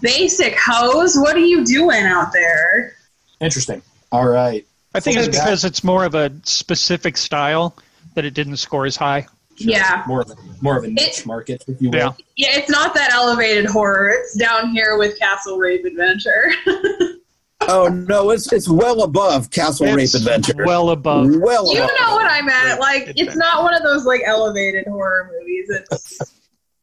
Basic 0.00 0.56
hose, 0.58 1.16
what 1.16 1.36
are 1.36 1.40
you 1.46 1.62
doing 1.66 2.04
out 2.04 2.32
there? 2.32 2.94
Interesting. 3.40 3.82
All 4.12 4.26
right. 4.28 4.66
I 4.94 5.00
think 5.00 5.14
So 5.18 5.24
it's 5.24 5.36
that- 5.36 5.44
because 5.44 5.64
it's 5.66 5.84
more 5.84 6.04
of 6.06 6.14
a 6.14 6.32
specific 6.44 7.18
style 7.18 7.76
that 8.14 8.24
it 8.24 8.34
didn't 8.34 8.56
score 8.56 8.86
as 8.86 8.96
high. 8.96 9.26
Sure. 9.56 9.72
Yeah. 9.72 10.04
More 10.06 10.22
of 10.22 10.30
a 10.30 10.36
more 10.62 10.78
of 10.78 10.84
a 10.84 10.88
niche 10.88 11.26
market, 11.26 11.64
if 11.68 11.80
you 11.82 11.90
will. 11.90 11.98
Yeah. 11.98 12.12
Yeah, 12.36 12.58
it's 12.58 12.70
not 12.70 12.94
that 12.94 13.12
elevated 13.12 13.66
horror. 13.66 14.08
It's 14.10 14.34
down 14.36 14.70
here 14.70 14.96
with 14.96 15.18
Castle 15.18 15.58
Rape 15.58 15.84
Adventure. 15.84 16.52
Oh, 17.68 17.88
no, 17.88 18.30
it's 18.30 18.50
it's 18.52 18.68
well 18.68 19.02
above 19.02 19.50
Castle 19.50 19.86
It's 19.86 20.14
Rape 20.14 20.22
Adventure. 20.22 20.64
well 20.64 20.90
above. 20.90 21.26
well 21.40 21.72
you 21.72 21.78
above. 21.82 21.90
know 22.00 22.14
what 22.14 22.24
I 22.28 22.40
meant. 22.40 22.80
Like, 22.80 23.08
Rape 23.08 23.16
it's 23.18 23.36
not 23.36 23.62
one 23.62 23.74
of 23.74 23.82
those 23.82 24.06
like 24.06 24.22
elevated 24.24 24.86
horror 24.86 25.30
movies. 25.38 25.68
It's, 25.68 26.20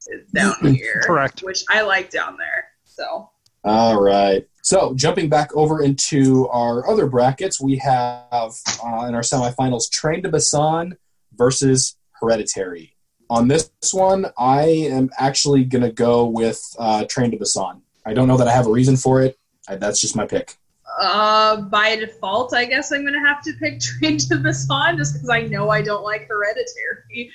it's 0.08 0.32
down 0.32 0.54
here. 0.76 1.02
Correct. 1.04 1.42
Which 1.42 1.64
I 1.70 1.82
like 1.82 2.10
down 2.12 2.38
there. 2.38 2.66
So 2.86 3.30
All 3.64 4.00
right. 4.00 4.48
So 4.62 4.94
jumping 4.94 5.30
back 5.30 5.50
over 5.56 5.82
into 5.82 6.48
our 6.50 6.88
other 6.88 7.08
brackets, 7.08 7.60
we 7.60 7.78
have 7.78 8.24
uh, 8.32 9.06
in 9.08 9.16
our 9.16 9.22
semifinals 9.22 9.90
Train 9.90 10.22
to 10.24 10.30
Busan 10.30 10.96
versus 11.38 11.96
Hereditary. 12.20 12.94
On 13.30 13.48
this 13.48 13.70
one, 13.92 14.28
I 14.38 14.64
am 14.64 15.10
actually 15.18 15.66
going 15.66 15.84
to 15.84 15.92
go 15.92 16.26
with 16.26 16.62
uh, 16.80 17.06
Train 17.06 17.32
to 17.32 17.38
Busan. 17.38 17.82
I 18.06 18.14
don't 18.14 18.28
know 18.28 18.38
that 18.38 18.48
I 18.48 18.54
have 18.54 18.68
a 18.68 18.72
reason 18.72 18.96
for 18.96 19.22
it. 19.22 19.38
I, 19.68 19.76
that's 19.76 20.00
just 20.00 20.16
my 20.16 20.26
pick. 20.26 20.56
uh 21.02 21.62
by 21.62 21.98
default, 21.98 22.54
I 22.54 22.64
guess 22.66 22.92
I'm 22.94 23.04
gonna 23.04 23.20
have 23.20 23.42
to 23.44 23.54
pick 23.60 23.80
Train 23.88 24.18
to 24.18 24.36
Busan 24.36 24.98
just 24.98 25.14
because 25.14 25.30
I 25.30 25.42
know 25.42 25.70
I 25.70 25.82
don't 25.82 26.04
like 26.04 26.28
Hereditary. 26.28 27.32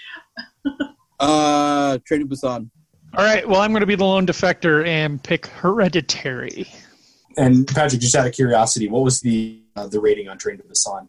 Uh, 1.20 1.98
Train 2.04 2.20
to 2.20 2.26
Busan. 2.26 2.68
All 3.16 3.24
right, 3.24 3.46
well, 3.48 3.60
I'm 3.60 3.70
going 3.70 3.82
to 3.82 3.86
be 3.86 3.94
the 3.94 4.04
lone 4.04 4.26
defector 4.26 4.84
and 4.84 5.22
pick 5.22 5.46
Hereditary. 5.46 6.66
And 7.36 7.64
Patrick, 7.68 8.00
just 8.00 8.16
out 8.16 8.26
of 8.26 8.32
curiosity, 8.32 8.88
what 8.88 9.04
was 9.04 9.20
the 9.20 9.62
uh, 9.76 9.86
the 9.86 10.00
rating 10.00 10.28
on 10.28 10.36
Train 10.36 10.56
to 10.56 10.64
Busan? 10.64 11.08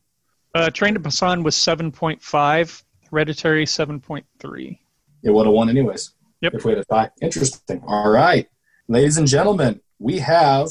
Uh, 0.54 0.70
Train 0.70 0.94
to 0.94 1.00
Busan 1.00 1.44
was 1.44 1.56
7.5, 1.56 2.84
Hereditary 3.10 3.66
7.3. 3.66 4.78
It 5.24 5.30
would 5.32 5.46
have 5.48 5.54
won 5.54 5.70
anyways. 5.70 6.12
Yep. 6.42 6.54
If 6.56 6.66
we 6.66 6.72
had 6.74 6.80
a 6.80 6.86
tie. 6.86 7.10
Interesting. 7.22 7.82
All 7.88 8.10
right. 8.12 8.48
Ladies 8.88 9.18
and 9.18 9.28
gentlemen, 9.28 9.80
we 10.00 10.20
have 10.20 10.68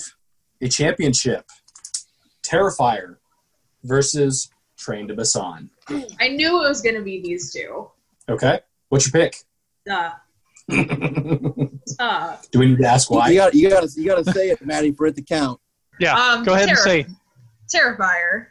a 0.61 0.69
championship. 0.69 1.47
Terrifier 2.45 3.17
versus 3.85 4.51
Train 4.77 5.09
to 5.09 5.15
Busan. 5.15 5.71
I 6.21 6.29
knew 6.29 6.63
it 6.65 6.69
was 6.69 6.83
gonna 6.83 7.03
be 7.03 7.23
these 7.23 7.53
two. 7.53 7.89
Okay. 8.29 8.61
What's 8.91 9.07
your 9.13 9.23
pick? 9.23 9.37
Duh. 9.87 10.13
Duh. 10.71 12.37
Do 12.51 12.59
we 12.59 12.67
need 12.67 12.79
to 12.79 12.87
ask 12.87 13.11
You 13.11 13.17
why? 13.17 13.35
got 13.35 13.55
you 13.55 13.71
got 13.71 13.89
to 13.89 14.01
you 14.01 14.07
got 14.07 14.25
to 14.25 14.33
say 14.33 14.51
it, 14.51 14.65
Maddie, 14.65 14.93
for 14.93 15.07
it 15.07 15.17
to 15.17 15.23
count. 15.23 15.59
Yeah, 15.99 16.15
Um, 16.15 16.45
go 16.45 16.55
ahead 16.55 16.69
and 16.69 16.79
say. 16.79 17.07
Terrifier. 17.75 18.47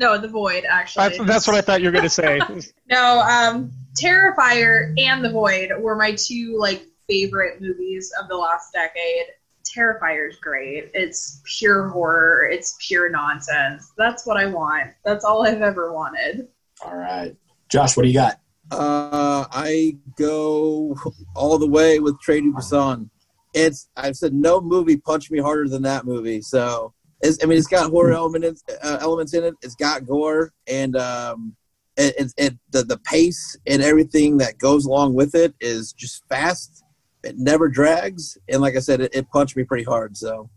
No, 0.00 0.16
The 0.16 0.28
Void, 0.28 0.64
actually. 0.64 1.10
That's, 1.10 1.26
that's 1.26 1.46
what 1.46 1.56
I 1.56 1.60
thought 1.60 1.82
you 1.82 1.88
were 1.88 1.92
going 1.92 2.04
to 2.04 2.08
say. 2.08 2.40
No, 2.90 3.20
um, 3.20 3.70
Terrifier 4.02 4.94
and 4.98 5.22
The 5.22 5.30
Void 5.30 5.70
were 5.78 5.94
my 5.94 6.16
two 6.16 6.56
like 6.58 6.86
favorite 7.08 7.60
movies 7.60 8.12
of 8.20 8.28
the 8.28 8.36
last 8.36 8.72
decade. 8.72 9.26
Terrifier 9.64 10.28
is 10.28 10.36
great. 10.36 10.90
It's 10.94 11.40
pure 11.58 11.88
horror. 11.88 12.48
It's 12.50 12.76
pure 12.80 13.10
nonsense. 13.10 13.92
That's 13.96 14.26
what 14.26 14.38
I 14.38 14.46
want. 14.46 14.90
That's 15.04 15.24
all 15.24 15.46
I've 15.46 15.62
ever 15.62 15.92
wanted. 15.92 16.48
All 16.84 16.96
right. 16.96 17.36
Josh, 17.68 17.96
what 17.96 18.02
do 18.02 18.08
you 18.08 18.14
got? 18.14 18.40
Uh, 18.72 19.46
I 19.52 19.96
go 20.16 20.96
all 21.36 21.58
the 21.58 21.68
way 21.68 22.00
with 22.00 22.18
Train 22.20 22.52
to 22.52 22.58
Busan. 22.58 23.10
It's 23.52 23.88
I've 23.96 24.16
said 24.16 24.32
no 24.32 24.60
movie 24.60 24.96
punched 24.96 25.30
me 25.30 25.38
harder 25.40 25.68
than 25.68 25.82
that 25.82 26.06
movie. 26.06 26.40
So 26.40 26.94
it's, 27.22 27.42
I 27.42 27.46
mean, 27.46 27.58
it's 27.58 27.66
got 27.66 27.90
horror 27.90 28.12
elements 28.12 28.62
uh, 28.82 28.98
elements 29.00 29.34
in 29.34 29.44
it. 29.44 29.54
It's 29.62 29.74
got 29.74 30.06
gore 30.06 30.52
and 30.66 30.96
um, 30.96 31.56
it, 31.96 32.14
it, 32.18 32.34
it 32.36 32.58
the 32.70 32.82
the 32.82 32.98
pace 32.98 33.56
and 33.66 33.82
everything 33.82 34.38
that 34.38 34.58
goes 34.58 34.86
along 34.86 35.14
with 35.14 35.34
it 35.34 35.54
is 35.60 35.92
just 35.92 36.24
fast. 36.28 36.82
It 37.22 37.36
never 37.36 37.68
drags, 37.68 38.38
and 38.48 38.62
like 38.62 38.76
I 38.76 38.78
said, 38.78 39.02
it, 39.02 39.14
it 39.14 39.28
punched 39.28 39.54
me 39.54 39.64
pretty 39.64 39.84
hard. 39.84 40.16
So, 40.16 40.48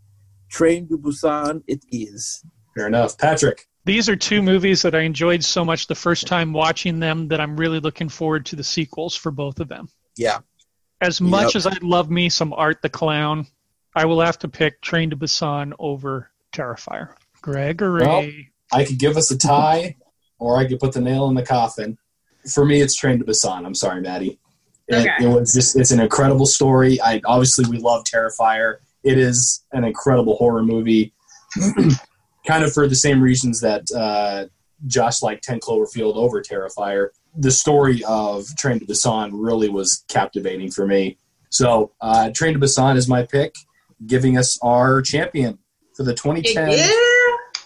Train 0.49 0.88
to 0.88 0.97
Busan, 0.97 1.61
it 1.68 1.84
is. 1.91 2.45
Fair 2.74 2.88
enough. 2.88 3.18
Patrick. 3.18 3.68
These 3.86 4.07
are 4.07 4.16
two 4.16 4.41
movies 4.41 4.82
that 4.84 4.95
I 4.95 5.01
enjoyed 5.01 5.43
so 5.43 5.66
much 5.66 5.88
the 5.88 5.95
first 5.95 6.26
time 6.26 6.53
watching 6.53 7.01
them 7.01 7.28
that 7.28 7.41
I'm 7.41 7.57
really 7.57 7.82
looking 7.82 8.07
forward 8.07 8.45
to 8.45 8.55
the 8.55 8.64
sequels 8.64 9.14
for 9.14 9.30
both 9.30 9.59
of 9.59 9.68
them. 9.68 9.89
Yeah, 10.16 10.39
As 11.01 11.20
much 11.20 11.53
Yep. 11.53 11.55
as 11.57 11.68
I 11.68 11.78
love 11.82 12.09
me 12.09 12.30
some 12.30 12.53
Art 12.53 12.82
the 12.82 12.88
Clown, 12.88 13.45
I 13.93 14.05
will 14.05 14.22
have 14.22 14.39
to 14.39 14.47
pick 14.47 14.80
Train 14.80 15.09
to 15.09 15.18
Busan 15.18 15.74
over 15.80 16.32
Terrifier. 16.54 17.10
Gregory. 17.41 18.01
Well, 18.06 18.28
I 18.72 18.86
could 18.86 18.97
give 18.99 19.18
us 19.18 19.32
a 19.32 19.38
tie, 19.38 19.95
or 20.39 20.58
I 20.58 20.66
could 20.68 20.80
put 20.80 20.93
the 20.93 21.01
nail 21.01 21.28
in 21.28 21.36
the 21.36 21.43
coffin. 21.43 21.97
For 22.54 22.66
me, 22.66 22.82
it's 22.82 22.95
Train 22.95 23.20
to 23.20 23.26
Busan. 23.26 23.66
I'm 23.66 23.76
sorry, 23.76 24.01
Maddie. 24.01 24.39
It, 24.88 24.95
Okay. 24.95 25.26
it 25.26 25.28
was 25.28 25.54
just 25.54 25.78
it's 25.78 25.91
an 25.91 25.99
incredible 25.99 26.45
story. 26.45 26.99
I 27.01 27.22
obviously 27.26 27.66
we 27.70 27.78
love 27.78 28.04
Terrifier. 28.04 28.78
It 29.04 29.18
is 29.18 29.64
an 29.72 29.84
incredible 29.84 30.36
horror 30.36 30.64
movie, 30.64 31.14
kind 32.47 32.64
of 32.64 32.74
for 32.74 32.88
the 32.88 32.95
same 32.95 33.22
reasons 33.22 33.60
that 33.62 33.84
uh, 33.95 34.45
Josh 34.88 35.22
liked 35.22 35.43
Ten 35.43 35.60
Cloverfield 35.60 36.16
over 36.16 36.41
Terrifier. 36.41 37.10
The 37.36 37.51
story 37.51 38.04
of 38.06 38.45
Train 38.58 38.80
to 38.80 38.86
Busan 38.86 39.32
really 39.34 39.70
was 39.70 40.04
captivating 40.08 40.70
for 40.72 40.86
me. 40.86 41.18
So, 41.49 41.91
uh, 42.01 42.32
Train 42.32 42.54
to 42.54 42.60
Busan 42.60 42.95
is 42.97 43.08
my 43.08 43.24
pick, 43.24 43.56
giving 44.06 44.38
us 44.38 44.60
our 44.62 45.01
champion 45.01 45.60
for 45.96 46.04
the 46.04 46.14
2010 46.14 46.72
Yeah. 46.72 46.89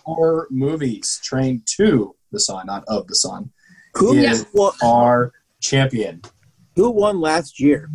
horror 0.06 0.48
movies. 0.50 1.20
Train 1.24 1.62
to 1.78 2.16
Busan, 2.34 2.66
not 2.66 2.84
of 2.88 3.08
Busan, 3.08 3.50
who 3.96 4.16
Yeah. 4.18 4.36
won, 4.54 4.74
our 4.84 5.32
champion. 5.62 6.22
who 6.76 6.92
won 6.92 7.20
last 7.20 7.60
year? 7.60 7.90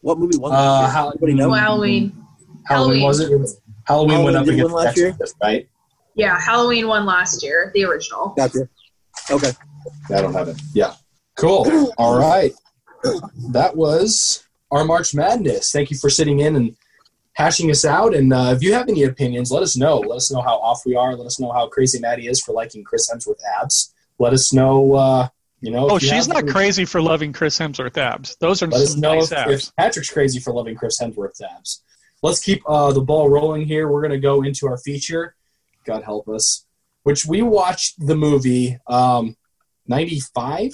What 0.00 0.18
movie 0.18 0.36
won? 0.38 0.52
Uh, 0.52 0.56
last 0.56 0.80
year? 0.82 0.90
how- 0.90 1.08
Anybody 1.10 1.34
know? 1.34 1.52
Halloween. 1.52 2.26
Halloween, 2.66 2.66
Halloween. 2.66 3.02
was 3.04 3.20
it? 3.20 3.30
It 3.30 3.38
was- 3.38 3.60
Halloween, 3.84 4.24
went 4.24 4.36
up 4.36 4.44
did 4.44 4.54
against 4.54 4.74
win 4.74 4.84
last 4.84 4.96
year? 4.96 5.08
Exorcist, 5.10 5.36
right? 5.42 5.68
Yeah, 6.16 6.38
Halloween 6.40 6.88
won 6.88 7.06
last 7.06 7.42
year, 7.44 7.70
the 7.74 7.84
original. 7.84 8.34
Gotcha. 8.36 8.68
Okay. 9.30 9.52
I 10.12 10.20
don't 10.20 10.32
have 10.34 10.48
it. 10.48 10.60
Yeah. 10.74 10.94
Cool. 11.36 11.92
All 11.96 12.18
right. 12.18 12.52
That 13.52 13.76
was 13.76 14.42
our 14.72 14.84
March 14.84 15.14
Madness. 15.14 15.70
Thank 15.70 15.90
you 15.92 15.96
for 15.96 16.10
sitting 16.10 16.40
in 16.40 16.56
and 16.56 16.76
hashing 17.38 17.70
us 17.70 17.84
out. 17.84 18.14
And 18.14 18.32
uh, 18.32 18.52
if 18.56 18.62
you 18.64 18.72
have 18.74 18.88
any 18.88 19.04
opinions, 19.04 19.52
let 19.52 19.62
us 19.62 19.76
know. 19.76 19.98
Let 20.00 20.16
us 20.16 20.30
know 20.32 20.40
how 20.42 20.56
off 20.58 20.82
we 20.84 20.96
are. 20.96 21.14
Let 21.14 21.26
us 21.26 21.38
know 21.38 21.52
how 21.52 21.68
crazy 21.68 22.00
Maddie 22.00 22.26
is 22.26 22.40
for 22.42 22.52
liking 22.52 22.82
Chris 22.82 23.08
Hemsworth 23.08 23.40
abs. 23.62 23.94
Let 24.18 24.32
us 24.32 24.52
know 24.52 24.94
uh, 24.94 25.28
You 25.60 25.70
know, 25.70 25.88
Oh, 25.88 25.94
you 25.94 26.00
she's 26.00 26.26
not 26.28 26.46
to- 26.46 26.52
crazy 26.52 26.84
for 26.84 27.00
loving 27.00 27.32
Chris 27.32 27.56
Hemsworth 27.58 27.96
abs. 27.96 28.36
Those 28.40 28.60
are 28.62 28.66
Let 28.66 28.80
us 28.82 28.90
some 28.92 29.00
know 29.00 29.14
nice 29.14 29.30
if, 29.32 29.38
abs. 29.38 29.68
if 29.68 29.76
Patrick's 29.76 30.10
crazy 30.10 30.40
for 30.40 30.52
loving 30.52 30.74
Chris 30.74 31.00
Hemsworth 31.00 31.40
abs. 31.40 31.82
Let's 32.24 32.40
keep 32.40 32.60
uh, 32.68 32.92
the 32.92 33.00
ball 33.00 33.30
rolling 33.30 33.64
here. 33.66 33.86
We're 33.88 34.00
going 34.02 34.10
to 34.10 34.18
go 34.18 34.42
into 34.42 34.66
our 34.66 34.76
feature. 34.78 35.36
God 35.86 36.02
help 36.02 36.28
us. 36.28 36.66
Which 37.04 37.24
we 37.24 37.42
watched 37.42 38.04
the 38.04 38.16
movie 38.16 38.78
um, 38.88 39.36
95, 39.86 40.72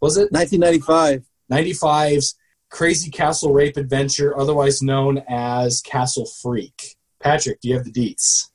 was 0.00 0.16
it? 0.16 0.32
1995. 0.32 1.24
95's 1.52 2.34
Crazy 2.76 3.10
Castle 3.10 3.54
Rape 3.54 3.78
Adventure, 3.78 4.38
otherwise 4.38 4.82
known 4.82 5.22
as 5.30 5.80
Castle 5.80 6.26
Freak. 6.26 6.94
Patrick, 7.20 7.58
do 7.62 7.68
you 7.68 7.74
have 7.74 7.84
the 7.84 7.90
deets? 7.90 8.50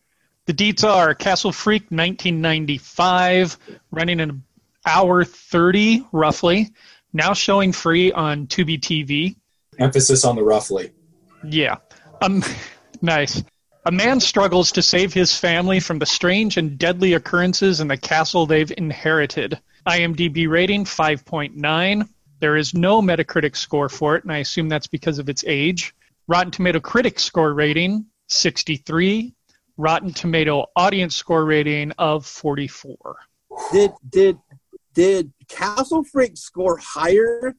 The 0.45 0.53
deets 0.53 0.87
are 0.87 1.15
Castle 1.15 1.51
Freak 1.51 1.85
1995, 1.89 3.57
running 3.89 4.19
an 4.19 4.43
hour 4.85 5.25
30 5.25 6.05
roughly, 6.11 6.69
now 7.11 7.33
showing 7.33 7.71
free 7.71 8.11
on 8.11 8.45
Tubi 8.45 8.79
TV. 8.79 9.37
Emphasis 9.79 10.23
on 10.23 10.35
the 10.35 10.43
roughly. 10.43 10.91
Yeah. 11.43 11.77
Um, 12.21 12.43
nice. 13.01 13.43
A 13.87 13.91
man 13.91 14.19
struggles 14.19 14.73
to 14.73 14.83
save 14.83 15.15
his 15.15 15.35
family 15.35 15.79
from 15.79 15.97
the 15.97 16.05
strange 16.05 16.57
and 16.57 16.77
deadly 16.77 17.13
occurrences 17.13 17.79
in 17.79 17.87
the 17.87 17.97
castle 17.97 18.45
they've 18.45 18.71
inherited. 18.77 19.59
IMDb 19.87 20.47
rating 20.47 20.85
5.9. 20.85 22.07
There 22.41 22.57
is 22.57 22.73
no 22.73 23.03
Metacritic 23.03 23.55
score 23.55 23.87
for 23.87 24.15
it, 24.15 24.23
and 24.23 24.33
I 24.33 24.39
assume 24.39 24.67
that's 24.67 24.87
because 24.87 25.19
of 25.19 25.29
its 25.29 25.43
age. 25.45 25.93
Rotten 26.27 26.51
Tomato 26.51 26.79
critic 26.79 27.19
score 27.19 27.53
rating 27.53 28.07
63. 28.29 29.35
Rotten 29.77 30.11
Tomato 30.11 30.65
audience 30.75 31.15
score 31.15 31.45
rating 31.45 31.91
of 31.99 32.25
44. 32.25 33.15
Did 33.71 33.91
did 34.09 34.39
did 34.95 35.31
Castle 35.47 36.03
Freak 36.03 36.35
score 36.35 36.77
higher 36.77 37.55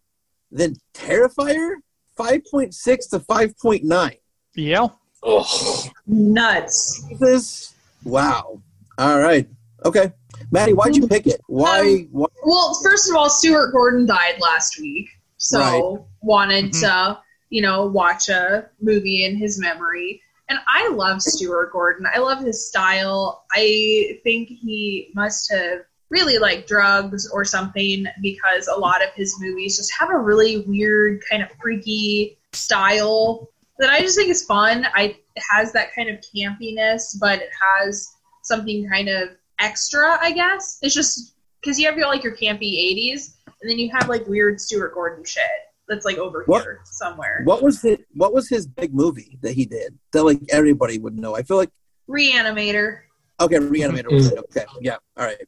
than 0.50 0.74
Terrifier? 0.94 1.76
5.6 2.18 3.10
to 3.10 3.20
5.9. 3.20 4.18
Yeah. 4.54 4.88
Ugh. 5.22 5.90
Nuts. 6.06 7.04
This 7.20 7.72
wow. 8.04 8.60
All 8.98 9.18
right. 9.20 9.48
Okay. 9.84 10.12
Maddie, 10.50 10.72
why'd 10.72 10.96
you 10.96 11.08
pick 11.08 11.26
it? 11.26 11.40
Why, 11.46 11.80
Um, 11.80 12.08
why 12.10 12.26
Well, 12.44 12.78
first 12.82 13.08
of 13.10 13.16
all, 13.16 13.30
Stuart 13.30 13.72
Gordon 13.72 14.06
died 14.06 14.40
last 14.40 14.78
week, 14.78 15.08
so 15.38 16.06
wanted 16.22 16.72
Mhm. 16.72 16.80
to, 16.80 17.18
you 17.50 17.62
know, 17.62 17.86
watch 17.86 18.28
a 18.28 18.68
movie 18.80 19.24
in 19.24 19.36
his 19.36 19.58
memory. 19.58 20.22
And 20.48 20.58
I 20.68 20.88
love 20.88 21.22
Stuart 21.22 21.72
Gordon. 21.72 22.06
I 22.12 22.18
love 22.18 22.40
his 22.44 22.68
style. 22.68 23.44
I 23.52 24.18
think 24.24 24.48
he 24.48 25.10
must 25.14 25.50
have 25.50 25.80
really 26.10 26.38
liked 26.38 26.68
drugs 26.68 27.28
or 27.30 27.44
something 27.44 28.06
because 28.20 28.68
a 28.68 28.78
lot 28.78 29.02
of 29.02 29.10
his 29.14 29.34
movies 29.40 29.78
just 29.78 29.92
have 29.98 30.10
a 30.10 30.18
really 30.18 30.58
weird, 30.58 31.22
kind 31.30 31.42
of 31.42 31.48
freaky 31.60 32.38
style 32.52 33.48
that 33.78 33.88
I 33.88 34.00
just 34.00 34.16
think 34.16 34.28
is 34.28 34.44
fun. 34.44 34.86
I 34.94 35.16
it 35.34 35.42
has 35.50 35.72
that 35.72 35.94
kind 35.94 36.10
of 36.10 36.18
campiness, 36.20 37.18
but 37.18 37.38
it 37.38 37.48
has 37.78 38.12
something 38.42 38.86
kind 38.90 39.08
of 39.08 39.30
extra, 39.62 40.18
I 40.20 40.32
guess. 40.32 40.78
It's 40.82 40.94
just 40.94 41.34
because 41.60 41.78
you 41.78 41.86
have 41.86 41.96
your 41.96 42.08
like 42.08 42.22
your 42.24 42.36
campy 42.36 42.74
'80s, 43.14 43.34
and 43.60 43.70
then 43.70 43.78
you 43.78 43.90
have 43.92 44.08
like 44.08 44.26
weird 44.26 44.60
Stuart 44.60 44.92
Gordon 44.94 45.24
shit 45.24 45.44
that's 45.88 46.04
like 46.04 46.18
over 46.18 46.42
What- 46.46 46.62
here 46.62 46.80
somewhere. 46.84 47.42
what 47.44 47.62
was 47.62 47.80
his 47.82 47.98
what 48.14 48.32
was 48.34 48.48
his 48.48 48.66
big 48.66 48.92
movie 48.94 49.38
that 49.42 49.52
he 49.52 49.64
did 49.64 49.98
that 50.12 50.22
like 50.24 50.40
everybody 50.50 50.98
would 50.98 51.16
know? 51.18 51.34
I 51.36 51.42
feel 51.42 51.56
like 51.56 51.70
Reanimator. 52.10 53.00
okay, 53.40 53.56
Reanimator 53.56 54.10
was 54.12 54.30
it. 54.32 54.38
Okay. 54.38 54.64
Yeah. 54.80 54.96
All 55.16 55.24
right. 55.24 55.38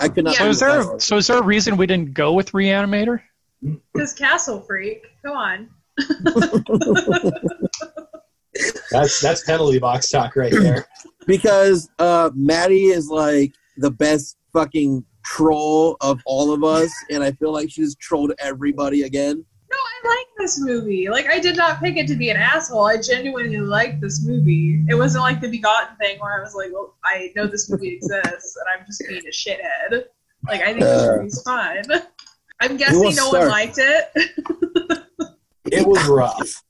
I 0.00 0.08
could 0.08 0.24
not 0.24 0.34
So 0.34 0.48
is 0.48 0.60
there 0.60 0.98
so 1.00 1.16
is 1.18 1.26
there 1.26 1.38
a 1.38 1.42
reason 1.42 1.76
we 1.76 1.86
didn't 1.86 2.14
go 2.14 2.32
with 2.32 2.52
Reanimator? 2.52 3.20
Because 3.94 4.12
Castle 4.12 4.60
Freak. 4.62 5.02
Go 5.24 5.32
on. 5.34 5.68
That's 8.90 9.20
that's 9.22 9.42
penalty 9.44 9.78
box 9.78 10.10
talk 10.10 10.36
right 10.36 10.52
there. 10.52 10.86
because 11.26 11.88
uh 11.98 12.30
Maddie 12.34 12.86
is 12.86 13.08
like 13.08 13.54
the 13.76 13.90
best 13.90 14.36
fucking 14.52 15.04
troll 15.24 15.96
of 16.00 16.20
all 16.26 16.52
of 16.52 16.64
us 16.64 16.90
and 17.10 17.22
I 17.22 17.32
feel 17.32 17.52
like 17.52 17.70
she's 17.70 17.94
trolled 17.96 18.32
everybody 18.38 19.02
again. 19.02 19.44
No, 19.70 19.76
I 19.78 20.08
like 20.16 20.26
this 20.36 20.60
movie. 20.60 21.08
Like, 21.08 21.26
I 21.28 21.38
did 21.38 21.56
not 21.56 21.80
pick 21.80 21.96
it 21.96 22.06
to 22.08 22.14
be 22.16 22.28
an 22.28 22.36
asshole. 22.36 22.86
I 22.86 23.00
genuinely 23.00 23.58
liked 23.60 24.00
this 24.02 24.22
movie. 24.26 24.84
It 24.88 24.94
wasn't 24.94 25.22
like 25.22 25.40
the 25.40 25.48
Begotten 25.48 25.96
thing 25.96 26.18
where 26.18 26.38
I 26.38 26.42
was 26.42 26.54
like, 26.54 26.70
well, 26.72 26.96
I 27.04 27.32
know 27.34 27.46
this 27.46 27.70
movie 27.70 27.94
exists 27.94 28.56
and 28.56 28.66
I'm 28.80 28.84
just 28.86 29.02
being 29.08 29.22
a 29.26 29.30
shithead. 29.30 30.04
Like, 30.46 30.60
I 30.60 30.66
think 30.74 30.80
this 30.80 31.02
Uh, 31.02 31.16
movie's 31.16 31.42
fun. 31.42 31.82
I'm 32.60 32.76
guessing 32.76 33.14
no 33.14 33.30
to 33.32 33.38
one 33.38 33.48
liked 33.48 33.78
it. 33.78 34.10
It 35.64 35.86
was 35.86 36.06
rough. 36.06 36.62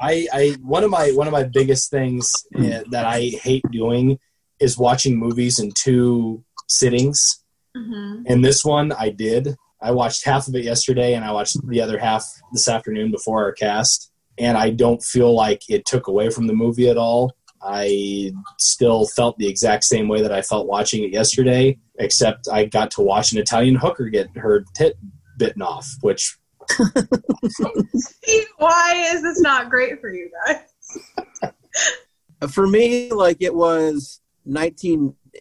I, 0.00 0.26
I 0.32 0.56
one 0.62 0.84
of 0.84 0.90
my 0.90 1.12
one 1.12 1.26
of 1.26 1.32
my 1.32 1.44
biggest 1.44 1.90
things 1.90 2.32
eh, 2.56 2.82
that 2.90 3.06
I 3.06 3.30
hate 3.42 3.64
doing 3.70 4.18
is 4.58 4.76
watching 4.76 5.16
movies 5.16 5.58
in 5.58 5.72
two 5.72 6.44
sittings. 6.70 7.42
hmm 7.76 8.22
And 8.26 8.44
this 8.44 8.64
one 8.64 8.92
I 8.92 9.10
did. 9.10 9.56
I 9.82 9.92
watched 9.92 10.24
half 10.24 10.46
of 10.46 10.54
it 10.54 10.64
yesterday, 10.64 11.14
and 11.14 11.24
I 11.24 11.32
watched 11.32 11.56
the 11.66 11.80
other 11.80 11.98
half 11.98 12.24
this 12.52 12.68
afternoon 12.68 13.10
before 13.10 13.42
our 13.42 13.52
cast. 13.52 14.12
And 14.38 14.56
I 14.56 14.70
don't 14.70 15.02
feel 15.02 15.34
like 15.34 15.62
it 15.68 15.84
took 15.86 16.06
away 16.06 16.30
from 16.30 16.46
the 16.46 16.54
movie 16.54 16.88
at 16.88 16.96
all. 16.96 17.32
I 17.62 18.32
still 18.58 19.06
felt 19.06 19.36
the 19.36 19.48
exact 19.48 19.84
same 19.84 20.08
way 20.08 20.22
that 20.22 20.32
I 20.32 20.40
felt 20.40 20.66
watching 20.66 21.04
it 21.04 21.12
yesterday, 21.12 21.78
except 21.98 22.48
I 22.50 22.64
got 22.64 22.90
to 22.92 23.02
watch 23.02 23.32
an 23.32 23.38
Italian 23.38 23.74
hooker 23.74 24.08
get 24.08 24.28
her 24.36 24.64
tit 24.74 24.96
bitten 25.38 25.60
off, 25.60 25.86
which 26.00 26.38
Why 28.58 29.10
is 29.12 29.22
this 29.22 29.40
not 29.40 29.70
great 29.70 30.00
for 30.00 30.12
you 30.12 30.30
guys? 30.46 31.52
For 32.50 32.66
me, 32.66 33.10
like 33.10 33.38
it 33.40 33.54
was 33.54 34.20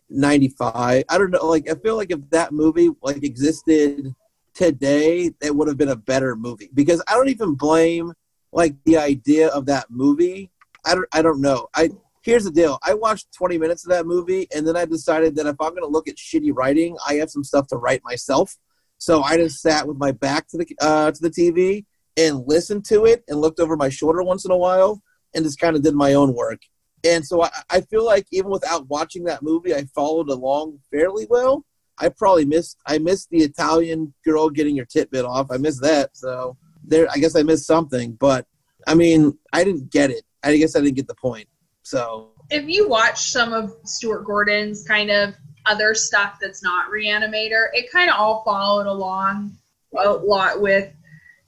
1995. 0.09 1.03
I 1.07 1.17
don't 1.17 1.31
know. 1.31 1.45
Like 1.45 1.69
I 1.69 1.75
feel 1.75 1.95
like 1.95 2.11
if 2.11 2.19
that 2.31 2.51
movie 2.51 2.89
like 3.01 3.23
existed 3.23 4.13
today, 4.53 5.31
it 5.41 5.55
would 5.55 5.67
have 5.67 5.77
been 5.77 5.89
a 5.89 5.95
better 5.95 6.35
movie. 6.35 6.69
Because 6.73 7.01
I 7.07 7.13
don't 7.13 7.29
even 7.29 7.55
blame 7.55 8.13
like 8.51 8.75
the 8.85 8.97
idea 8.97 9.47
of 9.49 9.65
that 9.67 9.87
movie. 9.89 10.51
I 10.85 10.95
don't. 10.95 11.07
I 11.13 11.21
don't 11.21 11.41
know. 11.41 11.67
I 11.75 11.89
here's 12.21 12.43
the 12.43 12.51
deal. 12.51 12.77
I 12.83 12.93
watched 12.93 13.33
20 13.33 13.57
minutes 13.57 13.85
of 13.85 13.91
that 13.91 14.05
movie, 14.05 14.47
and 14.53 14.67
then 14.67 14.75
I 14.75 14.85
decided 14.85 15.35
that 15.35 15.47
if 15.47 15.55
I'm 15.59 15.71
going 15.71 15.81
to 15.81 15.87
look 15.87 16.07
at 16.07 16.15
shitty 16.15 16.51
writing, 16.53 16.95
I 17.07 17.15
have 17.15 17.29
some 17.29 17.43
stuff 17.43 17.67
to 17.67 17.77
write 17.77 18.01
myself. 18.03 18.57
So 18.97 19.23
I 19.23 19.37
just 19.37 19.61
sat 19.61 19.87
with 19.87 19.97
my 19.97 20.11
back 20.11 20.47
to 20.49 20.57
the 20.57 20.67
uh, 20.81 21.11
to 21.11 21.21
the 21.21 21.29
TV 21.29 21.85
and 22.17 22.43
listened 22.45 22.85
to 22.85 23.05
it, 23.05 23.23
and 23.27 23.39
looked 23.39 23.59
over 23.59 23.75
my 23.75 23.89
shoulder 23.89 24.21
once 24.23 24.45
in 24.45 24.51
a 24.51 24.57
while, 24.57 25.01
and 25.33 25.43
just 25.43 25.59
kind 25.59 25.75
of 25.75 25.81
did 25.81 25.95
my 25.95 26.13
own 26.13 26.33
work. 26.33 26.59
And 27.03 27.25
so 27.25 27.43
I, 27.43 27.49
I 27.69 27.81
feel 27.81 28.05
like 28.05 28.27
even 28.31 28.51
without 28.51 28.87
watching 28.89 29.23
that 29.25 29.41
movie, 29.41 29.73
I 29.73 29.85
followed 29.95 30.29
along 30.29 30.79
fairly 30.91 31.27
well. 31.29 31.65
I 31.97 32.09
probably 32.09 32.45
missed 32.45 32.77
I 32.85 32.97
missed 32.97 33.29
the 33.29 33.39
Italian 33.39 34.13
girl 34.25 34.49
getting 34.49 34.77
her 34.77 34.85
tit 34.85 35.11
bit 35.11 35.25
off. 35.25 35.47
I 35.51 35.57
missed 35.57 35.81
that. 35.81 36.15
So 36.15 36.57
there 36.83 37.07
I 37.11 37.17
guess 37.17 37.35
I 37.35 37.43
missed 37.43 37.65
something. 37.65 38.13
But 38.13 38.45
I 38.87 38.95
mean, 38.95 39.37
I 39.53 39.63
didn't 39.63 39.91
get 39.91 40.09
it. 40.09 40.23
I 40.43 40.55
guess 40.57 40.75
I 40.75 40.81
didn't 40.81 40.95
get 40.95 41.07
the 41.07 41.15
point. 41.15 41.47
So 41.83 42.31
If 42.49 42.67
you 42.67 42.87
watch 42.87 43.31
some 43.31 43.53
of 43.53 43.75
Stuart 43.83 44.23
Gordon's 44.23 44.87
kind 44.87 45.09
of 45.09 45.35
other 45.65 45.93
stuff 45.93 46.37
that's 46.41 46.63
not 46.63 46.89
Reanimator, 46.89 47.67
it 47.73 47.91
kind 47.91 48.09
of 48.09 48.15
all 48.15 48.43
followed 48.43 48.87
along 48.87 49.57
a 49.97 50.11
lot 50.11 50.61
with 50.61 50.93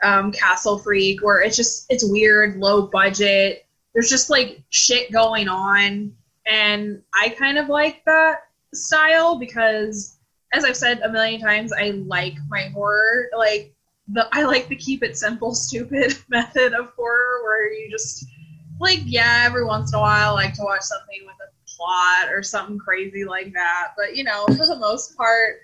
um, 0.04 0.32
Castle 0.32 0.80
Freak, 0.80 1.24
where 1.24 1.42
it's 1.42 1.56
just 1.56 1.86
it's 1.90 2.04
weird, 2.04 2.58
low 2.58 2.88
budget. 2.88 3.66
There's 3.94 4.10
just 4.10 4.30
like 4.30 4.62
shit 4.70 5.12
going 5.12 5.48
on, 5.48 6.14
and 6.46 7.02
I 7.14 7.30
kind 7.30 7.58
of 7.58 7.70
like 7.70 8.04
that 8.06 8.44
style 8.74 9.38
because, 9.38 10.18
as 10.54 10.64
I've 10.64 10.78
said 10.78 11.02
a 11.02 11.12
million 11.12 11.42
times, 11.42 11.74
I 11.74 11.92
like 11.92 12.36
my 12.50 12.70
horror. 12.74 13.28
Like 13.38 13.74
the 14.08 14.28
I 14.32 14.44
like 14.44 14.68
the 14.68 14.76
keep 14.76 15.04
it 15.04 15.18
simple, 15.18 15.54
stupid 15.56 16.18
method 16.30 16.74
of 16.74 16.94
horror, 16.96 17.44
where 17.44 17.72
you 17.72 17.90
just 17.90 18.26
like 18.80 19.02
yeah, 19.06 19.44
every 19.46 19.66
once 19.66 19.94
in 19.94 20.00
a 20.00 20.02
while, 20.02 20.32
I 20.32 20.46
like 20.46 20.54
to 20.56 20.64
watch 20.64 20.82
something 20.82 21.22
with 21.26 21.36
a 21.36 21.52
plot 21.76 22.34
or 22.34 22.44
something 22.44 22.78
crazy 22.78 23.26
like 23.26 23.54
that. 23.54 23.90
But 23.98 24.16
you 24.16 24.24
know, 24.24 24.46
for 24.48 24.66
the 24.66 24.78
most 24.80 25.16
part, 25.16 25.62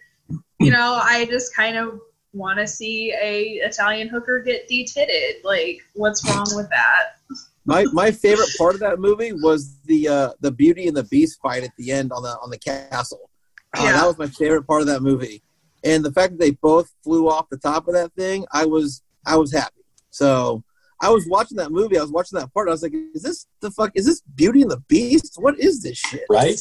you 0.59 0.71
know, 0.71 0.99
I 1.01 1.25
just 1.25 1.55
kind 1.55 1.77
of 1.77 1.99
want 2.33 2.59
to 2.59 2.67
see 2.67 3.13
a 3.13 3.59
Italian 3.63 4.07
hooker 4.07 4.41
get 4.41 4.67
detitted. 4.67 5.43
Like, 5.43 5.81
what's 5.93 6.27
wrong 6.29 6.47
with 6.55 6.69
that? 6.69 7.17
my 7.67 7.85
my 7.93 8.09
favorite 8.09 8.49
part 8.57 8.73
of 8.73 8.79
that 8.79 8.99
movie 8.99 9.33
was 9.33 9.77
the 9.85 10.07
uh, 10.07 10.29
the 10.39 10.51
Beauty 10.51 10.87
and 10.87 10.97
the 10.97 11.03
Beast 11.03 11.39
fight 11.41 11.63
at 11.63 11.71
the 11.77 11.91
end 11.91 12.11
on 12.11 12.23
the 12.23 12.35
on 12.41 12.49
the 12.49 12.57
castle. 12.57 13.29
Uh, 13.77 13.83
Yeah. 13.83 13.91
That 13.93 14.07
was 14.07 14.17
my 14.17 14.27
favorite 14.27 14.63
part 14.63 14.81
of 14.81 14.87
that 14.87 15.01
movie, 15.01 15.43
and 15.83 16.03
the 16.03 16.11
fact 16.11 16.31
that 16.33 16.39
they 16.39 16.51
both 16.51 16.89
flew 17.03 17.29
off 17.29 17.49
the 17.49 17.57
top 17.57 17.87
of 17.87 17.93
that 17.93 18.13
thing, 18.13 18.45
I 18.51 18.65
was 18.65 19.03
I 19.25 19.35
was 19.37 19.53
happy. 19.53 19.83
So 20.09 20.63
I 20.99 21.11
was 21.11 21.27
watching 21.27 21.57
that 21.57 21.71
movie. 21.71 21.97
I 21.97 22.01
was 22.01 22.11
watching 22.11 22.39
that 22.39 22.51
part. 22.53 22.69
I 22.69 22.71
was 22.71 22.81
like, 22.81 22.93
"Is 23.13 23.21
this 23.21 23.45
the 23.59 23.69
fuck? 23.69 23.91
Is 23.93 24.05
this 24.05 24.21
Beauty 24.35 24.63
and 24.63 24.71
the 24.71 24.81
Beast? 24.87 25.35
What 25.37 25.59
is 25.59 25.83
this 25.83 25.97
shit?" 25.97 26.25
right? 26.29 26.57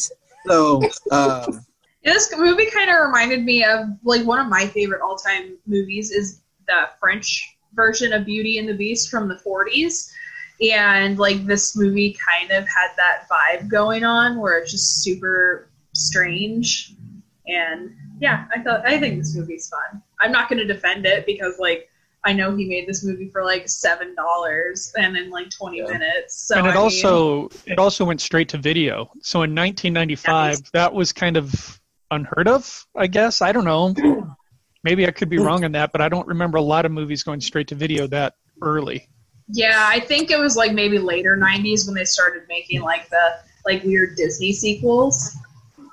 So 0.47 0.83
um, 1.11 1.65
This 2.05 2.33
movie 2.37 2.71
kind 2.71 2.91
of 2.91 2.97
reminded 3.07 3.45
me 3.45 3.65
of 3.65 3.87
like 4.05 4.25
one 4.27 4.39
of 4.39 4.49
my 4.49 4.67
favorite 4.67 5.01
all-time 5.03 5.57
movies 5.67 6.11
is 6.11 6.43
the 6.69 6.89
French 7.01 7.57
version 7.75 8.13
of 8.13 8.25
Beauty 8.25 8.59
and 8.59 8.69
the 8.69 8.75
Beast 8.75 9.11
from 9.11 9.29
the 9.29 9.37
40s. 9.37 10.11
And 10.61 11.19
like 11.19 11.45
this 11.47 11.77
movie 11.77 12.17
kind 12.27 12.51
of 12.51 12.67
had 12.69 12.89
that 12.97 13.27
vibe 13.31 13.69
going 13.69 14.05
on 14.05 14.39
where 14.39 14.59
it's 14.59 14.71
just 14.73 15.03
super 15.03 15.69
strange. 15.93 16.95
And 17.47 17.95
yeah, 18.21 18.47
I 18.55 18.63
thought 18.63 18.87
I 18.87 18.99
think 18.99 19.19
this 19.19 19.35
movie's 19.37 19.69
fun. 19.69 20.03
I'm 20.21 20.33
not 20.33 20.49
going 20.49 20.59
to 20.59 20.65
defend 20.67 21.07
it 21.07 21.27
because 21.27 21.59
like 21.59 21.89
I 22.25 22.33
know 22.33 22.57
he 22.57 22.67
made 22.69 22.89
this 22.89 23.05
movie 23.05 23.29
for 23.29 23.45
like 23.45 23.69
seven 23.69 24.15
dollars 24.15 24.93
and 24.99 25.17
in 25.17 25.31
like 25.31 25.51
20 25.51 25.79
Yeah. 25.79 25.85
minutes. 25.85 26.47
So 26.49 26.57
and 26.57 26.67
I 26.67 26.71
it 26.71 26.75
mean- 26.75 26.83
also 26.83 27.49
it 27.67 27.79
also 27.79 28.05
went 28.05 28.21
straight 28.21 28.49
to 28.51 28.59
video. 28.59 29.11
So 29.23 29.43
in 29.43 29.55
1995, 29.55 30.27
Nice. 30.61 30.71
that 30.73 30.93
was 30.93 31.13
kind 31.13 31.37
of 31.37 31.81
unheard 32.11 32.49
of, 32.49 32.87
I 32.97 33.07
guess. 33.09 33.43
I 33.43 33.53
don't 33.53 33.65
know. 33.65 33.95
Maybe 34.83 35.07
I 35.07 35.11
could 35.11 35.29
be 35.29 35.39
wrong 35.39 35.65
on 35.65 35.73
that, 35.73 35.91
but 35.93 36.01
I 36.01 36.09
don't 36.09 36.27
remember 36.29 36.59
a 36.59 36.63
lot 36.63 36.85
of 36.87 36.93
movies 36.93 37.23
going 37.25 37.41
straight 37.41 37.69
to 37.69 37.75
video 37.75 38.07
that 38.09 38.35
early. 38.63 39.09
Yeah, 39.49 39.89
I 39.89 40.01
think 40.01 40.31
it 40.31 40.39
was 40.39 40.57
like 40.57 40.73
maybe 40.73 40.99
later 40.99 41.37
'90s 41.37 41.87
when 41.87 41.95
they 41.95 42.05
started 42.05 42.43
making 42.49 42.83
like 42.83 43.09
the 43.11 43.37
like 43.65 43.85
weird 43.85 44.17
Disney 44.17 44.53
sequels. 44.53 45.37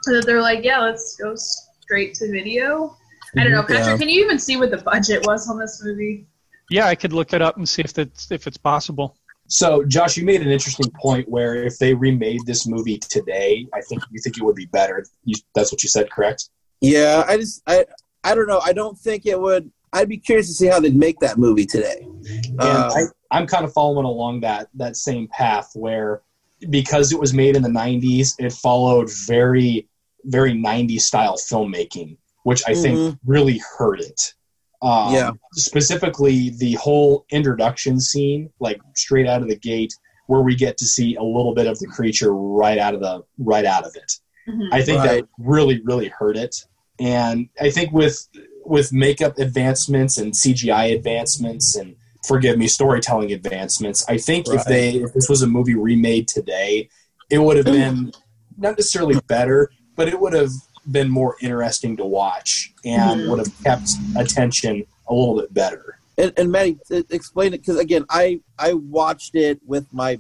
So 0.02 0.14
that 0.14 0.26
they're 0.26 0.42
like, 0.42 0.64
yeah, 0.64 0.80
let's 0.80 1.16
go 1.16 1.36
straight 1.36 2.14
to 2.16 2.32
video. 2.32 2.98
I 3.38 3.44
don't 3.44 3.52
know, 3.52 3.62
Patrick. 3.62 3.86
Yeah. 3.86 3.98
Can 3.98 4.10
you 4.10 4.24
even 4.24 4.38
see 4.38 4.58
what 4.58 4.70
the 4.70 4.78
budget 4.78 5.26
was 5.26 5.50
on 5.50 5.58
this 5.58 5.82
movie? 5.84 6.28
Yeah, 6.70 6.88
I 6.88 6.96
could 6.96 7.14
look 7.14 7.34
it 7.34 7.42
up 7.42 7.58
and 7.58 7.68
see 7.68 7.82
if 7.82 7.94
that's 7.94 8.32
if 8.32 8.48
it's 8.48 8.58
possible. 8.58 9.18
So, 9.48 9.84
Josh, 9.84 10.18
you 10.18 10.26
made 10.26 10.42
an 10.42 10.50
interesting 10.50 10.90
point 11.00 11.28
where 11.30 11.64
if 11.64 11.78
they 11.78 11.94
remade 11.94 12.46
this 12.46 12.66
movie 12.66 12.98
today, 12.98 13.68
I 13.74 13.82
think 13.82 14.02
you 14.12 14.20
think 14.22 14.38
it 14.38 14.44
would 14.44 14.56
be 14.56 14.66
better. 14.68 15.06
You, 15.26 15.36
that's 15.54 15.72
what 15.72 15.84
you 15.84 15.90
said, 15.90 16.10
correct? 16.10 16.50
Yeah, 16.82 17.24
I 17.28 17.38
just 17.38 17.62
I 17.68 17.86
I 18.24 18.36
don't 18.36 18.48
know. 18.48 18.60
I 18.60 18.74
don't 18.74 18.98
think 18.98 19.26
it 19.26 19.40
would. 19.40 19.72
I'd 19.92 20.10
be 20.10 20.18
curious 20.18 20.48
to 20.48 20.54
see 20.54 20.68
how 20.68 20.80
they'd 20.80 20.96
make 20.96 21.20
that 21.20 21.38
movie 21.38 21.66
today. 21.66 21.98
And 22.02 22.62
Um, 22.62 22.92
I, 22.92 23.04
I'm 23.34 23.48
kind 23.48 23.66
of 23.66 23.74
following 23.74 24.06
along 24.06 24.42
that 24.42 24.70
that 24.76 24.96
same 24.96 25.28
path 25.28 25.72
where 25.74 26.22
because 26.70 27.12
it 27.12 27.20
was 27.20 27.34
made 27.34 27.56
in 27.58 27.64
the 27.64 27.70
90s, 27.70 28.36
it 28.40 28.54
followed 28.54 29.10
very 29.28 29.88
very 30.26 30.54
90s 30.54 31.02
style 31.02 31.36
filmmaking, 31.36 32.16
which 32.44 32.62
I 32.66 32.74
think 32.74 32.98
Mhm. 32.98 33.20
really 33.26 33.60
hurt 33.78 34.00
it. 34.00 34.34
Um, 34.82 35.14
Yeah. 35.14 35.32
Specifically, 35.54 36.52
the 36.52 36.74
whole 36.76 37.26
introduction 37.32 38.00
scene, 38.00 38.50
like 38.60 38.80
straight 38.96 39.28
out 39.28 39.42
of 39.42 39.50
the 39.50 39.58
gate, 39.58 39.94
where 40.28 40.42
we 40.42 40.56
get 40.56 40.78
to 40.78 40.86
see 40.86 41.16
a 41.16 41.24
little 41.24 41.54
bit 41.54 41.68
of 41.68 41.78
the 41.80 41.88
creature 41.88 42.34
right 42.34 42.78
out 42.78 42.94
of 42.94 43.02
the 43.02 43.24
right 43.38 43.66
out 43.66 43.84
of 43.86 43.94
it. 43.96 44.12
Mhm. 44.48 44.70
I 44.72 44.82
think 44.82 45.00
Right. 45.00 45.22
that 45.22 45.28
really, 45.38 45.82
really 45.84 46.08
hurt 46.10 46.38
it. 46.38 46.56
And 47.00 47.50
I 47.60 47.70
think 47.70 47.92
with 47.92 48.28
with 48.66 48.94
makeup 48.94 49.38
advancements 49.40 50.18
and 50.18 50.34
CGI 50.34 50.86
advancements 50.86 51.76
and 51.76 51.98
forgive 52.26 52.58
me, 52.58 52.68
storytelling 52.68 53.32
advancements, 53.32 54.06
I 54.08 54.18
think 54.18 54.48
if 54.50 54.64
they 54.66 54.96
if 54.96 55.14
this 55.14 55.30
was 55.30 55.42
a 55.42 55.48
movie 55.48 55.76
remade 55.76 56.28
today, 56.28 56.90
it 57.30 57.40
would 57.40 57.58
have 57.58 57.66
been 57.66 58.12
not 58.58 58.78
necessarily 58.78 59.20
better, 59.28 59.72
but 59.96 60.08
it 60.08 60.20
would 60.20 60.34
have 60.34 60.52
been 60.92 61.10
more 61.10 61.36
interesting 61.42 61.96
to 61.98 62.06
watch 62.06 62.74
and 62.86 63.22
Mhm. 63.22 63.30
would 63.30 63.40
have 63.40 63.64
kept 63.64 63.90
attention 64.18 64.86
a 65.08 65.14
little 65.14 65.36
bit 65.40 65.54
better. 65.54 65.98
and, 66.18 66.32
and 66.38 66.52
Maddie, 66.52 66.78
explain 67.10 67.54
it 67.56 67.60
because 67.62 67.78
again, 67.80 68.06
I 68.10 68.40
I 68.60 68.74
watched 68.74 69.34
it 69.36 69.60
with 69.66 69.86
my 69.92 70.20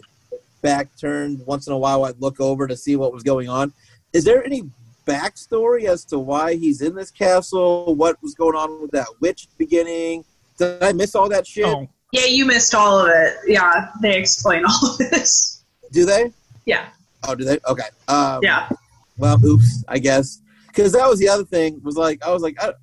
back 0.63 0.89
turned. 0.99 1.45
Once 1.45 1.67
in 1.67 1.73
a 1.73 1.77
while, 1.77 2.05
I'd 2.05 2.19
look 2.19 2.39
over 2.39 2.67
to 2.67 2.75
see 2.75 2.95
what 2.95 3.13
was 3.13 3.21
going 3.21 3.47
on. 3.49 3.73
Is 4.11 4.23
there 4.23 4.43
any 4.43 4.63
backstory 5.05 5.83
as 5.85 6.03
to 6.05 6.17
why 6.17 6.55
he's 6.55 6.81
in 6.81 6.95
this 6.95 7.11
castle? 7.11 7.93
What 7.95 8.21
was 8.23 8.33
going 8.33 8.55
on 8.55 8.81
with 8.81 8.91
that 8.91 9.07
witch 9.19 9.47
beginning? 9.57 10.23
Did 10.57 10.83
I 10.83 10.91
miss 10.93 11.15
all 11.15 11.29
that 11.29 11.47
shit? 11.47 11.65
Oh, 11.65 11.87
Yeah, 12.11 12.25
you 12.25 12.45
missed 12.45 12.75
all 12.75 12.99
of 12.99 13.07
it. 13.09 13.37
Yeah, 13.47 13.89
they 14.01 14.17
explain 14.17 14.63
all 14.65 14.91
of 14.91 14.97
this. 14.97 15.63
Do 15.91 16.05
they? 16.05 16.31
Yeah, 16.65 16.89
Oh, 17.27 17.35
do 17.35 17.45
they? 17.45 17.57
Okay. 17.67 17.87
Um, 18.07 18.39
yeah. 18.41 18.69
well, 19.17 19.39
oops, 19.45 19.83
I 19.87 19.99
guess. 19.99 20.41
Because 20.67 20.91
that 20.93 21.07
was 21.07 21.19
the 21.19 21.29
other 21.29 21.45
thing. 21.45 21.79
Was 21.83 21.95
like 21.95 22.23
I 22.25 22.31
was 22.31 22.41
like 22.41 22.61
I, 22.61 22.73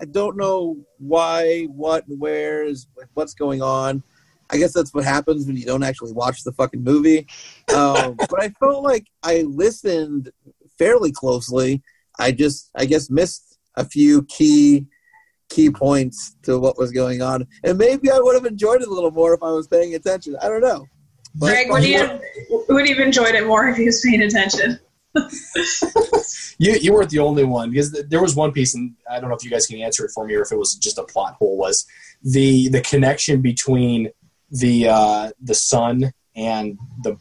I 0.00 0.04
don't 0.04 0.36
know 0.36 0.76
why, 0.98 1.64
what, 1.64 2.06
and 2.08 2.18
where 2.20 2.64
is 2.64 2.86
what's 3.14 3.34
going 3.34 3.60
on. 3.60 4.02
I 4.50 4.56
guess 4.56 4.72
that's 4.72 4.94
what 4.94 5.04
happens 5.04 5.46
when 5.46 5.56
you 5.56 5.64
don't 5.66 5.82
actually 5.82 6.12
watch 6.12 6.42
the 6.44 6.52
fucking 6.52 6.82
movie. 6.82 7.26
Um, 7.74 8.16
but 8.30 8.40
I 8.40 8.48
felt 8.60 8.82
like 8.84 9.06
I 9.22 9.42
listened 9.42 10.30
fairly 10.78 11.12
closely. 11.12 11.82
I 12.18 12.32
just 12.32 12.70
I 12.74 12.86
guess 12.86 13.10
missed 13.10 13.58
a 13.74 13.84
few 13.84 14.22
key 14.24 14.86
key 15.50 15.70
points 15.70 16.36
to 16.44 16.58
what 16.58 16.78
was 16.78 16.90
going 16.90 17.20
on, 17.20 17.46
and 17.62 17.76
maybe 17.76 18.10
I 18.10 18.18
would 18.18 18.34
have 18.34 18.46
enjoyed 18.46 18.80
it 18.80 18.88
a 18.88 18.92
little 18.92 19.10
more 19.10 19.34
if 19.34 19.42
I 19.42 19.50
was 19.50 19.68
paying 19.68 19.94
attention. 19.94 20.36
I 20.40 20.48
don't 20.48 20.62
know. 20.62 20.86
But- 21.34 21.48
Greg, 21.48 21.70
would 21.70 21.84
you 21.84 22.20
would 22.68 22.88
have 22.88 22.98
enjoyed 22.98 23.34
it 23.34 23.46
more 23.46 23.68
if 23.68 23.76
he 23.76 23.84
was 23.84 24.00
paying 24.00 24.22
attention? 24.22 24.80
You 26.60 26.74
you 26.74 26.92
weren't 26.92 27.08
the 27.08 27.20
only 27.20 27.44
one 27.44 27.70
because 27.70 27.90
there 28.10 28.20
was 28.20 28.36
one 28.36 28.52
piece, 28.52 28.74
and 28.74 28.94
I 29.10 29.18
don't 29.18 29.30
know 29.30 29.34
if 29.34 29.42
you 29.42 29.50
guys 29.50 29.66
can 29.66 29.78
answer 29.78 30.04
it 30.04 30.10
for 30.14 30.26
me 30.26 30.34
or 30.34 30.42
if 30.42 30.52
it 30.52 30.58
was 30.58 30.74
just 30.74 30.98
a 30.98 31.04
plot 31.04 31.36
hole. 31.38 31.56
Was 31.56 31.86
the 32.22 32.68
the 32.68 32.82
connection 32.82 33.40
between 33.40 34.10
the 34.50 34.88
uh, 34.88 35.30
the 35.40 35.54
son 35.54 36.12
and 36.36 36.78
the 37.02 37.16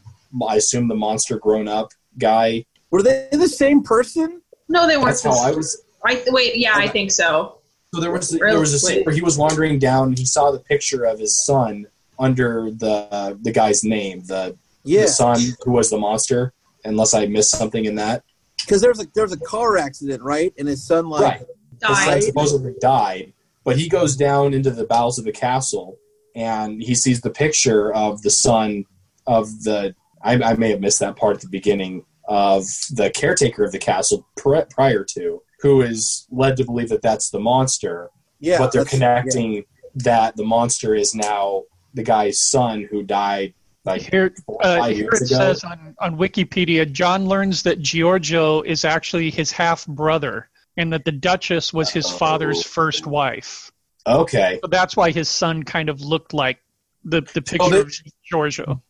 I 0.45 0.57
assume 0.57 0.89
the 0.89 0.95
monster 0.95 1.39
grown 1.39 1.69
up 1.69 1.93
guy? 2.17 2.65
Were 2.91 3.01
they 3.01 3.30
the 3.32 3.47
same 3.47 3.82
person? 3.82 4.41
No, 4.67 4.88
they 4.88 4.97
weren't. 4.97 5.07
That's 5.07 5.23
how 5.23 5.39
I 5.39 5.51
was. 5.51 5.86
I 6.03 6.21
wait. 6.27 6.57
Yeah, 6.57 6.73
I 6.75 6.89
think 6.89 7.09
so. 7.09 7.59
So 7.93 7.99
there 8.01 8.11
was 8.11 8.31
Really? 8.33 8.51
there 8.51 8.59
was 8.59 8.73
a 8.73 8.79
scene 8.79 8.97
Wait. 8.97 9.05
where 9.05 9.15
he 9.15 9.21
was 9.21 9.37
wandering 9.37 9.79
down. 9.79 10.09
and 10.09 10.17
He 10.17 10.25
saw 10.25 10.51
the 10.51 10.59
picture 10.59 11.05
of 11.05 11.19
his 11.19 11.43
son 11.45 11.87
under 12.19 12.69
the 12.71 13.37
the 13.41 13.51
guy's 13.51 13.83
name, 13.83 14.23
the 14.25 14.57
Yeah, 14.83 15.03
the 15.03 15.07
son 15.07 15.39
who 15.63 15.71
was 15.71 15.89
the 15.89 15.97
monster. 15.97 16.53
Unless 16.85 17.13
I 17.13 17.25
missed 17.25 17.51
something 17.51 17.83
in 17.85 17.95
that, 17.95 18.23
because 18.63 18.81
there's 18.81 19.01
a 19.01 19.07
there's 19.13 19.33
a 19.33 19.39
car 19.39 19.77
accident, 19.77 20.21
right? 20.23 20.53
And 20.57 20.67
his 20.67 20.85
son 20.85 21.09
like 21.09 21.21
right? 21.23 21.39
His 21.39 21.97
son 21.97 22.07
Died. 22.07 22.23
supposedly 22.23 22.73
died, 22.79 23.33
but 23.65 23.77
he 23.77 23.89
goes 23.89 24.15
down 24.15 24.53
into 24.53 24.69
the 24.71 24.85
bowels 24.85 25.17
of 25.19 25.25
the 25.25 25.31
castle 25.33 25.97
and 26.35 26.81
he 26.81 26.95
sees 26.95 27.19
the 27.21 27.29
picture 27.31 27.93
of 27.93 28.21
the 28.21 28.29
son 28.29 28.85
of 29.27 29.63
the. 29.63 29.93
I, 30.21 30.33
I 30.41 30.53
may 30.55 30.69
have 30.69 30.79
missed 30.81 30.99
that 30.99 31.15
part 31.17 31.35
at 31.37 31.41
the 31.41 31.49
beginning 31.49 32.05
of 32.29 32.63
the 32.91 33.09
caretaker 33.13 33.63
of 33.65 33.71
the 33.73 33.77
castle 33.79 34.25
pri- 34.37 34.65
prior 34.69 35.03
to, 35.15 35.41
who 35.62 35.82
is 35.82 36.28
led 36.32 36.57
to 36.57 36.64
believe 36.66 36.89
that 36.89 37.01
that's 37.01 37.30
the 37.30 37.39
monster, 37.39 38.10
yeah, 38.39 38.57
but 38.57 38.72
they're 38.72 38.84
that's- 38.84 38.97
connecting 38.99 39.66
that 39.95 40.36
the 40.38 40.43
monster 40.43 40.93
is 40.95 41.14
now 41.16 41.64
the 41.93 42.03
guy's 42.03 42.39
son 42.39 42.88
who 42.89 43.01
died 43.03 43.53
like 43.86 44.01
here, 44.01 44.34
four 44.45 44.57
or 44.57 44.66
uh, 44.66 44.84
here 44.88 44.97
years 44.97 45.22
it 45.22 45.32
ago. 45.32 45.38
says 45.39 45.64
on, 45.64 45.95
on 45.99 46.16
Wikipedia, 46.18 46.89
John 46.91 47.26
learns 47.28 47.64
that 47.64 47.80
Giorgio 47.82 48.62
is 48.62 48.86
actually 48.86 49.32
his 49.32 49.51
half 49.51 49.86
brother, 49.88 50.49
and 50.78 50.93
that 50.93 51.05
the 51.05 51.12
Duchess 51.12 51.74
was 51.74 51.89
his 51.89 52.10
father's 52.10 52.60
Oh. 52.60 52.64
first 52.70 53.07
wife. 53.07 53.72
okay, 54.05 54.60
So 54.62 54.68
that's 54.68 54.95
why 54.95 55.12
his 55.12 55.28
son 55.28 55.64
kind 55.64 55.89
of 55.89 56.01
looked 56.01 56.34
like 56.34 56.60
the 57.03 57.22
the 57.34 57.41
picture 57.41 57.70
they- 57.70 57.80
of 57.80 57.91
Giorgio. 58.24 58.82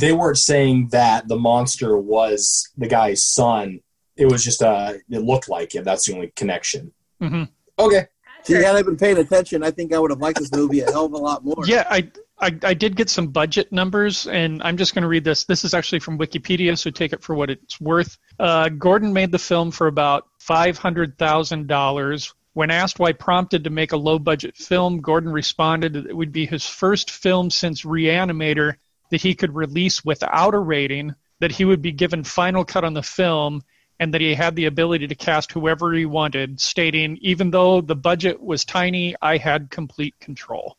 they 0.00 0.12
weren't 0.12 0.38
saying 0.38 0.88
that 0.92 1.28
the 1.28 1.36
monster 1.36 1.96
was 1.96 2.68
the 2.76 2.88
guy's 2.88 3.24
son. 3.24 3.80
It 4.20 4.26
was 4.26 4.44
just 4.44 4.62
uh, 4.62 4.94
it 5.08 5.22
looked 5.22 5.48
like 5.48 5.74
it. 5.74 5.84
That's 5.84 6.06
the 6.06 6.14
only 6.14 6.32
connection. 6.36 6.92
hmm 7.20 7.44
Okay. 7.78 8.06
See, 8.42 8.54
had 8.54 8.76
I 8.76 8.82
been 8.82 8.96
paying 8.96 9.18
attention, 9.18 9.62
I 9.62 9.70
think 9.70 9.92
I 9.92 9.98
would 9.98 10.10
have 10.10 10.20
liked 10.20 10.38
this 10.38 10.52
movie 10.52 10.80
a 10.80 10.90
hell 10.90 11.06
of 11.06 11.12
a 11.12 11.18
lot 11.18 11.44
more. 11.44 11.62
Yeah, 11.66 11.86
I, 11.90 12.10
I 12.38 12.56
I 12.62 12.74
did 12.74 12.96
get 12.96 13.10
some 13.10 13.28
budget 13.28 13.70
numbers, 13.70 14.26
and 14.26 14.62
I'm 14.62 14.76
just 14.76 14.94
going 14.94 15.02
to 15.02 15.08
read 15.08 15.24
this. 15.24 15.44
This 15.44 15.64
is 15.64 15.74
actually 15.74 16.00
from 16.00 16.18
Wikipedia, 16.18 16.76
so 16.78 16.90
take 16.90 17.12
it 17.12 17.22
for 17.22 17.34
what 17.34 17.50
it's 17.50 17.80
worth. 17.80 18.18
Uh, 18.38 18.68
Gordon 18.70 19.12
made 19.12 19.32
the 19.32 19.38
film 19.38 19.70
for 19.70 19.86
about 19.86 20.28
five 20.38 20.78
hundred 20.78 21.18
thousand 21.18 21.66
dollars. 21.66 22.34
When 22.52 22.70
asked 22.70 22.98
why 22.98 23.12
prompted 23.12 23.64
to 23.64 23.70
make 23.70 23.92
a 23.92 23.96
low-budget 23.96 24.56
film, 24.56 25.00
Gordon 25.00 25.30
responded 25.30 25.92
that 25.92 26.06
it 26.06 26.16
would 26.16 26.32
be 26.32 26.46
his 26.46 26.66
first 26.66 27.10
film 27.10 27.48
since 27.48 27.82
Reanimator 27.82 28.74
that 29.10 29.20
he 29.22 29.34
could 29.34 29.54
release 29.54 30.04
without 30.04 30.54
a 30.54 30.58
rating, 30.58 31.14
that 31.38 31.52
he 31.52 31.64
would 31.64 31.80
be 31.80 31.92
given 31.92 32.24
final 32.24 32.64
cut 32.64 32.84
on 32.84 32.94
the 32.94 33.02
film, 33.02 33.62
and 34.00 34.14
that 34.14 34.20
he 34.22 34.34
had 34.34 34.56
the 34.56 34.64
ability 34.64 35.06
to 35.06 35.14
cast 35.14 35.52
whoever 35.52 35.92
he 35.92 36.06
wanted, 36.06 36.58
stating, 36.60 37.18
"Even 37.20 37.50
though 37.50 37.82
the 37.82 37.94
budget 37.94 38.42
was 38.42 38.64
tiny, 38.64 39.14
I 39.22 39.36
had 39.36 39.70
complete 39.70 40.18
control." 40.18 40.76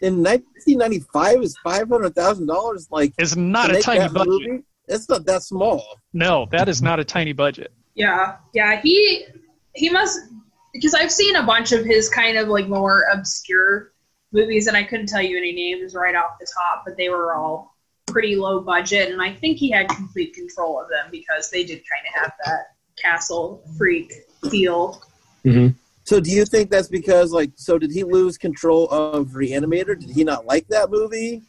In 0.00 0.22
1995, 0.22 1.42
is 1.42 1.58
five 1.62 1.88
hundred 1.88 2.14
thousand 2.14 2.46
dollars 2.46 2.88
like 2.90 3.12
It's 3.18 3.36
not 3.36 3.74
a 3.74 3.82
tiny 3.82 4.08
budget. 4.08 4.26
movie? 4.26 4.62
It's 4.88 5.08
not 5.08 5.26
that 5.26 5.42
small. 5.42 5.84
No, 6.14 6.46
that 6.52 6.68
is 6.68 6.80
not 6.80 7.00
a 7.00 7.04
tiny 7.04 7.32
budget. 7.32 7.72
Yeah, 7.94 8.36
yeah. 8.54 8.80
He 8.80 9.26
he 9.74 9.90
must 9.90 10.18
because 10.72 10.94
I've 10.94 11.12
seen 11.12 11.36
a 11.36 11.42
bunch 11.42 11.72
of 11.72 11.84
his 11.84 12.08
kind 12.08 12.38
of 12.38 12.48
like 12.48 12.68
more 12.68 13.04
obscure 13.12 13.92
movies, 14.32 14.68
and 14.68 14.76
I 14.76 14.84
couldn't 14.84 15.06
tell 15.06 15.22
you 15.22 15.36
any 15.36 15.52
names 15.52 15.94
right 15.94 16.14
off 16.14 16.38
the 16.38 16.46
top, 16.54 16.84
but 16.86 16.96
they 16.96 17.08
were 17.08 17.34
all 17.34 17.75
pretty 18.06 18.36
low 18.36 18.60
budget, 18.60 19.10
and 19.12 19.20
I 19.20 19.32
think 19.32 19.58
he 19.58 19.70
had 19.70 19.88
complete 19.88 20.34
control 20.34 20.80
of 20.80 20.88
them 20.88 21.08
because 21.10 21.50
they 21.50 21.64
did 21.64 21.82
kind 21.88 22.06
of 22.08 22.22
have 22.22 22.32
that 22.44 22.60
castle 23.00 23.62
freak 23.76 24.12
feel. 24.50 25.02
Mm-hmm. 25.44 25.76
So 26.04 26.20
do 26.20 26.30
you 26.30 26.44
think 26.44 26.70
that's 26.70 26.88
because 26.88 27.32
like 27.32 27.50
so 27.56 27.78
did 27.78 27.90
he 27.92 28.04
lose 28.04 28.38
control 28.38 28.88
of 28.90 29.28
Reanimator? 29.30 29.98
Did 29.98 30.10
he 30.10 30.24
not 30.24 30.46
like 30.46 30.68
that 30.68 30.90
movie? 30.90 31.42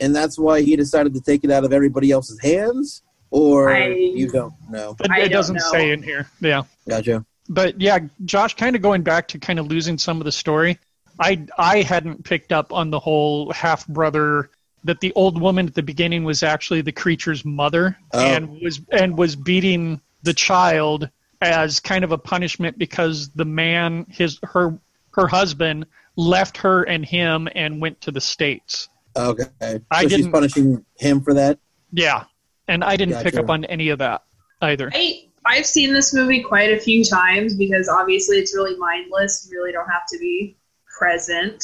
And 0.00 0.14
that's 0.14 0.38
why 0.38 0.62
he 0.62 0.76
decided 0.76 1.14
to 1.14 1.20
take 1.20 1.44
it 1.44 1.50
out 1.50 1.64
of 1.64 1.72
everybody 1.72 2.10
else's 2.10 2.40
hands? 2.40 3.02
Or 3.30 3.74
I- 3.74 3.88
you 3.88 4.30
don't 4.30 4.54
know. 4.70 4.96
It, 5.00 5.10
it 5.10 5.28
doesn't 5.30 5.56
know. 5.56 5.70
say 5.72 5.90
in 5.90 6.02
here. 6.02 6.28
Yeah. 6.40 6.62
Gotcha. 6.88 7.24
but 7.48 7.80
yeah, 7.80 7.98
Josh, 8.24 8.54
kind 8.54 8.76
of 8.76 8.82
going 8.82 9.02
back 9.02 9.28
to 9.28 9.38
kind 9.38 9.58
of 9.58 9.66
losing 9.66 9.98
some 9.98 10.20
of 10.20 10.24
the 10.24 10.32
story. 10.32 10.78
I 11.18 11.46
I 11.58 11.82
hadn't 11.82 12.24
picked 12.24 12.52
up 12.52 12.72
on 12.72 12.90
the 12.90 13.00
whole 13.00 13.52
half 13.52 13.86
brother 13.88 14.50
that 14.84 15.00
the 15.00 15.12
old 15.14 15.40
woman 15.40 15.66
at 15.66 15.74
the 15.74 15.82
beginning 15.82 16.24
was 16.24 16.42
actually 16.42 16.82
the 16.82 16.92
creature's 16.92 17.44
mother 17.44 17.96
Oh. 18.12 18.18
and 18.20 18.60
was 18.62 18.80
and 18.90 19.16
was 19.16 19.34
beating 19.36 20.00
the 20.22 20.34
child 20.34 21.08
as 21.40 21.80
kind 21.80 22.04
of 22.04 22.12
a 22.12 22.18
punishment 22.18 22.78
because 22.78 23.30
the 23.30 23.44
man 23.44 24.06
his 24.08 24.38
her 24.42 24.78
her 25.12 25.26
husband 25.26 25.86
left 26.16 26.56
her 26.58 26.82
and 26.84 27.04
him 27.04 27.48
and 27.54 27.80
went 27.80 28.00
to 28.02 28.10
the 28.10 28.20
states. 28.20 28.88
Okay. 29.16 29.44
So 29.60 29.80
I 29.90 30.02
she's 30.02 30.10
didn't- 30.10 30.32
punishing 30.32 30.84
him 30.96 31.20
for 31.20 31.34
that? 31.34 31.58
Yeah, 31.92 32.24
and 32.68 32.82
I 32.82 32.96
didn't 32.96 33.22
pick 33.22 33.36
up 33.36 33.48
on 33.50 33.64
any 33.66 33.88
of 33.90 33.98
that 34.00 34.22
either. 34.60 34.90
I 34.92 35.28
I've 35.46 35.66
seen 35.66 35.92
this 35.92 36.12
movie 36.14 36.42
quite 36.42 36.72
a 36.72 36.80
few 36.80 37.04
times 37.04 37.54
because 37.54 37.88
obviously 37.88 38.38
it's 38.38 38.54
really 38.54 38.76
mindless. 38.78 39.46
You 39.48 39.56
really 39.58 39.72
don't 39.72 39.88
have 39.88 40.06
to 40.12 40.18
be 40.18 40.56
present 40.98 41.62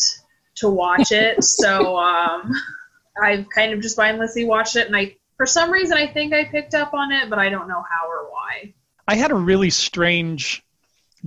to 0.57 0.69
watch 0.69 1.11
it. 1.13 1.43
so 1.43 1.97
um, 1.97 2.53
I've 3.21 3.49
kind 3.49 3.73
of 3.73 3.81
just 3.81 3.99
mindlessly 3.99 4.45
watched 4.45 4.77
it, 4.77 4.87
and 4.87 4.97
I 4.97 5.17
for 5.37 5.47
some 5.47 5.71
reason 5.71 5.97
I 5.97 6.07
think 6.07 6.35
I 6.35 6.45
picked 6.45 6.75
up 6.75 6.95
on 6.95 7.13
it, 7.13 7.31
but 7.31 7.39
I 7.39 7.49
don't 7.49 7.69
know 7.69 7.83
how 7.89 8.09
or 8.09 8.31
why. 8.31 8.75
I 9.09 9.17
had 9.17 9.31
a 9.31 9.37
really 9.37 9.71
strange 9.71 10.63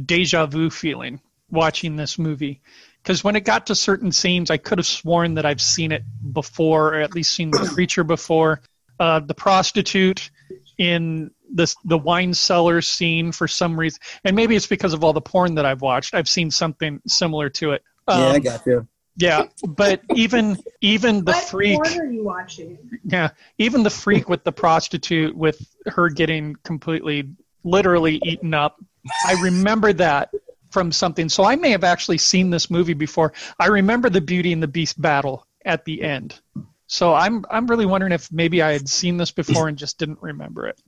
deja 0.01 0.45
vu 0.45 0.69
feeling 0.69 1.19
watching 1.51 1.95
this 1.95 2.17
movie 2.17 2.61
because 3.01 3.23
when 3.23 3.35
it 3.35 3.43
got 3.43 3.67
to 3.67 3.75
certain 3.75 4.11
scenes, 4.11 4.49
I 4.49 4.57
could 4.57 4.77
have 4.77 4.87
sworn 4.87 5.35
that 5.35 5.45
I've 5.45 5.61
seen 5.61 5.91
it 5.91 6.03
before, 6.31 6.95
or 6.95 7.01
at 7.01 7.13
least 7.13 7.35
seen 7.35 7.51
the 7.51 7.59
creature 7.73 8.03
before. 8.03 8.61
Uh, 8.99 9.19
the 9.19 9.33
prostitute 9.33 10.29
in 10.77 11.31
the 11.53 11.73
the 11.83 11.97
wine 11.97 12.33
cellar 12.33 12.81
scene 12.81 13.31
for 13.31 13.47
some 13.47 13.77
reason, 13.77 13.99
and 14.23 14.35
maybe 14.35 14.55
it's 14.55 14.67
because 14.67 14.93
of 14.93 15.03
all 15.03 15.13
the 15.13 15.21
porn 15.21 15.55
that 15.55 15.65
I've 15.65 15.81
watched. 15.81 16.13
I've 16.13 16.29
seen 16.29 16.51
something 16.51 17.01
similar 17.07 17.49
to 17.49 17.71
it. 17.71 17.83
yeah, 18.07 18.15
I 18.15 18.39
got 18.39 18.63
gotcha. 18.65 18.87
Yeah, 19.15 19.45
but 19.67 20.01
even 20.15 20.57
even 20.81 21.23
the 21.23 21.33
what 21.33 21.43
freak. 21.43 21.83
porn 21.83 21.99
are 21.99 22.11
you 22.11 22.23
watching? 22.23 22.77
Yeah, 23.03 23.29
even 23.57 23.83
the 23.83 23.89
freak 23.89 24.29
with 24.29 24.43
the 24.43 24.51
prostitute, 24.51 25.35
with 25.35 25.59
her 25.87 26.09
getting 26.09 26.55
completely, 26.63 27.29
literally 27.63 28.19
eaten 28.23 28.53
up. 28.53 28.77
I 29.25 29.33
remember 29.41 29.93
that 29.93 30.31
from 30.71 30.91
something. 30.91 31.29
So 31.29 31.43
I 31.43 31.55
may 31.55 31.69
have 31.69 31.83
actually 31.83 32.17
seen 32.17 32.49
this 32.49 32.71
movie 32.71 32.95
before. 32.95 33.33
I 33.59 33.67
remember 33.67 34.09
the 34.09 34.21
Beauty 34.21 34.51
and 34.51 34.63
the 34.63 34.67
Beast 34.67 34.99
battle 34.99 35.45
at 35.65 35.85
the 35.85 36.01
end. 36.01 36.41
So 36.87 37.13
I'm 37.13 37.45
I'm 37.51 37.67
really 37.67 37.85
wondering 37.85 38.11
if 38.11 38.31
maybe 38.31 38.61
I 38.61 38.71
had 38.73 38.89
seen 38.89 39.17
this 39.17 39.31
before 39.31 39.67
and 39.67 39.77
just 39.77 39.99
didn't 39.99 40.21
remember 40.21 40.67
it. 40.67 40.81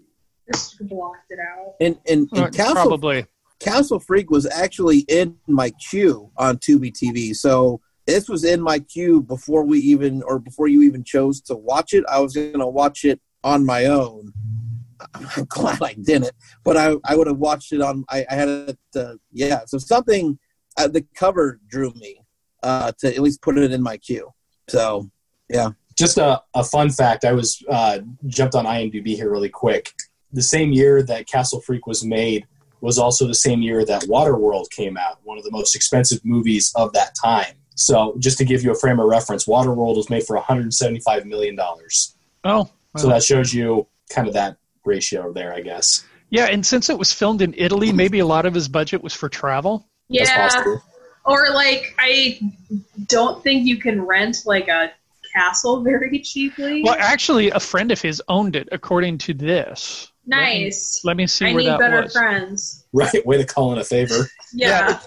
Just 0.51 0.78
blocked 0.88 1.30
it 1.30 1.39
out. 1.39 1.76
And 1.80 1.97
and, 2.07 2.28
and 2.32 2.39
Uh, 2.39 2.49
Castle 2.49 2.73
Probably. 2.73 3.26
Castle 3.59 3.99
Freak 3.99 4.30
was 4.30 4.45
actually 4.45 4.99
in 5.07 5.38
my 5.47 5.69
queue 5.89 6.32
on 6.38 6.57
Tubi 6.57 6.91
TV. 6.91 7.36
So 7.36 7.80
this 8.06 8.30
was 8.30 8.43
in 8.43 8.62
my 8.62 8.80
queue 8.80 9.22
before 9.22 9.64
we 9.64 9.80
even 9.80 10.22
or 10.24 10.39
before 10.39 10.68
you 10.68 10.84
even 10.84 11.03
chose 11.03 11.41
to 11.41 11.56
watch 11.56 11.93
it. 11.93 12.03
I 12.10 12.20
was 12.20 12.36
gonna 12.36 12.68
watch 12.68 13.03
it 13.06 13.20
on 13.43 13.66
my 13.66 13.86
own. 13.86 14.34
I'm 15.14 15.45
glad 15.45 15.82
I 15.82 15.93
didn't, 15.93 16.32
but 16.64 16.78
I, 16.78 16.95
I 17.03 17.16
would 17.16 17.28
have 17.28 17.38
watched 17.38 17.74
it 17.74 17.82
on. 17.82 18.06
I, 18.10 18.26
I 18.30 18.36
had 18.36 18.47
it. 18.47 18.80
Uh, 18.95 19.16
yeah, 19.32 19.62
so 19.66 19.78
something. 19.78 20.39
Uh, 20.78 20.89
the 20.89 21.06
cover 21.16 21.62
drew 21.70 21.89
me 21.93 22.20
uh, 22.62 22.91
to 22.97 23.08
at 23.08 23.22
least 23.22 23.41
put 23.41 23.58
it 23.58 23.72
in 23.72 23.82
my 23.82 23.95
queue. 23.95 24.30
So 24.68 25.10
yeah, 25.49 25.70
Just 25.97 26.18
a, 26.18 26.41
a 26.53 26.64
fun 26.66 26.89
fact. 26.89 27.24
I 27.24 27.32
was 27.32 27.64
uh, 27.70 27.99
jumped 28.28 28.56
on 28.56 28.66
IMDb 28.66 29.16
here 29.16 29.32
really 29.32 29.49
quick. 29.49 29.93
The 30.34 30.41
same 30.41 30.74
year 30.74 31.01
that 31.03 31.28
Castle 31.28 31.62
Freak 31.62 31.88
was 31.88 32.03
made 32.03 32.45
was 32.82 32.97
also 32.99 33.26
the 33.26 33.36
same 33.36 33.62
year 33.62 33.86
that 33.86 34.03
Waterworld 34.03 34.70
came 34.70 34.97
out, 34.97 35.20
one 35.24 35.38
of 35.38 35.43
the 35.43 35.51
most 35.51 35.76
expensive 35.76 36.20
movies 36.26 36.74
of 36.76 36.91
that 36.93 37.16
time. 37.16 37.56
So, 37.76 38.15
just 38.19 38.38
to 38.38 38.45
give 38.45 38.63
you 38.63 38.71
a 38.71 38.76
frame 38.76 38.99
of 38.99 39.07
reference, 39.07 39.45
Waterworld 39.45 39.97
was 39.97 40.09
made 40.09 40.23
for 40.26 40.36
175 40.36 41.26
million 41.26 41.55
dollars. 41.55 42.15
Oh. 42.43 42.69
So 42.97 43.07
that 43.09 43.23
shows 43.23 43.53
you 43.53 43.88
kind 44.09 44.28
of 44.28 44.34
that 44.36 44.57
ratio 44.86 45.34
there, 45.34 45.53
I 45.53 45.59
guess. 45.61 46.05
yeah, 46.30 46.45
and 46.45 46.65
since 46.65 46.89
it 46.89 46.97
was 46.97 47.11
filmed 47.11 47.41
in 47.41 47.53
Italy, 47.57 47.91
maybe 47.91 48.19
a 48.19 48.26
lot 48.26 48.45
of 48.45 48.53
his 48.53 48.69
budget 48.69 49.03
was 49.03 49.13
for 49.13 49.28
travel. 49.28 49.88
Yeah, 50.07 50.49
or 51.26 51.49
like 51.53 51.93
I 51.99 52.39
don't 53.07 53.43
think 53.43 53.65
you 53.65 53.78
can 53.78 54.01
rent 54.03 54.43
like 54.45 54.67
a 54.69 54.91
castle 55.36 55.82
very 55.84 56.19
cheaply. 56.19 56.84
Well, 56.84 56.95
actually, 56.97 57.49
a 57.49 57.59
friend 57.59 57.91
of 57.91 57.99
his 58.01 58.21
owned 58.30 58.55
it, 58.55 58.69
according 58.71 59.17
to 59.19 59.34
this. 59.34 60.09
nice. 60.26 61.01
Let 61.03 61.17
me 61.17 61.28
see 61.28 61.47
I 61.47 61.53
where 61.53 61.63
need 61.63 61.69
that 61.71 61.80
better 61.80 62.03
was. 62.03 62.13
friends. 62.13 62.82
Right, 62.93 63.26
way 63.26 63.38
to 63.38 63.45
call 63.45 63.73
in 63.73 63.80
a 63.80 63.84
favor. 63.84 64.30
Yeah. 64.53 65.01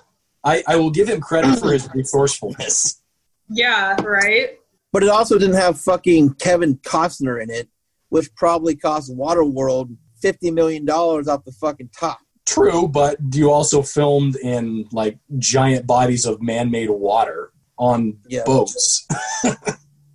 I, 0.45 0.62
I 0.66 0.76
will 0.76 0.91
give 0.91 1.09
him 1.09 1.20
credit 1.20 1.59
for 1.59 1.72
his 1.72 1.89
resourcefulness. 1.95 3.01
Yeah, 3.51 4.01
right? 4.03 4.59
but 4.93 5.03
it 5.03 5.09
also 5.09 5.39
didn't 5.39 5.57
have 5.57 5.80
fucking 5.80 6.34
Kevin 6.34 6.76
Costner 6.78 7.43
in 7.43 7.51
it, 7.51 7.68
which 8.09 8.34
probably 8.34 8.74
cost 8.76 9.14
Waterworld 9.14 9.97
fifty 10.20 10.51
million 10.51 10.84
dollars 10.84 11.28
off 11.28 11.45
the 11.45 11.53
fucking 11.53 11.91
top. 11.99 12.18
True, 12.47 12.89
but 12.89 13.18
you 13.34 13.51
also 13.51 13.82
filmed 13.82 14.36
in 14.36 14.86
like 14.93 15.18
giant 15.39 15.86
bodies 15.86 16.24
of 16.24 16.41
man-made 16.41 16.91
water 16.91 17.53
on 17.78 18.18
Yeah. 18.28 18.45
boats. 18.45 19.07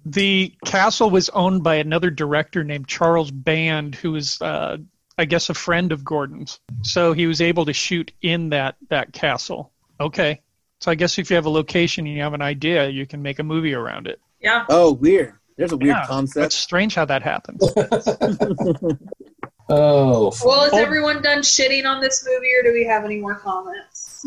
The 0.06 0.54
castle 0.66 1.10
was 1.10 1.30
owned 1.30 1.64
by 1.64 1.76
another 1.76 2.10
director 2.10 2.64
named 2.66 2.88
Charles 2.90 3.32
Band, 3.32 3.96
who 3.96 4.12
was, 4.12 4.42
uh, 4.42 4.78
I 5.18 5.24
guess, 5.26 5.50
a 5.50 5.54
friend 5.54 5.94
of 5.94 6.04
Gordon's. 6.04 6.60
So 6.82 7.14
he 7.14 7.26
was 7.26 7.40
able 7.40 7.66
to 7.66 7.74
shoot 7.74 8.12
in 8.22 8.50
that 8.50 8.76
that 8.90 9.14
castle. 9.14 9.72
Okay. 10.00 10.42
So 10.80 10.92
I 10.92 10.96
guess 10.96 11.18
if 11.18 11.30
you 11.30 11.36
have 11.36 11.46
a 11.46 11.50
location 11.50 12.06
and 12.06 12.16
you 12.16 12.22
have 12.22 12.34
an 12.34 12.42
idea, 12.42 12.90
you 12.90 13.06
can 13.06 13.22
make 13.22 13.40
a 13.40 13.44
movie 13.44 13.74
around 13.74 14.08
it. 14.08 14.20
Yeah. 14.42 14.66
Oh, 14.70 14.94
weird. 14.94 15.36
There's 15.58 15.72
a 15.72 15.78
weird 15.78 15.96
Yeah, 15.96 16.08
concept. 16.08 16.42
That's 16.42 16.56
strange 16.56 16.96
how 16.96 17.06
that 17.06 17.22
happens. 17.22 17.64
Oh, 19.70 20.34
Well, 20.44 20.66
is 20.66 20.74
Oh. 20.74 20.78
everyone 20.78 21.22
done 21.22 21.40
shitting 21.40 21.86
on 21.86 22.02
this 22.02 22.28
movie, 22.28 22.52
or 22.60 22.64
do 22.64 22.74
we 22.74 22.86
have 22.86 23.06
any 23.06 23.18
more 23.18 23.36
comments? 23.36 24.26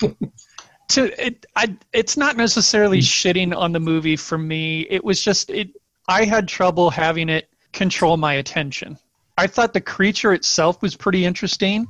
to 0.88 1.26
it, 1.26 1.46
I, 1.54 1.76
it's 1.92 2.16
not 2.16 2.36
necessarily 2.38 2.98
hmm. 2.98 3.02
shitting 3.02 3.56
on 3.56 3.72
the 3.72 3.80
movie 3.80 4.16
for 4.16 4.38
me. 4.38 4.86
It 4.88 5.04
was 5.04 5.22
just 5.22 5.50
it. 5.50 5.68
I 6.08 6.24
had 6.24 6.48
trouble 6.48 6.90
having 6.90 7.28
it 7.28 7.48
control 7.72 8.16
my 8.16 8.34
attention. 8.34 8.98
I 9.36 9.46
thought 9.46 9.72
the 9.72 9.80
creature 9.80 10.32
itself 10.32 10.82
was 10.82 10.96
pretty 10.96 11.24
interesting, 11.24 11.86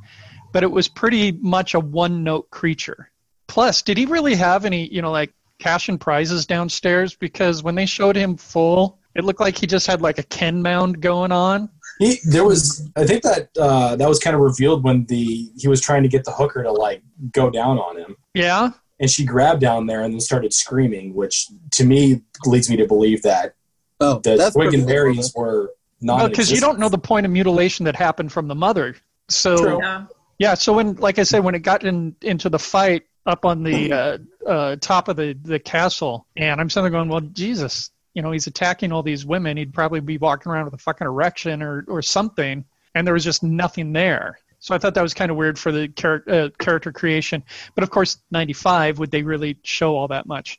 but 0.52 0.62
it 0.62 0.70
was 0.70 0.88
pretty 0.88 1.32
much 1.32 1.74
a 1.74 1.80
one-note 1.80 2.50
creature. 2.50 3.10
Plus, 3.46 3.82
did 3.82 3.98
he 3.98 4.06
really 4.06 4.34
have 4.34 4.64
any, 4.64 4.88
you 4.88 5.02
know, 5.02 5.10
like 5.10 5.32
cash 5.58 5.88
and 5.88 6.00
prizes 6.00 6.46
downstairs? 6.46 7.14
Because 7.14 7.62
when 7.62 7.74
they 7.74 7.86
showed 7.86 8.16
him 8.16 8.36
full, 8.36 8.98
it 9.14 9.24
looked 9.24 9.40
like 9.40 9.58
he 9.58 9.66
just 9.66 9.86
had 9.86 10.00
like 10.00 10.18
a 10.18 10.22
Ken 10.24 10.62
mound 10.62 11.00
going 11.00 11.32
on. 11.32 11.68
he, 11.98 12.18
there 12.24 12.44
was. 12.44 12.88
I 12.96 13.06
think 13.06 13.22
that 13.22 13.50
uh, 13.58 13.96
that 13.96 14.08
was 14.08 14.18
kind 14.18 14.36
of 14.36 14.42
revealed 14.42 14.84
when 14.84 15.04
the 15.06 15.50
he 15.56 15.68
was 15.68 15.80
trying 15.80 16.02
to 16.04 16.08
get 16.08 16.24
the 16.24 16.30
hooker 16.30 16.62
to 16.62 16.70
like 16.72 17.02
go 17.32 17.50
down 17.50 17.78
on 17.78 17.96
him, 17.96 18.16
Yeah, 18.34 18.70
and 19.00 19.10
she 19.10 19.24
grabbed 19.24 19.60
down 19.60 19.86
there 19.86 20.02
and 20.02 20.14
then 20.14 20.20
started 20.20 20.52
screaming, 20.52 21.14
which 21.14 21.48
to 21.72 21.84
me 21.84 22.22
leads 22.44 22.70
me 22.70 22.76
to 22.76 22.86
believe 22.86 23.22
that 23.22 23.54
oh, 24.00 24.20
the 24.20 24.36
that's 24.36 24.54
twig 24.54 24.74
and 24.74 24.84
perfectly 24.84 24.94
berries 24.94 25.32
were 25.34 25.72
not 26.00 26.30
because 26.30 26.52
you 26.52 26.60
don't 26.60 26.78
know 26.78 26.88
the 26.88 26.98
point 26.98 27.26
of 27.26 27.32
mutilation 27.32 27.84
that 27.84 27.96
happened 27.96 28.30
from 28.30 28.46
the 28.46 28.54
mother. 28.54 28.96
So 29.28 29.56
True. 29.56 29.78
Yeah. 29.80 30.06
Yeah, 30.40 30.54
so 30.54 30.72
when, 30.72 30.94
like 30.94 31.18
I 31.18 31.24
said, 31.24 31.44
when 31.44 31.54
it 31.54 31.58
got 31.58 31.84
in, 31.84 32.16
into 32.22 32.48
the 32.48 32.58
fight 32.58 33.02
up 33.26 33.44
on 33.44 33.62
the 33.62 33.92
uh, 33.92 34.18
uh, 34.46 34.76
top 34.76 35.08
of 35.08 35.16
the, 35.16 35.34
the 35.42 35.58
castle, 35.58 36.26
and 36.34 36.58
I'm 36.58 36.70
sitting 36.70 36.84
there 36.84 36.98
going, 36.98 37.10
well, 37.10 37.20
Jesus, 37.20 37.90
you 38.14 38.22
know, 38.22 38.30
he's 38.30 38.46
attacking 38.46 38.90
all 38.90 39.02
these 39.02 39.26
women. 39.26 39.58
He'd 39.58 39.74
probably 39.74 40.00
be 40.00 40.16
walking 40.16 40.50
around 40.50 40.64
with 40.64 40.72
a 40.72 40.78
fucking 40.78 41.06
erection 41.06 41.62
or, 41.62 41.84
or 41.86 42.00
something, 42.00 42.64
and 42.94 43.06
there 43.06 43.12
was 43.12 43.22
just 43.22 43.42
nothing 43.42 43.92
there. 43.92 44.38
So 44.60 44.74
I 44.74 44.78
thought 44.78 44.94
that 44.94 45.02
was 45.02 45.12
kind 45.12 45.30
of 45.30 45.36
weird 45.36 45.58
for 45.58 45.72
the 45.72 45.88
char- 45.88 46.24
uh, 46.26 46.48
character 46.58 46.90
creation. 46.90 47.44
But 47.74 47.84
of 47.84 47.90
course, 47.90 48.16
95, 48.30 48.98
would 48.98 49.10
they 49.10 49.22
really 49.22 49.58
show 49.62 49.94
all 49.94 50.08
that 50.08 50.24
much? 50.24 50.58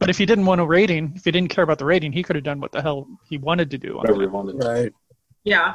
But 0.00 0.10
if 0.10 0.18
he 0.18 0.26
didn't 0.26 0.46
want 0.46 0.60
a 0.60 0.66
rating, 0.66 1.12
if 1.14 1.24
he 1.24 1.30
didn't 1.30 1.50
care 1.50 1.62
about 1.62 1.78
the 1.78 1.84
rating, 1.84 2.10
he 2.10 2.24
could 2.24 2.34
have 2.34 2.44
done 2.44 2.58
what 2.58 2.72
the 2.72 2.82
hell 2.82 3.06
he 3.28 3.38
wanted 3.38 3.70
to 3.70 3.78
do. 3.78 3.92
on 3.92 3.98
whatever 3.98 4.22
it. 4.22 4.26
you 4.26 4.32
wanted. 4.32 4.64
Right. 4.64 4.92
Yeah. 5.44 5.74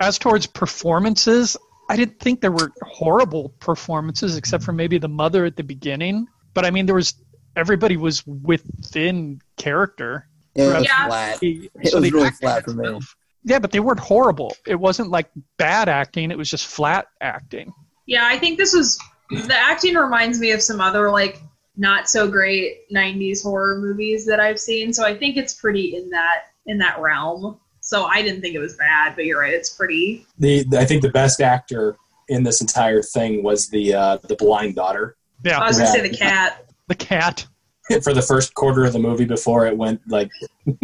As 0.00 0.18
towards 0.18 0.48
performances, 0.48 1.56
I 1.88 1.96
didn't 1.96 2.20
think 2.20 2.40
there 2.40 2.52
were 2.52 2.72
horrible 2.82 3.50
performances 3.60 4.36
except 4.36 4.64
for 4.64 4.72
maybe 4.72 4.98
the 4.98 5.08
mother 5.08 5.44
at 5.44 5.56
the 5.56 5.64
beginning. 5.64 6.26
But 6.54 6.64
I 6.64 6.70
mean, 6.70 6.86
there 6.86 6.94
was 6.94 7.14
everybody 7.56 7.96
was 7.96 8.26
within 8.26 9.40
character. 9.56 10.28
It 10.54 10.62
was 10.62 10.84
Yeah. 10.84 11.06
flat. 11.06 11.38
It 11.42 11.70
was 11.74 12.12
really 12.12 12.30
flat 12.30 12.64
for 12.64 12.72
me. 12.72 13.00
Yeah, 13.44 13.58
but 13.58 13.70
they 13.70 13.80
weren't 13.80 14.00
horrible. 14.00 14.54
It 14.66 14.74
wasn't 14.74 15.10
like 15.10 15.30
bad 15.56 15.88
acting. 15.88 16.30
It 16.30 16.38
was 16.38 16.50
just 16.50 16.66
flat 16.66 17.06
acting. 17.20 17.72
Yeah, 18.06 18.26
I 18.26 18.38
think 18.38 18.58
this 18.58 18.74
was 18.74 18.98
the 19.30 19.56
acting 19.56 19.94
reminds 19.94 20.38
me 20.40 20.50
of 20.52 20.62
some 20.62 20.80
other 20.80 21.10
like 21.10 21.42
not 21.76 22.08
so 22.08 22.28
great 22.28 22.90
90s 22.92 23.42
horror 23.42 23.78
movies 23.78 24.26
that 24.26 24.40
I've 24.40 24.58
seen. 24.58 24.92
So 24.92 25.04
I 25.04 25.16
think 25.16 25.36
it's 25.36 25.54
pretty 25.54 25.96
in 25.96 26.10
that 26.10 26.44
in 26.66 26.78
that 26.78 27.00
realm. 27.00 27.58
So 27.88 28.04
I 28.04 28.20
didn't 28.20 28.42
think 28.42 28.54
it 28.54 28.58
was 28.58 28.74
bad, 28.74 29.16
but 29.16 29.24
you're 29.24 29.40
right, 29.40 29.54
it's 29.54 29.70
pretty. 29.70 30.26
The 30.38 30.66
I 30.76 30.84
think 30.84 31.00
the 31.00 31.08
best 31.08 31.40
actor 31.40 31.96
in 32.28 32.42
this 32.42 32.60
entire 32.60 33.00
thing 33.00 33.42
was 33.42 33.70
the 33.70 33.94
uh, 33.94 34.18
the 34.24 34.36
blind 34.36 34.74
daughter 34.74 35.16
Yeah, 35.42 35.58
I 35.58 35.68
was 35.68 35.78
gonna 35.78 35.88
Yeah. 35.88 35.94
say 35.94 36.08
the 36.10 36.14
cat. 36.14 36.66
the 36.88 36.94
cat. 36.94 37.46
for 38.04 38.12
the 38.12 38.20
first 38.20 38.52
quarter 38.52 38.84
of 38.84 38.92
the 38.92 38.98
movie 38.98 39.24
before 39.24 39.66
it 39.66 39.74
went 39.74 40.02
like 40.06 40.30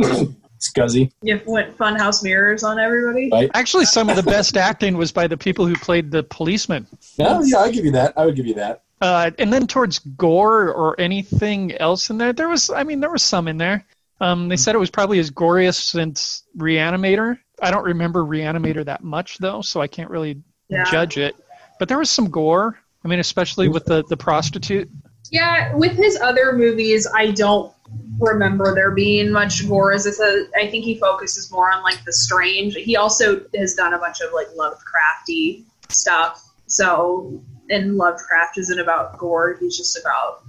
scuzzy. 0.58 1.12
You 1.20 1.42
went 1.44 1.76
funhouse 1.76 2.22
mirrors 2.22 2.64
on 2.64 2.78
everybody. 2.78 3.28
Right. 3.30 3.50
Actually, 3.52 3.84
some 3.84 4.08
of 4.08 4.16
the 4.16 4.22
best 4.22 4.56
acting 4.56 4.96
was 4.96 5.12
by 5.12 5.26
the 5.26 5.36
people 5.36 5.66
who 5.66 5.74
played 5.74 6.10
the 6.10 6.22
policeman. 6.22 6.86
Yeah, 7.16 7.42
yeah, 7.44 7.58
I 7.58 7.70
give 7.70 7.84
you 7.84 7.92
that. 7.92 8.14
I 8.16 8.24
would 8.24 8.34
give 8.36 8.46
you 8.46 8.54
that. 8.54 8.82
Uh, 9.02 9.30
and 9.38 9.52
then 9.52 9.66
towards 9.66 9.98
gore 9.98 10.72
or 10.72 10.98
anything 10.98 11.72
else 11.72 12.08
in 12.08 12.16
there, 12.16 12.32
there 12.32 12.48
was, 12.48 12.70
I 12.70 12.84
mean, 12.84 13.00
there 13.00 13.10
was 13.10 13.22
some 13.22 13.46
in 13.48 13.58
there. 13.58 13.84
Um, 14.24 14.48
they 14.48 14.56
said 14.56 14.74
it 14.74 14.78
was 14.78 14.90
probably 14.90 15.18
as 15.18 15.30
goriest 15.30 15.82
since 15.90 16.44
Reanimator. 16.56 17.38
I 17.60 17.70
don't 17.70 17.84
remember 17.84 18.24
Reanimator 18.24 18.84
that 18.86 19.04
much 19.04 19.36
though, 19.38 19.60
so 19.60 19.82
I 19.82 19.86
can't 19.86 20.08
really 20.10 20.42
Yeah. 20.68 20.84
judge 20.90 21.18
it. 21.18 21.34
But 21.78 21.88
there 21.88 21.98
was 21.98 22.10
some 22.10 22.30
gore. 22.30 22.78
I 23.04 23.08
mean, 23.08 23.18
especially 23.18 23.68
with 23.68 23.84
the 23.84 24.02
the 24.08 24.16
prostitute. 24.16 24.88
Yeah, 25.30 25.74
with 25.74 25.92
his 25.92 26.18
other 26.20 26.54
movies, 26.54 27.06
I 27.14 27.32
don't 27.32 27.70
remember 28.18 28.74
there 28.74 28.92
being 28.92 29.30
much 29.30 29.68
gore. 29.68 29.92
As 29.92 30.06
I 30.06 30.10
said, 30.10 30.46
I 30.56 30.70
think 30.70 30.84
he 30.84 30.98
focuses 30.98 31.50
more 31.52 31.70
on 31.70 31.82
like 31.82 32.02
the 32.04 32.12
strange. 32.12 32.76
He 32.76 32.96
also 32.96 33.42
has 33.54 33.74
done 33.74 33.92
a 33.92 33.98
bunch 33.98 34.20
of 34.22 34.32
like 34.32 34.48
Lovecrafty 34.56 35.64
stuff. 35.90 36.42
So, 36.66 37.42
and 37.68 37.96
Lovecraft 37.96 38.56
isn't 38.56 38.78
about 38.80 39.18
gore. 39.18 39.56
He's 39.60 39.76
just 39.76 39.98
about 39.98 40.44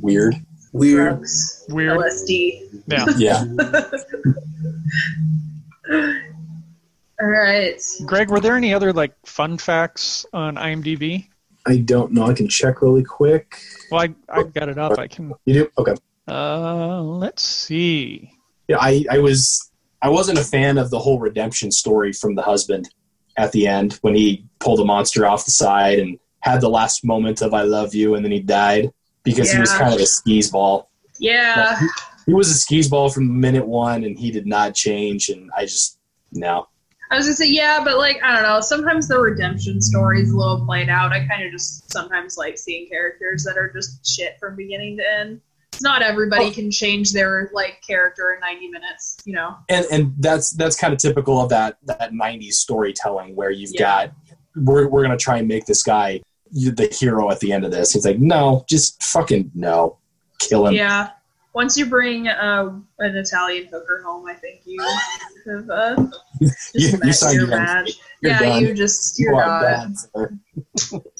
Weird. 0.00 0.34
Weird. 0.78 1.14
drugs, 1.16 1.64
Weird. 1.68 1.98
LSD. 1.98 2.82
Yeah. 2.86 3.06
Yeah. 3.16 3.44
All 7.18 7.28
right. 7.28 7.80
Greg, 8.04 8.30
were 8.30 8.40
there 8.40 8.56
any 8.56 8.74
other 8.74 8.92
like 8.92 9.14
fun 9.24 9.56
facts 9.56 10.26
on 10.32 10.56
IMDb? 10.56 11.28
I 11.66 11.78
don't 11.78 12.12
know. 12.12 12.26
I 12.26 12.34
can 12.34 12.48
check 12.48 12.82
really 12.82 13.04
quick. 13.04 13.58
Well, 13.90 14.02
I 14.02 14.14
I've 14.28 14.52
got 14.52 14.68
it 14.68 14.78
up. 14.78 14.98
I 14.98 15.06
can. 15.06 15.32
You 15.46 15.54
do? 15.54 15.68
Okay. 15.78 15.94
Uh, 16.28 17.00
let's 17.02 17.42
see. 17.42 18.30
Yeah, 18.68 18.78
I, 18.80 19.04
I 19.10 19.18
was 19.18 19.70
I 20.02 20.10
wasn't 20.10 20.38
a 20.38 20.44
fan 20.44 20.78
of 20.78 20.90
the 20.90 20.98
whole 20.98 21.18
redemption 21.18 21.70
story 21.70 22.12
from 22.12 22.34
the 22.34 22.42
husband 22.42 22.88
at 23.38 23.52
the 23.52 23.66
end 23.66 23.94
when 24.02 24.14
he 24.14 24.44
pulled 24.58 24.78
the 24.78 24.84
monster 24.84 25.26
off 25.26 25.44
the 25.44 25.50
side 25.50 25.98
and 25.98 26.18
had 26.40 26.60
the 26.60 26.68
last 26.68 27.04
moment 27.04 27.42
of 27.42 27.54
I 27.54 27.62
love 27.62 27.94
you 27.94 28.14
and 28.14 28.24
then 28.24 28.32
he 28.32 28.40
died 28.40 28.90
because 29.26 29.52
he 29.52 29.60
was 29.60 29.72
kind 29.72 29.92
of 29.92 30.00
a 30.00 30.06
skis 30.06 30.50
ball. 30.50 30.88
Yeah. 31.18 31.78
He 32.26 32.32
was 32.34 32.50
a 32.50 32.54
skis 32.54 32.88
ball 32.88 33.08
from 33.10 33.40
minute 33.40 33.66
one 33.66 34.02
and 34.04 34.18
he 34.18 34.30
did 34.30 34.46
not 34.46 34.74
change 34.74 35.28
and 35.28 35.50
I 35.56 35.62
just 35.66 35.98
no. 36.32 36.66
I 37.10 37.16
was 37.16 37.26
gonna 37.26 37.36
say 37.36 37.48
yeah, 37.50 37.82
but 37.84 37.98
like 37.98 38.18
I 38.24 38.34
don't 38.34 38.42
know. 38.42 38.60
Sometimes 38.60 39.06
the 39.06 39.18
redemption 39.20 39.80
story 39.80 40.22
is 40.22 40.30
a 40.30 40.36
little 40.36 40.64
played 40.66 40.88
out. 40.88 41.12
I 41.12 41.24
kind 41.26 41.44
of 41.44 41.52
just 41.52 41.92
sometimes 41.92 42.36
like 42.36 42.58
seeing 42.58 42.88
characters 42.88 43.44
that 43.44 43.56
are 43.56 43.70
just 43.72 44.04
shit 44.04 44.38
from 44.40 44.56
beginning 44.56 44.96
to 44.96 45.04
end. 45.20 45.40
It's 45.72 45.82
not 45.82 46.02
everybody 46.02 46.46
Oh. 46.46 46.50
can 46.50 46.70
change 46.70 47.12
their 47.12 47.48
like 47.54 47.80
character 47.86 48.32
in 48.34 48.40
ninety 48.40 48.66
minutes. 48.68 49.18
You 49.24 49.34
know. 49.34 49.54
And 49.68 49.86
and 49.92 50.14
that's 50.18 50.50
that's 50.52 50.74
kind 50.74 50.92
of 50.92 50.98
typical 50.98 51.40
of 51.40 51.48
that 51.50 51.78
that 51.84 52.12
90s 52.12 52.54
storytelling 52.54 53.36
where 53.36 53.50
you've 53.50 53.70
Yeah. 53.74 54.06
got 54.06 54.12
we're 54.56 54.88
we're 54.88 55.04
going 55.04 55.16
to 55.16 55.22
try 55.22 55.36
and 55.38 55.46
make 55.46 55.66
this 55.66 55.82
guy 55.84 56.22
the 56.52 56.88
hero 56.98 57.30
at 57.30 57.40
the 57.40 57.52
end 57.52 57.64
of 57.64 57.70
this. 57.70 57.92
He's 57.92 58.04
like, 58.06 58.18
"No, 58.18 58.64
just 58.68 59.02
fucking 59.02 59.50
no. 59.54 59.98
Kill 60.38 60.66
him." 60.66 60.74
Yeah. 60.74 61.10
Once 61.54 61.76
you 61.78 61.86
bring 61.86 62.28
uh, 62.28 62.70
an 62.98 63.16
Italian 63.16 63.66
hooker 63.72 64.02
home, 64.04 64.26
I 64.28 64.34
think 64.34 64.60
you 64.66 64.78
have 65.46 65.70
uh, 65.70 66.06
You- 66.40 66.48
just 66.48 66.74
you 66.74 66.98
met 66.98 67.14
signed 67.14 67.34
your 67.36 67.46
your- 67.48 67.56
match. 67.58 67.92
you're 68.20 68.32
yeah, 68.32 68.38
done. 68.40 68.62
you 68.62 68.74
just 68.74 69.18
You 69.18 69.26
you're 69.28 69.42
are 69.42 69.62
done. 69.62 69.96
done. 70.14 71.02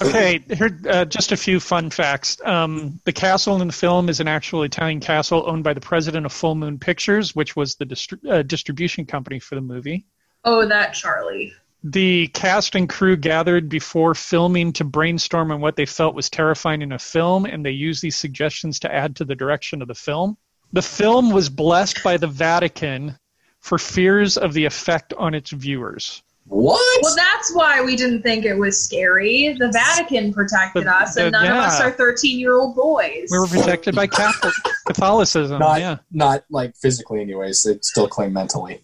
Okay, 0.00 0.38
here 0.54 0.78
uh, 0.88 1.04
just 1.04 1.32
a 1.32 1.36
few 1.36 1.58
fun 1.58 1.90
facts. 1.90 2.40
Um, 2.44 3.00
the 3.04 3.12
castle 3.12 3.60
in 3.60 3.66
the 3.66 3.72
film 3.72 4.08
is 4.08 4.20
an 4.20 4.28
actual 4.28 4.62
Italian 4.62 5.00
castle 5.00 5.42
owned 5.48 5.64
by 5.64 5.74
the 5.74 5.80
president 5.80 6.24
of 6.24 6.32
Full 6.32 6.54
Moon 6.54 6.78
Pictures, 6.78 7.34
which 7.34 7.56
was 7.56 7.74
the 7.74 7.84
distri- 7.84 8.24
uh, 8.30 8.42
distribution 8.42 9.06
company 9.06 9.40
for 9.40 9.56
the 9.56 9.60
movie. 9.60 10.06
Oh, 10.44 10.64
that 10.68 10.92
Charlie. 10.94 11.52
The 11.84 12.26
cast 12.28 12.74
and 12.74 12.88
crew 12.88 13.16
gathered 13.16 13.68
before 13.68 14.14
filming 14.14 14.72
to 14.74 14.84
brainstorm 14.84 15.52
on 15.52 15.60
what 15.60 15.76
they 15.76 15.86
felt 15.86 16.14
was 16.14 16.28
terrifying 16.28 16.82
in 16.82 16.92
a 16.92 16.98
film, 16.98 17.44
and 17.44 17.64
they 17.64 17.70
used 17.70 18.02
these 18.02 18.16
suggestions 18.16 18.80
to 18.80 18.92
add 18.92 19.14
to 19.16 19.24
the 19.24 19.36
direction 19.36 19.80
of 19.80 19.88
the 19.88 19.94
film. 19.94 20.36
The 20.72 20.82
film 20.82 21.30
was 21.30 21.48
blessed 21.48 22.02
by 22.02 22.16
the 22.16 22.26
Vatican 22.26 23.16
for 23.60 23.78
fears 23.78 24.36
of 24.36 24.52
the 24.54 24.64
effect 24.64 25.14
on 25.14 25.34
its 25.34 25.50
viewers. 25.50 26.22
What? 26.46 26.80
Well, 27.02 27.14
that's 27.14 27.54
why 27.54 27.82
we 27.82 27.94
didn't 27.94 28.22
think 28.22 28.44
it 28.46 28.54
was 28.54 28.82
scary. 28.82 29.54
The 29.58 29.70
Vatican 29.70 30.32
protected 30.32 30.84
The- 30.86 30.90
us, 30.94 31.16
and 31.16 31.26
the- 31.26 31.42
none 31.42 31.46
of 31.46 31.58
us 31.64 31.80
are 31.80 31.90
13 31.92 32.38
year 32.40 32.56
old 32.56 32.74
boys. 32.74 33.28
We 33.30 33.38
were 33.38 33.46
protected 33.46 33.94
by 33.94 34.06
Catholic 34.08 34.54
Catholicism. 34.86 35.58
not 35.60 35.80
yeah. 35.80 35.96
not 36.10 36.44
like 36.50 36.74
physically 36.76 37.20
anyways 37.20 37.62
they 37.62 37.78
still 37.82 38.08
claim 38.08 38.32
mentally 38.32 38.82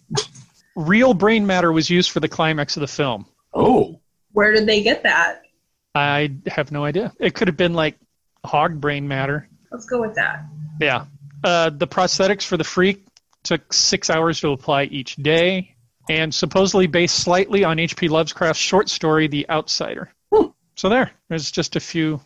Real 0.75 1.13
brain 1.13 1.47
matter 1.47 1.71
was 1.71 1.89
used 1.89 2.11
for 2.11 2.19
the 2.19 2.27
climax 2.27 2.77
of 2.77 2.81
the 2.81 2.87
film. 2.87 3.25
oh 3.53 3.99
Where 4.33 4.51
did 4.51 4.65
they 4.65 4.83
get 4.83 5.03
that? 5.03 5.41
I 5.93 6.31
have 6.47 6.71
no 6.71 6.83
idea. 6.83 7.13
It 7.19 7.33
could 7.33 7.47
have 7.47 7.57
been 7.57 7.73
like 7.73 7.97
hog 8.43 8.81
brain 8.81 9.07
matter. 9.07 9.47
Let's 9.71 9.85
go 9.85 10.01
with 10.01 10.15
that. 10.15 10.43
Yeah. 10.79 11.05
Uh, 11.43 11.69
the 11.69 11.87
prosthetics 11.87 12.43
for 12.43 12.57
the 12.57 12.63
freak 12.63 13.05
took 13.43 13.71
six 13.71 14.09
hours 14.09 14.41
to 14.41 14.49
apply 14.49 14.83
each 14.83 15.15
day, 15.15 15.75
and 16.09 16.33
supposedly 16.33 16.87
based 16.87 17.15
slightly 17.17 17.63
on 17.63 17.79
H.P. 17.79 18.07
Lovecraft's 18.09 18.61
short 18.61 18.89
story, 18.89 19.27
The 19.27 19.49
Outsider. 19.49 20.11
So 20.75 20.89
there, 20.89 21.11
there's 21.29 21.51
just 21.51 21.77
a 21.77 21.79
few, 21.79 22.19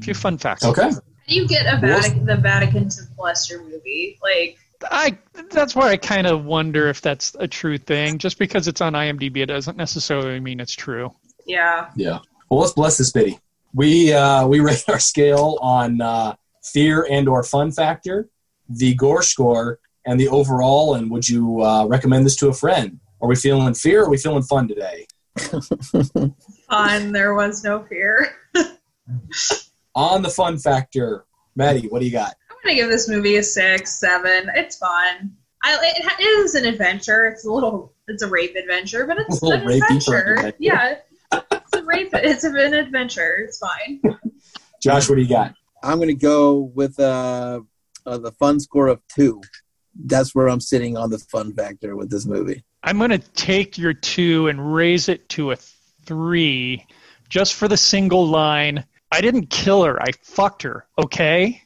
few 0.00 0.14
fun 0.14 0.38
facts. 0.38 0.64
okay 0.64 0.90
How 0.90 1.00
do 1.28 1.34
you 1.34 1.46
get 1.46 1.66
a 1.66 1.78
Vatican, 1.78 2.24
the 2.24 2.36
Vatican 2.36 2.88
to 2.88 3.02
bless 3.16 3.50
your 3.50 3.62
movie? 3.62 4.18
Like, 4.22 4.58
I 4.90 5.18
that's 5.50 5.74
where 5.76 5.88
I 5.88 5.96
kind 5.96 6.26
of 6.26 6.44
wonder 6.44 6.88
if 6.88 7.00
that's 7.00 7.34
a 7.38 7.48
true 7.48 7.78
thing. 7.78 8.18
Just 8.18 8.38
because 8.38 8.68
it's 8.68 8.80
on 8.80 8.92
IMDb, 8.94 9.38
it 9.38 9.46
doesn't 9.46 9.76
necessarily 9.76 10.40
mean 10.40 10.60
it's 10.60 10.74
true. 10.74 11.12
yeah. 11.46 11.90
yeah 11.96 12.18
well 12.50 12.60
let's 12.60 12.72
bless 12.72 12.98
this 12.98 13.10
biddy 13.12 13.38
we 13.74 14.12
uh 14.12 14.46
we 14.46 14.60
rate 14.68 14.84
our 14.88 14.98
scale 14.98 15.58
on 15.62 16.00
uh 16.00 16.34
fear 16.62 17.06
and 17.10 17.28
or 17.28 17.42
fun 17.42 17.70
factor 17.72 18.28
the 18.68 18.94
gore 18.94 19.22
score 19.22 19.78
and 20.06 20.18
the 20.20 20.28
overall 20.28 20.94
and 20.94 21.10
would 21.10 21.28
you 21.28 21.62
uh, 21.62 21.84
recommend 21.86 22.26
this 22.26 22.36
to 22.36 22.48
a 22.48 22.52
friend 22.52 23.00
are 23.22 23.28
we 23.28 23.34
feeling 23.36 23.72
fear 23.74 24.02
or 24.02 24.06
are 24.06 24.10
we 24.10 24.18
feeling 24.18 24.42
fun 24.42 24.68
today 24.68 25.06
Fun. 26.68 27.12
There 27.12 27.34
was 27.34 27.64
no 27.64 27.84
fear. 27.84 28.32
on 29.94 30.22
the 30.22 30.28
fun 30.28 30.58
factor 30.58 31.24
maddie 31.56 31.88
what 31.88 32.00
do 32.00 32.04
you 32.06 32.12
got 32.12 32.34
I'm 32.34 32.39
gonna 32.62 32.76
give 32.76 32.90
this 32.90 33.08
movie 33.08 33.36
a 33.36 33.42
six, 33.42 33.98
seven. 33.98 34.50
It's 34.54 34.76
fun. 34.76 35.32
I, 35.62 35.74
it, 35.74 36.04
it 36.20 36.22
is 36.22 36.54
an 36.54 36.64
adventure. 36.64 37.26
It's 37.26 37.44
a 37.44 37.52
little. 37.52 37.94
It's 38.08 38.22
a 38.22 38.28
rape 38.28 38.56
adventure, 38.56 39.06
but 39.06 39.18
it's 39.18 39.42
A 39.42 39.46
an 39.46 39.60
rapey 39.62 39.82
adventure. 39.82 40.34
adventure. 40.34 40.56
Yeah, 40.58 40.94
it's 41.32 41.74
a 41.74 41.82
rape. 41.84 42.10
It's 42.14 42.44
an 42.44 42.56
adventure. 42.74 43.36
It's 43.46 43.58
fine. 43.58 44.00
josh 44.82 45.10
what 45.10 45.16
do 45.16 45.20
you 45.22 45.28
got 45.28 45.54
I'm 45.82 45.98
going 45.98 46.08
to 46.08 46.14
go 46.14 46.72
with 46.74 46.98
uh, 46.98 47.60
uh, 48.06 48.18
the 48.18 48.32
fun 48.32 48.60
score 48.60 48.88
of 48.88 49.00
two. 49.14 49.40
That's 49.94 50.34
where 50.34 50.48
I'm 50.48 50.60
sitting 50.60 50.96
on 50.96 51.10
the 51.10 51.18
fun 51.18 51.54
factor 51.54 51.96
with 51.96 52.10
this 52.10 52.26
movie. 52.26 52.64
I'm 52.82 52.98
going 52.98 53.10
to 53.10 53.18
take 53.18 53.78
your 53.78 53.94
two 53.94 54.48
and 54.48 54.74
raise 54.74 55.08
it 55.08 55.28
to 55.30 55.52
a 55.52 55.56
three, 56.04 56.86
just 57.30 57.54
for 57.54 57.66
the 57.66 57.78
single 57.78 58.26
line. 58.26 58.84
I 59.10 59.22
didn't 59.22 59.46
kill 59.48 59.84
her. 59.84 60.00
I 60.02 60.12
fucked 60.22 60.62
her. 60.62 60.86
Okay. 60.98 61.62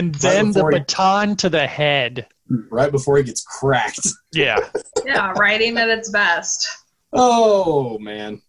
And 0.00 0.14
then 0.16 0.46
the 0.48 0.52
before 0.54 0.70
he- 0.72 0.78
baton 0.78 1.36
to 1.36 1.48
the 1.48 1.66
head. 1.66 2.26
right 2.70 2.90
before 2.90 3.16
he 3.18 3.22
gets 3.22 3.42
cracked 3.44 4.08
Yeah. 4.32 4.58
Yeah, 5.06 5.32
writing 5.38 5.76
at 5.78 5.88
its 5.88 6.10
best. 6.10 6.66
Oh 7.12 7.98
man, 7.98 8.40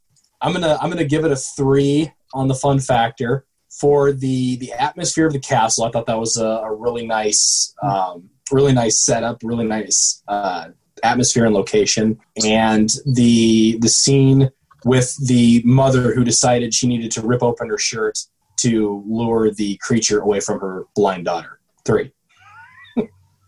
I'm 0.42 0.52
gonna 0.54 0.78
I'm 0.82 0.90
gonna 0.90 1.06
give 1.06 1.24
it 1.26 1.32
a 1.32 1.36
three 1.36 2.12
on 2.34 2.48
the 2.48 2.54
fun 2.56 2.80
factor 2.80 3.46
for 3.80 4.12
the 4.12 4.58
the 4.58 4.72
atmosphere 4.74 5.26
of 5.26 5.34
the 5.34 5.40
castle. 5.40 5.86
I 5.86 5.92
thought 5.92 6.06
that 6.08 6.20
was 6.20 6.38
a, 6.38 6.46
a 6.46 6.74
really 6.74 7.08
nice, 7.08 7.74
um, 7.82 8.30
really 8.52 8.74
nice 8.74 9.00
setup, 9.06 9.38
really 9.44 9.66
nice 9.66 10.22
uh, 10.28 10.70
atmosphere 11.04 11.46
and 11.46 11.56
location, 11.56 12.20
and 12.46 12.90
the 13.06 13.78
the 13.80 13.90
scene 13.90 14.50
with 14.84 15.16
the 15.28 15.62
mother 15.66 16.14
who 16.14 16.24
decided 16.24 16.74
she 16.74 16.88
needed 16.88 17.12
to 17.12 17.22
rip 17.22 17.42
open 17.42 17.70
her 17.70 17.78
shirt 17.78 18.20
to 18.62 19.04
lure 19.08 19.52
the 19.52 19.78
creature 19.78 20.20
away 20.22 20.40
from 20.40 20.60
her 20.60 20.86
blind 20.96 21.26
daughter. 21.26 21.60
Three. 21.86 22.12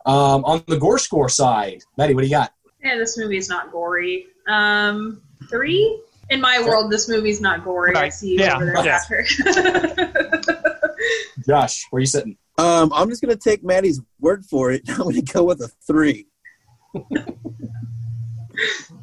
um, 0.05 0.43
on 0.45 0.64
the 0.68 0.78
gore 0.78 0.97
score 0.99 1.30
side, 1.30 1.82
Maddie, 1.97 2.14
what 2.16 2.22
do 2.22 2.28
you 2.28 2.34
got? 2.34 2.53
Yeah, 2.84 2.97
this 2.97 3.18
movie 3.18 3.38
is 3.38 3.49
not 3.49 3.72
gory. 3.72 4.28
Um, 4.47 5.22
three. 5.49 6.01
In 6.30 6.39
my 6.41 6.61
world, 6.61 6.91
this 6.91 7.07
movie's 7.09 7.41
not 7.41 7.64
gory. 7.64 7.95
I 7.95 8.01
Right. 8.03 8.14
see 8.14 8.34
you 8.34 8.39
Yeah, 8.39 8.55
over 8.55 8.66
there, 8.66 8.86
yeah. 8.86 8.99
Patrick. 8.99 9.28
Josh, 11.47 11.86
where 11.89 11.97
are 11.97 12.01
you 12.01 12.05
sitting? 12.07 12.38
Um, 12.57 12.91
I'm 12.93 13.09
just 13.09 13.22
gonna 13.22 13.36
take 13.36 13.64
Maddie's 13.64 13.99
word 14.20 14.45
for 14.45 14.72
it. 14.72 14.82
I'm 14.88 15.03
gonna 15.03 15.22
go 15.22 15.43
with 15.43 15.61
a 15.61 15.68
three. 15.86 16.28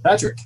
Patrick. 0.04 0.38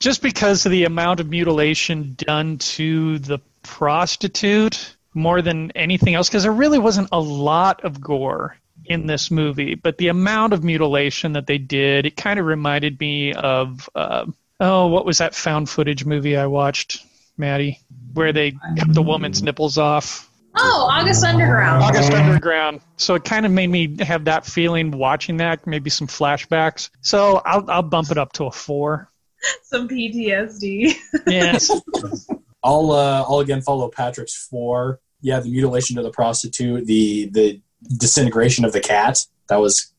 just 0.00 0.22
because 0.22 0.66
of 0.66 0.72
the 0.72 0.84
amount 0.84 1.20
of 1.20 1.28
mutilation 1.28 2.14
done 2.18 2.58
to 2.58 3.18
the 3.20 3.38
prostitute 3.62 4.96
more 5.14 5.42
than 5.42 5.70
anything 5.72 6.14
else 6.14 6.28
because 6.28 6.44
there 6.44 6.52
really 6.52 6.78
wasn't 6.78 7.08
a 7.12 7.20
lot 7.20 7.84
of 7.84 8.00
gore 8.00 8.56
in 8.84 9.06
this 9.06 9.30
movie 9.30 9.74
but 9.74 9.98
the 9.98 10.08
amount 10.08 10.52
of 10.52 10.64
mutilation 10.64 11.32
that 11.32 11.46
they 11.46 11.58
did 11.58 12.06
it 12.06 12.16
kind 12.16 12.40
of 12.40 12.46
reminded 12.46 12.98
me 12.98 13.32
of 13.32 13.88
uh, 13.94 14.24
oh 14.58 14.86
what 14.86 15.04
was 15.04 15.18
that 15.18 15.34
found 15.34 15.68
footage 15.68 16.04
movie 16.04 16.36
i 16.36 16.46
watched 16.46 17.04
maddie 17.36 17.78
where 18.14 18.32
they 18.32 18.52
cut 18.52 18.92
the 18.92 19.02
woman's 19.02 19.42
nipples 19.42 19.78
off 19.78 20.30
oh, 20.56 20.88
August 20.90 21.24
Underground. 21.24 21.82
August 21.82 22.12
Underground. 22.12 22.80
So 22.96 23.14
it 23.14 23.24
kind 23.24 23.46
of 23.46 23.52
made 23.52 23.68
me 23.68 23.96
have 24.00 24.24
that 24.24 24.44
feeling 24.44 24.90
watching 24.90 25.38
that, 25.38 25.66
maybe 25.66 25.90
some 25.90 26.06
flashbacks. 26.06 26.90
So 27.00 27.40
I'll, 27.44 27.70
I'll 27.70 27.82
bump 27.82 28.10
it 28.10 28.18
up 28.18 28.32
to 28.34 28.44
a 28.44 28.50
four. 28.50 29.10
Some 29.62 29.88
PTSD. 29.88 30.94
Yes. 31.26 31.70
I'll 32.62 32.90
uh, 32.92 33.24
I'll 33.28 33.40
again 33.40 33.62
follow 33.62 33.88
Patrick's 33.88 34.34
four. 34.34 35.00
Yeah, 35.22 35.40
the 35.40 35.50
mutilation 35.50 35.98
of 35.98 36.04
the 36.04 36.10
prostitute, 36.10 36.86
the 36.86 37.26
the 37.32 37.60
disintegration 37.98 38.64
of 38.64 38.72
the 38.72 38.80
cat. 38.80 39.24
That 39.48 39.56
was 39.60 39.92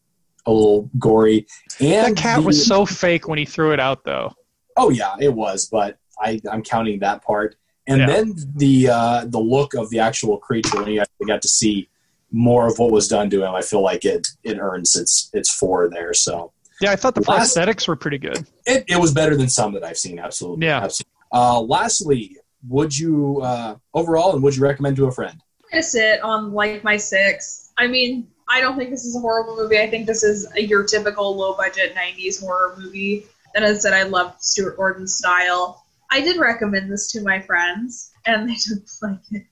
a 0.45 0.51
little 0.51 0.89
gory. 0.97 1.45
And 1.79 2.15
That 2.15 2.21
cat 2.21 2.39
the- 2.41 2.47
was 2.47 2.65
so 2.65 2.85
fake 2.85 3.27
when 3.27 3.37
he 3.37 3.45
threw 3.45 3.73
it 3.73 3.79
out, 3.79 4.03
though. 4.03 4.33
Oh 4.77 4.89
yeah, 4.89 5.15
it 5.19 5.33
was, 5.33 5.67
but 5.67 5.97
I 6.19 6.39
I'm 6.51 6.63
counting 6.63 6.99
that 6.99 7.23
part. 7.23 7.55
And 7.87 7.99
Yeah. 8.01 8.05
then 8.07 8.35
the 8.55 8.89
uh, 8.89 9.25
the 9.25 9.39
look 9.39 9.73
of 9.73 9.89
the 9.89 9.99
actual 9.99 10.37
creature 10.37 10.77
when 10.81 10.87
you 10.91 11.01
actually 11.01 11.27
got 11.27 11.41
to 11.41 11.47
see 11.47 11.89
more 12.31 12.65
of 12.67 12.79
what 12.79 12.91
was 12.91 13.07
done 13.07 13.29
to 13.31 13.43
him, 13.43 13.53
I 13.53 13.61
feel 13.61 13.81
like 13.81 14.05
it 14.05 14.27
it 14.43 14.57
earns 14.59 14.95
its 14.95 15.29
its 15.33 15.51
four 15.53 15.89
there. 15.89 16.13
So 16.13 16.53
Yeah, 16.79 16.91
I 16.91 16.95
thought 16.95 17.15
the 17.15 17.21
Last- 17.21 17.55
prosthetics 17.57 17.87
were 17.87 17.95
pretty 17.95 18.17
good. 18.19 18.45
it, 18.65 18.85
it 18.87 18.97
was 18.99 19.11
better 19.13 19.35
than 19.35 19.49
some 19.49 19.73
that 19.73 19.83
I've 19.83 19.97
seen. 19.97 20.17
Absolutely. 20.19 20.65
Yeah. 20.67 20.77
Absolutely. 20.83 21.11
Uh, 21.33 21.61
lastly, 21.61 22.37
would 22.67 22.97
you 22.97 23.41
uh, 23.41 23.75
overall 23.93 24.33
and 24.33 24.43
would 24.43 24.55
you 24.55 24.63
recommend 24.63 24.95
to 24.97 25.05
a 25.05 25.11
friend? 25.11 25.41
I'm 25.63 25.69
gonna 25.71 25.83
sit 25.83 26.21
on 26.21 26.53
like 26.53 26.83
my 26.83 26.97
six. 26.97 27.71
I 27.77 27.87
mean, 27.87 28.27
I 28.49 28.61
don't 28.61 28.77
think 28.77 28.89
this 28.89 29.05
is 29.05 29.15
a 29.15 29.19
horrible 29.19 29.55
movie. 29.55 29.79
I 29.79 29.89
think 29.89 30.05
this 30.05 30.23
is 30.23 30.51
a, 30.55 30.61
your 30.61 30.83
typical 30.83 31.35
low 31.35 31.55
budget 31.55 31.95
'90s 31.95 32.39
horror 32.41 32.75
movie. 32.77 33.25
And 33.55 33.65
as 33.65 33.77
I 33.77 33.89
said, 33.89 33.93
I 33.93 34.03
loved 34.03 34.41
Stuart 34.41 34.77
Gordon's 34.77 35.15
style. 35.15 35.83
I 36.09 36.21
did 36.21 36.37
recommend 36.37 36.91
this 36.91 37.11
to 37.13 37.21
my 37.21 37.39
friends, 37.41 38.11
and 38.25 38.49
they 38.49 38.55
didn't 38.67 38.89
like 39.01 39.19
it. 39.31 39.45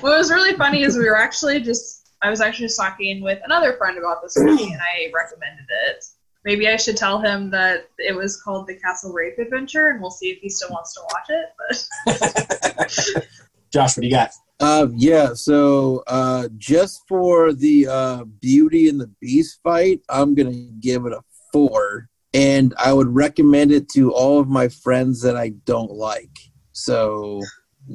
What 0.00 0.16
was 0.16 0.30
really 0.30 0.54
funny 0.54 0.82
is 0.82 0.96
we 0.96 1.04
were 1.04 1.16
actually 1.16 1.60
just 1.60 2.08
I 2.22 2.30
was 2.30 2.40
actually 2.40 2.66
just 2.66 2.78
talking 2.78 3.22
with 3.22 3.40
another 3.44 3.74
friend 3.74 3.98
about 3.98 4.22
this 4.22 4.36
movie, 4.36 4.72
and 4.72 4.80
I 4.80 5.10
recommended 5.14 5.66
it. 5.88 6.04
Maybe 6.48 6.66
I 6.66 6.76
should 6.76 6.96
tell 6.96 7.20
him 7.20 7.50
that 7.50 7.90
it 7.98 8.16
was 8.16 8.40
called 8.40 8.68
the 8.68 8.74
Castle 8.76 9.12
Rape 9.12 9.38
Adventure, 9.38 9.88
and 9.88 10.00
we'll 10.00 10.10
see 10.10 10.30
if 10.30 10.38
he 10.38 10.48
still 10.48 10.70
wants 10.70 10.94
to 10.94 11.00
watch 11.12 11.28
it. 11.28 13.14
But 13.14 13.26
Josh, 13.70 13.98
what 13.98 14.00
do 14.00 14.06
you 14.06 14.14
got? 14.14 14.30
Uh, 14.58 14.86
yeah. 14.94 15.34
So 15.34 16.02
uh, 16.06 16.48
just 16.56 17.02
for 17.06 17.52
the 17.52 17.86
uh, 17.86 18.24
Beauty 18.40 18.88
and 18.88 18.98
the 18.98 19.10
Beast 19.20 19.60
fight, 19.62 20.00
I'm 20.08 20.34
gonna 20.34 20.54
give 20.80 21.04
it 21.04 21.12
a 21.12 21.20
four, 21.52 22.08
and 22.32 22.72
I 22.78 22.94
would 22.94 23.14
recommend 23.14 23.70
it 23.70 23.90
to 23.90 24.10
all 24.14 24.40
of 24.40 24.48
my 24.48 24.68
friends 24.68 25.20
that 25.20 25.36
I 25.36 25.50
don't 25.66 25.90
like. 25.90 26.34
So 26.72 27.42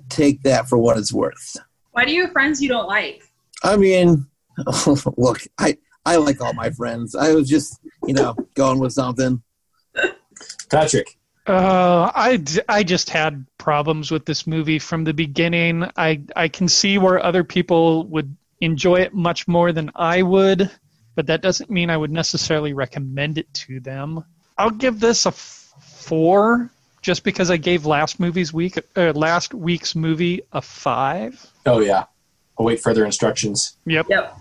take 0.10 0.44
that 0.44 0.70
for 0.70 0.78
what 0.78 1.00
it's 1.00 1.12
worth. 1.12 1.58
why 1.94 2.06
do 2.06 2.14
you 2.14 2.26
have 2.26 2.34
friends 2.34 2.62
you 2.62 2.70
don't 2.70 2.88
like? 2.88 3.24
I 3.64 3.78
mean, 3.78 4.28
look, 5.18 5.42
I 5.58 5.78
I 6.06 6.18
like 6.18 6.42
all 6.42 6.54
my 6.54 6.70
friends. 6.70 7.16
I 7.16 7.34
was 7.34 7.50
just 7.50 7.80
you 8.06 8.14
know 8.14 8.36
going 8.54 8.80
with 8.80 8.94
something. 8.94 9.42
Patrick. 10.70 11.18
Uh, 11.46 12.10
I, 12.16 12.38
d- 12.38 12.62
I 12.70 12.84
just 12.84 13.10
had 13.10 13.46
problems 13.58 14.12
with 14.12 14.26
this 14.26 14.48
movie 14.48 14.80
from 14.80 15.04
the 15.04 15.14
beginning. 15.14 15.86
I, 15.98 16.22
I 16.36 16.48
can 16.48 16.70
see 16.70 16.98
where 16.98 17.24
other 17.24 17.44
people 17.44 18.06
would 18.08 18.36
enjoy 18.62 19.02
it 19.02 19.14
much 19.14 19.46
more 19.46 19.74
than 19.74 19.92
I 19.94 20.22
would, 20.22 20.72
but 21.16 21.28
that 21.28 21.42
doesn't 21.42 21.70
mean 21.70 21.90
I 21.90 21.98
would 21.98 22.12
necessarily 22.12 22.72
recommend 22.72 23.38
it 23.38 23.54
to 23.56 23.82
them. 23.82 24.24
I'll 24.58 24.70
give 24.70 25.02
this 25.02 25.26
a 25.26 25.30
f- 25.30 25.74
four, 25.82 26.70
just 27.02 27.24
because 27.26 27.52
I 27.52 27.58
gave 27.58 27.86
last 27.86 28.22
movie's 28.22 28.54
week, 28.54 28.80
uh, 28.96 29.12
last 29.12 29.54
week's 29.54 29.96
movie 29.96 30.44
a 30.54 30.62
five. 30.62 31.46
Oh 31.66 31.80
yeah. 31.80 32.06
Await 32.58 32.80
further 32.80 33.04
instructions. 33.04 33.76
Yep. 33.86 34.08
Yep. 34.10 34.38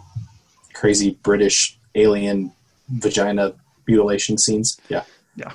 Crazy 0.72 1.18
British 1.22 1.78
alien 1.94 2.52
vagina 2.88 3.54
mutilation 3.86 4.38
scenes. 4.38 4.78
Yeah. 4.88 5.04
Yeah. 5.36 5.52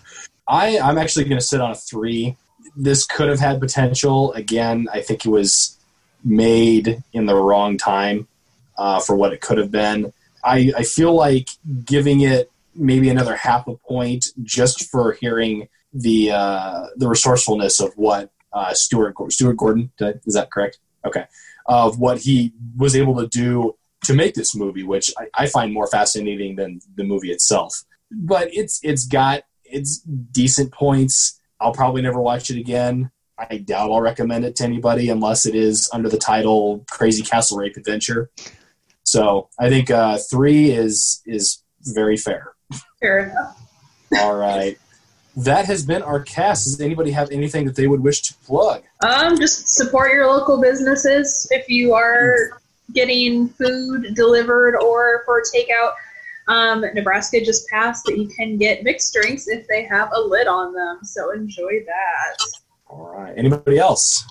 I, 0.47 0.79
I'm 0.79 0.97
actually 0.97 1.25
going 1.25 1.39
to 1.39 1.45
sit 1.45 1.61
on 1.61 1.71
a 1.71 1.75
three. 1.75 2.35
This 2.75 3.05
could 3.05 3.29
have 3.29 3.39
had 3.39 3.59
potential. 3.59 4.31
Again, 4.33 4.87
I 4.91 5.01
think 5.01 5.25
it 5.25 5.29
was 5.29 5.77
made 6.23 7.03
in 7.13 7.25
the 7.25 7.35
wrong 7.35 7.77
time 7.77 8.27
uh, 8.77 8.99
for 8.99 9.15
what 9.15 9.33
it 9.33 9.41
could 9.41 9.57
have 9.57 9.71
been. 9.71 10.13
I, 10.43 10.71
I 10.77 10.83
feel 10.83 11.13
like 11.13 11.49
giving 11.83 12.21
it 12.21 12.51
maybe 12.75 13.09
another 13.09 13.35
half 13.35 13.67
a 13.67 13.75
point 13.75 14.27
just 14.43 14.89
for 14.89 15.13
hearing 15.13 15.67
the 15.93 16.31
uh, 16.31 16.87
the 16.95 17.07
resourcefulness 17.07 17.79
of 17.79 17.93
what 17.97 18.31
uh, 18.53 18.73
Stuart 18.73 19.15
Stuart 19.29 19.57
Gordon 19.57 19.91
did 19.97 20.21
is 20.25 20.35
that 20.35 20.51
correct? 20.51 20.77
Okay, 21.05 21.25
of 21.65 21.99
what 21.99 22.19
he 22.19 22.53
was 22.77 22.95
able 22.95 23.15
to 23.17 23.27
do 23.27 23.75
to 24.07 24.13
make 24.13 24.35
this 24.35 24.55
movie, 24.55 24.83
which 24.83 25.11
I, 25.19 25.43
I 25.43 25.47
find 25.47 25.73
more 25.73 25.87
fascinating 25.87 26.55
than 26.55 26.79
the 26.95 27.03
movie 27.03 27.29
itself. 27.29 27.83
But 28.09 28.47
it's 28.53 28.79
it's 28.83 29.05
got 29.05 29.43
it's 29.65 29.99
decent 29.99 30.71
points. 30.71 31.39
I'll 31.59 31.73
probably 31.73 32.01
never 32.01 32.21
watch 32.21 32.49
it 32.49 32.57
again. 32.57 33.11
I 33.37 33.57
doubt 33.57 33.91
I'll 33.91 34.01
recommend 34.01 34.45
it 34.45 34.55
to 34.57 34.63
anybody 34.63 35.09
unless 35.09 35.45
it 35.45 35.55
is 35.55 35.89
under 35.93 36.07
the 36.07 36.17
title 36.17 36.85
Crazy 36.89 37.21
Castle 37.21 37.57
Rape 37.57 37.75
Adventure. 37.75 38.31
So 39.03 39.49
I 39.59 39.69
think 39.69 39.91
uh, 39.91 40.17
three 40.31 40.71
is 40.71 41.21
is 41.25 41.61
very 41.81 42.15
fair. 42.15 42.53
Fair 43.01 43.29
enough. 43.29 43.61
All 44.19 44.35
right. 44.35 44.77
That 45.35 45.65
has 45.65 45.85
been 45.85 46.01
our 46.01 46.21
cast. 46.21 46.63
Does 46.63 46.81
anybody 46.81 47.11
have 47.11 47.29
anything 47.29 47.65
that 47.65 47.75
they 47.75 47.87
would 47.87 47.99
wish 47.99 48.21
to 48.23 48.33
plug? 48.45 48.83
Um, 49.03 49.37
just 49.37 49.67
support 49.67 50.11
your 50.13 50.27
local 50.27 50.59
businesses 50.59 51.47
if 51.51 51.69
you 51.69 51.93
are 51.93 52.61
getting 52.93 53.49
food 53.49 54.13
delivered 54.15 54.75
or 54.75 55.23
for 55.25 55.41
takeout. 55.41 55.93
Um, 56.47 56.85
Nebraska 56.93 57.43
just 57.43 57.67
passed 57.67 58.05
that 58.05 58.17
you 58.17 58.27
can 58.27 58.57
get 58.57 58.83
mixed 58.83 59.13
drinks 59.13 59.47
if 59.47 59.67
they 59.67 59.83
have 59.83 60.09
a 60.13 60.19
lid 60.19 60.47
on 60.47 60.73
them, 60.73 60.99
so 61.03 61.31
enjoy 61.31 61.83
that. 61.85 62.37
All 62.87 63.13
right. 63.13 63.33
Anybody 63.37 63.79
else? 63.79 64.25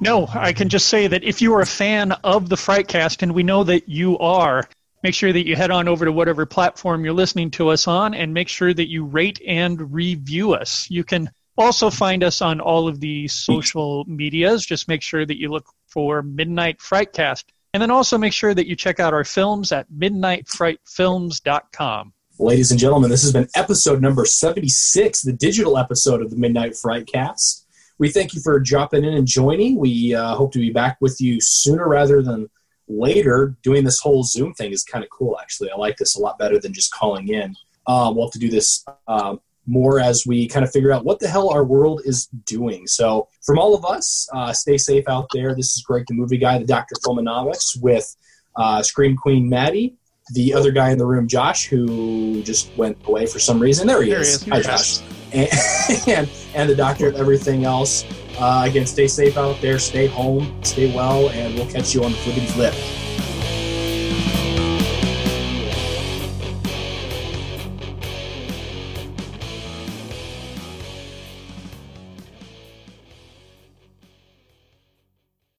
No, 0.00 0.28
I 0.32 0.52
can 0.52 0.68
just 0.68 0.88
say 0.88 1.06
that 1.06 1.24
if 1.24 1.40
you 1.42 1.54
are 1.54 1.62
a 1.62 1.66
fan 1.66 2.12
of 2.22 2.48
the 2.48 2.56
Frightcast, 2.56 3.22
and 3.22 3.34
we 3.34 3.42
know 3.42 3.64
that 3.64 3.88
you 3.88 4.18
are, 4.18 4.68
make 5.02 5.14
sure 5.14 5.32
that 5.32 5.46
you 5.46 5.56
head 5.56 5.70
on 5.70 5.88
over 5.88 6.04
to 6.04 6.12
whatever 6.12 6.46
platform 6.46 7.04
you're 7.04 7.14
listening 7.14 7.50
to 7.52 7.70
us 7.70 7.88
on 7.88 8.14
and 8.14 8.32
make 8.34 8.48
sure 8.48 8.74
that 8.74 8.88
you 8.88 9.04
rate 9.04 9.40
and 9.46 9.92
review 9.92 10.54
us. 10.54 10.88
You 10.90 11.02
can 11.02 11.30
also 11.56 11.90
find 11.90 12.22
us 12.22 12.40
on 12.42 12.60
all 12.60 12.86
of 12.86 13.00
the 13.00 13.26
social 13.26 14.04
medias. 14.06 14.64
Just 14.64 14.86
make 14.86 15.02
sure 15.02 15.26
that 15.26 15.38
you 15.38 15.50
look 15.50 15.66
for 15.88 16.22
Midnight 16.22 16.78
Frightcast. 16.78 17.44
And 17.74 17.82
then 17.82 17.90
also 17.90 18.16
make 18.16 18.32
sure 18.32 18.54
that 18.54 18.66
you 18.66 18.74
check 18.74 18.98
out 18.98 19.12
our 19.12 19.24
films 19.24 19.72
at 19.72 19.90
midnightfrightfilms.com. 19.90 22.14
Ladies 22.40 22.70
and 22.70 22.78
gentlemen, 22.78 23.10
this 23.10 23.22
has 23.22 23.32
been 23.32 23.48
episode 23.56 24.00
number 24.00 24.24
76, 24.24 25.22
the 25.22 25.32
digital 25.32 25.76
episode 25.76 26.22
of 26.22 26.30
the 26.30 26.36
Midnight 26.36 26.70
Frightcast. 26.72 27.64
We 27.98 28.10
thank 28.10 28.32
you 28.32 28.40
for 28.40 28.60
dropping 28.60 29.04
in 29.04 29.14
and 29.14 29.26
joining. 29.26 29.76
We 29.76 30.14
uh, 30.14 30.36
hope 30.36 30.52
to 30.52 30.60
be 30.60 30.70
back 30.70 30.98
with 31.00 31.20
you 31.20 31.40
sooner 31.40 31.88
rather 31.88 32.22
than 32.22 32.48
later. 32.86 33.56
Doing 33.62 33.82
this 33.84 33.98
whole 33.98 34.22
Zoom 34.22 34.54
thing 34.54 34.70
is 34.70 34.84
kind 34.84 35.04
of 35.04 35.10
cool, 35.10 35.36
actually. 35.40 35.70
I 35.70 35.76
like 35.76 35.96
this 35.96 36.14
a 36.16 36.20
lot 36.20 36.38
better 36.38 36.60
than 36.60 36.72
just 36.72 36.92
calling 36.92 37.28
in. 37.28 37.56
Um, 37.88 38.14
we'll 38.14 38.26
have 38.26 38.32
to 38.32 38.38
do 38.38 38.50
this 38.50 38.84
um, 39.08 39.40
more 39.68 40.00
as 40.00 40.24
we 40.26 40.48
kind 40.48 40.64
of 40.64 40.72
figure 40.72 40.90
out 40.90 41.04
what 41.04 41.20
the 41.20 41.28
hell 41.28 41.50
our 41.50 41.62
world 41.64 42.00
is 42.04 42.26
doing. 42.46 42.86
So, 42.86 43.28
from 43.44 43.58
all 43.58 43.74
of 43.74 43.84
us, 43.84 44.28
uh, 44.34 44.52
stay 44.52 44.78
safe 44.78 45.04
out 45.08 45.28
there. 45.32 45.54
This 45.54 45.76
is 45.76 45.84
Greg, 45.86 46.04
the 46.08 46.14
movie 46.14 46.38
guy, 46.38 46.58
the 46.58 46.64
Dr. 46.64 46.94
Filmonomics, 47.04 47.80
with 47.80 48.16
uh, 48.56 48.82
Scream 48.82 49.16
Queen 49.16 49.48
Maddie, 49.48 49.96
the 50.34 50.54
other 50.54 50.72
guy 50.72 50.90
in 50.90 50.98
the 50.98 51.06
room, 51.06 51.28
Josh, 51.28 51.66
who 51.66 52.42
just 52.42 52.74
went 52.76 52.96
away 53.06 53.26
for 53.26 53.38
some 53.38 53.60
reason. 53.60 53.86
There 53.86 54.02
he 54.02 54.10
There 54.10 54.18
he 54.18 54.24
is. 54.24 54.42
is. 54.42 54.48
Hi, 54.48 54.62
Josh. 54.62 55.00
And, 55.32 55.48
and, 56.08 56.30
and 56.54 56.70
the 56.70 56.74
doctor 56.74 57.06
of 57.08 57.16
everything 57.16 57.64
else. 57.64 58.04
Uh, 58.38 58.64
again, 58.66 58.86
stay 58.86 59.08
safe 59.08 59.36
out 59.36 59.60
there, 59.60 59.78
stay 59.78 60.06
home, 60.06 60.62
stay 60.62 60.94
well, 60.94 61.28
and 61.30 61.54
we'll 61.54 61.70
catch 61.70 61.94
you 61.94 62.04
on 62.04 62.12
the 62.12 62.18
flippity 62.18 62.46
flip. 62.46 62.74